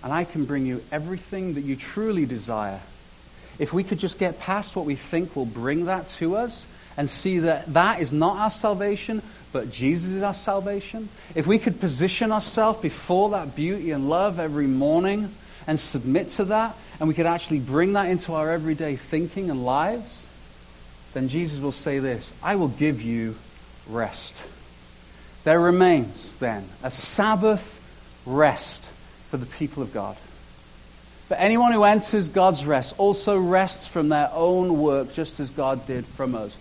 And 0.02 0.12
I 0.12 0.24
can 0.24 0.44
bring 0.44 0.66
you 0.66 0.82
everything 0.90 1.54
that 1.54 1.62
you 1.62 1.76
truly 1.76 2.26
desire 2.26 2.80
if 3.58 3.72
we 3.72 3.84
could 3.84 3.98
just 3.98 4.18
get 4.18 4.38
past 4.40 4.76
what 4.76 4.84
we 4.84 4.96
think 4.96 5.34
will 5.34 5.46
bring 5.46 5.86
that 5.86 6.08
to 6.08 6.36
us 6.36 6.66
and 6.96 7.08
see 7.08 7.40
that 7.40 7.72
that 7.74 8.00
is 8.00 8.12
not 8.12 8.36
our 8.36 8.50
salvation, 8.50 9.22
but 9.52 9.70
Jesus 9.70 10.10
is 10.10 10.22
our 10.22 10.34
salvation, 10.34 11.08
if 11.34 11.46
we 11.46 11.58
could 11.58 11.80
position 11.80 12.32
ourselves 12.32 12.80
before 12.80 13.30
that 13.30 13.54
beauty 13.54 13.90
and 13.90 14.08
love 14.08 14.38
every 14.38 14.66
morning 14.66 15.32
and 15.66 15.78
submit 15.78 16.30
to 16.30 16.44
that, 16.46 16.76
and 16.98 17.08
we 17.08 17.14
could 17.14 17.26
actually 17.26 17.58
bring 17.58 17.94
that 17.94 18.08
into 18.08 18.34
our 18.34 18.50
everyday 18.50 18.96
thinking 18.96 19.50
and 19.50 19.64
lives, 19.64 20.26
then 21.14 21.28
Jesus 21.28 21.60
will 21.60 21.72
say 21.72 21.98
this 21.98 22.32
I 22.42 22.56
will 22.56 22.68
give 22.68 23.02
you 23.02 23.36
rest. 23.88 24.34
There 25.44 25.60
remains 25.60 26.34
then 26.36 26.66
a 26.82 26.90
Sabbath 26.90 27.80
rest 28.26 28.84
for 29.30 29.36
the 29.36 29.46
people 29.46 29.82
of 29.82 29.92
God. 29.92 30.16
But 31.28 31.40
anyone 31.40 31.72
who 31.72 31.82
enters 31.84 32.28
God's 32.28 32.64
rest 32.64 32.94
also 32.98 33.36
rests 33.36 33.86
from 33.86 34.08
their 34.08 34.30
own 34.32 34.80
work, 34.80 35.12
just 35.12 35.40
as 35.40 35.50
God 35.50 35.86
did 35.86 36.06
from 36.06 36.34
us. 36.34 36.56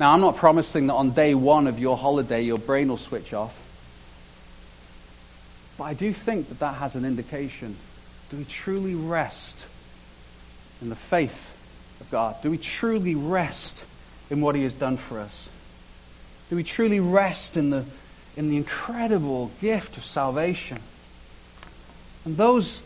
Now, 0.00 0.12
I'm 0.12 0.20
not 0.20 0.36
promising 0.36 0.88
that 0.88 0.94
on 0.94 1.12
day 1.12 1.34
one 1.34 1.66
of 1.66 1.78
your 1.78 1.96
holiday 1.96 2.42
your 2.42 2.58
brain 2.58 2.88
will 2.88 2.96
switch 2.96 3.32
off. 3.32 3.56
But 5.78 5.84
I 5.84 5.94
do 5.94 6.12
think 6.12 6.48
that 6.48 6.58
that 6.58 6.74
has 6.74 6.96
an 6.96 7.04
indication. 7.04 7.76
Do 8.30 8.38
we 8.38 8.44
truly 8.44 8.94
rest 8.94 9.64
in 10.82 10.88
the 10.88 10.96
faith 10.96 11.56
of 12.00 12.10
God? 12.10 12.36
Do 12.42 12.50
we 12.50 12.58
truly 12.58 13.14
rest 13.14 13.84
in 14.30 14.40
what 14.40 14.54
He 14.56 14.64
has 14.64 14.74
done 14.74 14.96
for 14.96 15.20
us? 15.20 15.48
Do 16.50 16.56
we 16.56 16.64
truly 16.64 17.00
rest 17.00 17.56
in 17.56 17.70
the, 17.70 17.84
in 18.36 18.50
the 18.50 18.56
incredible 18.56 19.50
gift 19.60 19.96
of 19.96 20.04
salvation? 20.04 20.78
And 22.24 22.36
those 22.36 22.80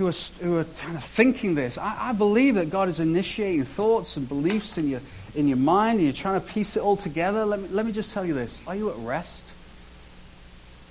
who 0.00 0.06
are, 0.08 0.12
who 0.40 0.56
are 0.56 0.64
kind 0.64 0.96
of 0.96 1.04
thinking 1.04 1.54
this, 1.54 1.76
I, 1.76 2.08
I 2.08 2.12
believe 2.12 2.54
that 2.54 2.70
God 2.70 2.88
is 2.88 3.00
initiating 3.00 3.64
thoughts 3.64 4.16
and 4.16 4.26
beliefs 4.26 4.78
in 4.78 4.88
your, 4.88 5.00
in 5.34 5.46
your 5.46 5.58
mind 5.58 5.98
and 5.98 6.06
you're 6.06 6.14
trying 6.14 6.40
to 6.40 6.46
piece 6.46 6.74
it 6.76 6.80
all 6.80 6.96
together. 6.96 7.44
Let 7.44 7.60
me, 7.60 7.68
let 7.68 7.84
me 7.84 7.92
just 7.92 8.14
tell 8.14 8.24
you 8.24 8.32
this. 8.32 8.62
Are 8.66 8.74
you 8.74 8.88
at 8.88 8.96
rest? 8.96 9.44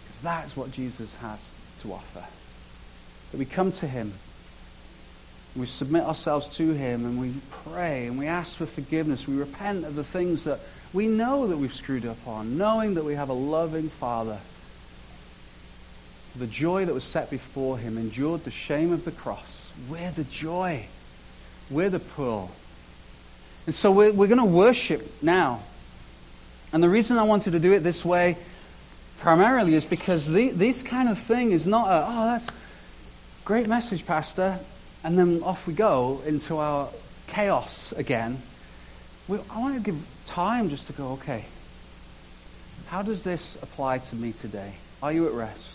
Because 0.06 0.22
that's 0.22 0.56
what 0.56 0.72
Jesus 0.72 1.16
has 1.16 1.40
to 1.82 1.94
offer. 1.94 2.24
That 3.32 3.38
we 3.38 3.46
come 3.46 3.72
to 3.74 3.88
him, 3.88 4.14
we 5.56 5.66
submit 5.66 6.04
ourselves 6.04 6.48
to 6.58 6.74
him, 6.74 7.04
and 7.04 7.20
we 7.20 7.34
pray, 7.66 8.06
and 8.06 8.20
we 8.20 8.28
ask 8.28 8.58
for 8.58 8.68
forgiveness. 8.68 9.28
We 9.28 9.38
repent 9.38 9.86
of 9.86 9.96
the 9.96 10.04
things 10.04 10.44
that 10.44 10.60
we 10.94 11.08
know 11.08 11.48
that 11.48 11.58
we've 11.58 11.74
screwed 11.74 12.06
up 12.06 12.28
on, 12.28 12.60
knowing 12.60 12.94
that 12.94 13.06
we 13.06 13.16
have 13.16 13.30
a 13.30 13.34
loving 13.34 13.90
Father 13.90 14.38
the 16.36 16.48
joy 16.48 16.86
that 16.86 16.94
was 16.94 17.04
set 17.04 17.30
before 17.30 17.78
him, 17.78 17.98
endured 17.98 18.44
the 18.44 18.52
shame 18.52 18.92
of 18.92 19.06
the 19.06 19.12
cross. 19.12 19.72
We're 19.90 20.12
the 20.12 20.24
joy. 20.26 20.86
We're 21.70 21.90
the 21.90 22.00
pearl. 22.00 22.52
And 23.66 23.76
so 23.76 23.92
we're, 23.92 24.12
we're 24.12 24.28
going 24.28 24.40
to 24.40 24.46
worship 24.46 25.22
now. 25.22 25.62
And 26.72 26.84
the 26.84 26.90
reason 26.90 27.18
I 27.18 27.24
wanted 27.24 27.52
to 27.52 27.60
do 27.60 27.74
it 27.74 27.80
this 27.80 28.06
way 28.06 28.38
primarily 29.20 29.74
is 29.74 29.86
because 29.86 30.28
the, 30.28 30.50
this 30.50 30.82
kind 30.82 31.10
of 31.10 31.20
thing 31.20 31.52
is 31.52 31.68
not 31.68 31.88
a, 31.90 32.06
oh, 32.08 32.26
that's 32.26 32.50
great 33.46 33.68
message, 33.68 34.06
Pastor, 34.06 34.60
and 35.04 35.18
then 35.18 35.42
off 35.44 35.68
we 35.68 35.74
go 35.74 36.22
into 36.26 36.58
our 36.58 36.90
chaos 37.28 37.92
again. 37.94 38.42
We, 39.28 39.40
I 39.50 39.60
want 39.60 39.76
to 39.76 39.82
give 39.82 40.00
time 40.28 40.70
just 40.70 40.88
to 40.88 40.94
go, 40.94 41.12
okay, 41.14 41.46
how 42.88 43.02
does 43.02 43.24
this 43.24 43.56
apply 43.62 44.00
to 44.00 44.16
me 44.16 44.34
today? 44.34 44.74
Are 45.02 45.12
you 45.12 45.28
at 45.28 45.34
rest? 45.34 45.69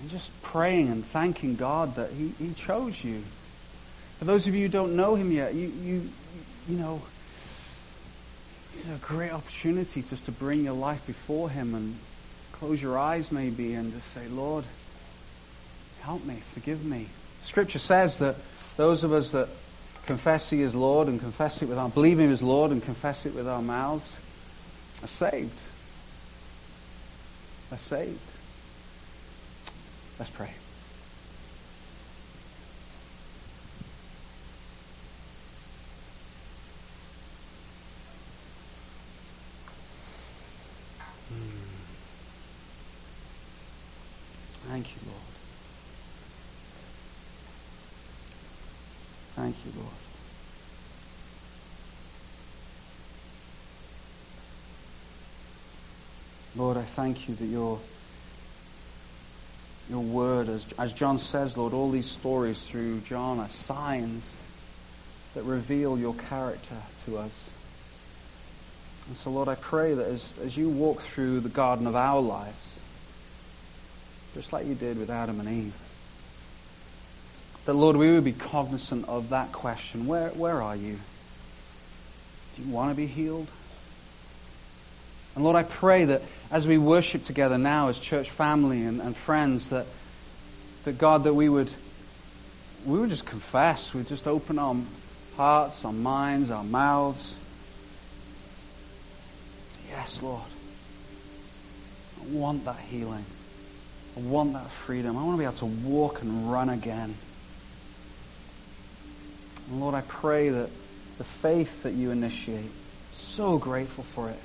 And 0.00 0.10
just 0.10 0.30
praying 0.42 0.88
and 0.88 1.04
thanking 1.04 1.56
God 1.56 1.96
that 1.96 2.10
he, 2.10 2.32
he 2.38 2.54
chose 2.54 3.02
you. 3.02 3.22
For 4.18 4.24
those 4.24 4.46
of 4.46 4.54
you 4.54 4.62
who 4.62 4.68
don't 4.68 4.96
know 4.96 5.14
him 5.14 5.32
yet, 5.32 5.54
you, 5.54 5.68
you, 5.82 6.08
you 6.68 6.76
know, 6.76 7.02
it's 8.74 8.84
a 8.84 8.98
great 9.06 9.32
opportunity 9.32 10.02
just 10.02 10.24
to 10.26 10.32
bring 10.32 10.64
your 10.64 10.74
life 10.74 11.06
before 11.06 11.50
him 11.50 11.74
and 11.74 11.96
close 12.52 12.80
your 12.80 12.98
eyes 12.98 13.32
maybe 13.32 13.74
and 13.74 13.92
just 13.92 14.08
say, 14.08 14.26
Lord, 14.28 14.64
help 16.00 16.24
me, 16.24 16.36
forgive 16.54 16.84
me. 16.84 17.06
Scripture 17.42 17.78
says 17.78 18.18
that 18.18 18.36
those 18.76 19.04
of 19.04 19.12
us 19.12 19.30
that 19.30 19.48
confess 20.06 20.48
he 20.50 20.62
is 20.62 20.74
Lord 20.74 21.08
and 21.08 21.20
confess 21.20 21.60
it 21.60 21.68
with 21.68 21.78
our, 21.78 21.88
believe 21.88 22.18
him 22.18 22.32
as 22.32 22.42
Lord 22.42 22.70
and 22.70 22.82
confess 22.82 23.26
it 23.26 23.34
with 23.34 23.48
our 23.48 23.62
mouths 23.62 24.16
are 25.02 25.08
saved. 25.08 25.58
Are 27.70 27.78
saved. 27.78 28.18
Let's 30.18 30.30
pray. 30.30 30.50
Hmm. 41.28 41.34
Thank 44.68 44.88
you, 44.88 45.00
Lord. 45.06 45.18
Thank 49.36 49.56
you, 49.64 49.72
Lord. 49.80 49.92
Lord, 56.56 56.76
I 56.76 56.82
thank 56.82 57.28
you 57.28 57.36
that 57.36 57.46
your, 57.46 57.78
your 59.88 60.00
word, 60.00 60.48
as, 60.48 60.64
as 60.78 60.92
John 60.92 61.18
says, 61.18 61.56
Lord, 61.56 61.72
all 61.72 61.90
these 61.90 62.10
stories 62.10 62.62
through 62.62 63.00
John 63.00 63.38
are 63.38 63.48
signs 63.48 64.34
that 65.34 65.44
reveal 65.44 65.98
your 65.98 66.14
character 66.14 66.76
to 67.06 67.18
us. 67.18 67.48
And 69.08 69.16
so, 69.16 69.30
Lord, 69.30 69.48
I 69.48 69.54
pray 69.54 69.94
that 69.94 70.06
as, 70.06 70.30
as 70.44 70.56
you 70.56 70.68
walk 70.68 71.00
through 71.00 71.40
the 71.40 71.48
garden 71.48 71.86
of 71.86 71.96
our 71.96 72.20
lives, 72.20 72.78
just 74.34 74.52
like 74.52 74.66
you 74.66 74.74
did 74.74 74.98
with 74.98 75.08
Adam 75.08 75.40
and 75.40 75.48
Eve, 75.48 75.74
that, 77.64 77.72
Lord, 77.72 77.96
we 77.96 78.12
would 78.12 78.24
be 78.24 78.32
cognizant 78.32 79.08
of 79.08 79.30
that 79.30 79.52
question 79.52 80.06
where, 80.06 80.28
where 80.30 80.62
are 80.62 80.76
you? 80.76 80.98
Do 82.56 82.62
you 82.62 82.70
want 82.70 82.90
to 82.90 82.96
be 82.96 83.06
healed? 83.06 83.46
And 85.34 85.44
Lord, 85.44 85.56
I 85.56 85.62
pray 85.62 86.04
that 86.06 86.22
as 86.50 86.66
we 86.66 86.78
worship 86.78 87.24
together 87.24 87.58
now 87.58 87.88
as 87.88 87.98
church 87.98 88.30
family 88.30 88.82
and, 88.82 89.00
and 89.00 89.16
friends, 89.16 89.70
that, 89.70 89.86
that 90.84 90.98
God, 90.98 91.24
that 91.24 91.34
we 91.34 91.48
would, 91.48 91.70
we 92.86 92.98
would 92.98 93.10
just 93.10 93.26
confess, 93.26 93.92
we'd 93.92 94.06
just 94.06 94.26
open 94.26 94.58
our 94.58 94.76
hearts, 95.36 95.84
our 95.84 95.92
minds, 95.92 96.50
our 96.50 96.64
mouths. 96.64 97.34
Yes, 99.90 100.22
Lord. 100.22 100.42
I 102.20 102.30
want 102.30 102.64
that 102.64 102.78
healing. 102.78 103.24
I 104.16 104.20
want 104.20 104.54
that 104.54 104.70
freedom. 104.70 105.16
I 105.16 105.22
want 105.22 105.34
to 105.34 105.38
be 105.38 105.44
able 105.44 105.56
to 105.58 105.66
walk 105.66 106.22
and 106.22 106.50
run 106.50 106.68
again. 106.68 107.14
And 109.68 109.80
Lord, 109.80 109.94
I 109.94 110.00
pray 110.00 110.48
that 110.48 110.70
the 111.18 111.24
faith 111.24 111.82
that 111.82 111.92
you 111.92 112.10
initiate, 112.10 112.70
so 113.12 113.58
grateful 113.58 114.04
for 114.04 114.30
it. 114.30 114.38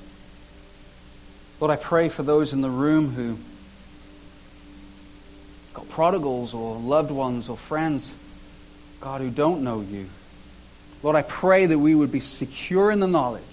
Lord, 1.63 1.79
I 1.79 1.81
pray 1.81 2.09
for 2.09 2.23
those 2.23 2.51
in 2.51 2.59
the 2.59 2.69
room 2.69 3.11
who 3.11 3.37
got 5.73 5.87
prodigals 5.87 6.53
or 6.53 6.75
loved 6.75 7.09
ones 7.09 7.47
or 7.47 7.55
friends, 7.55 8.13
God, 8.99 9.21
who 9.21 9.29
don't 9.29 9.63
know 9.63 9.79
you. 9.79 10.09
Lord, 11.03 11.15
I 11.15 11.21
pray 11.21 11.67
that 11.67 11.79
we 11.79 11.95
would 11.95 12.11
be 12.11 12.19
secure 12.19 12.91
in 12.91 12.99
the 12.99 13.07
knowledge 13.07 13.43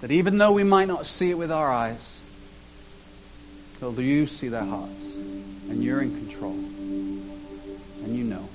that 0.00 0.10
even 0.10 0.38
though 0.38 0.52
we 0.52 0.64
might 0.64 0.88
not 0.88 1.06
see 1.06 1.28
it 1.28 1.36
with 1.36 1.52
our 1.52 1.70
eyes, 1.70 2.18
Lord, 3.82 3.98
you 3.98 4.24
see 4.26 4.48
their 4.48 4.64
hearts 4.64 5.04
and 5.68 5.84
you're 5.84 6.00
in 6.00 6.16
control 6.16 6.52
and 6.52 8.16
you 8.16 8.24
know. 8.24 8.48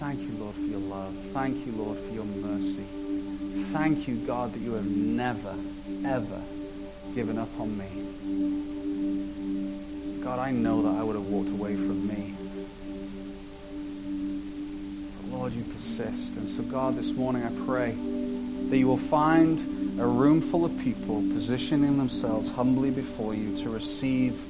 Thank 0.00 0.20
you, 0.20 0.36
Lord, 0.36 0.56
for 0.56 0.62
your 0.62 0.80
love. 0.80 1.14
Thank 1.26 1.64
you, 1.64 1.70
Lord, 1.74 1.96
for 1.96 2.12
your 2.12 2.24
mercy. 2.24 3.05
Thank 3.78 4.08
you, 4.08 4.16
God, 4.26 4.54
that 4.54 4.60
you 4.60 4.72
have 4.72 4.86
never, 4.86 5.54
ever 6.06 6.40
given 7.14 7.36
up 7.36 7.50
on 7.60 7.76
me. 7.76 7.84
God, 10.24 10.38
I 10.38 10.50
know 10.50 10.80
that 10.80 10.98
I 10.98 11.02
would 11.02 11.14
have 11.14 11.26
walked 11.26 11.50
away 11.50 11.76
from 11.76 12.08
me. 12.08 12.34
But 15.20 15.38
Lord, 15.38 15.52
you 15.52 15.62
persist. 15.64 16.36
And 16.36 16.48
so, 16.48 16.62
God, 16.62 16.96
this 16.96 17.12
morning 17.12 17.44
I 17.44 17.50
pray 17.66 17.94
that 18.70 18.78
you 18.78 18.86
will 18.86 18.96
find 18.96 19.60
a 20.00 20.06
room 20.06 20.40
full 20.40 20.64
of 20.64 20.76
people 20.80 21.20
positioning 21.20 21.98
themselves 21.98 22.50
humbly 22.52 22.90
before 22.90 23.34
you 23.34 23.62
to 23.62 23.68
receive 23.68 24.40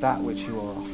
that 0.00 0.20
which 0.20 0.42
you 0.42 0.60
are 0.60 0.70
offering. 0.70 0.91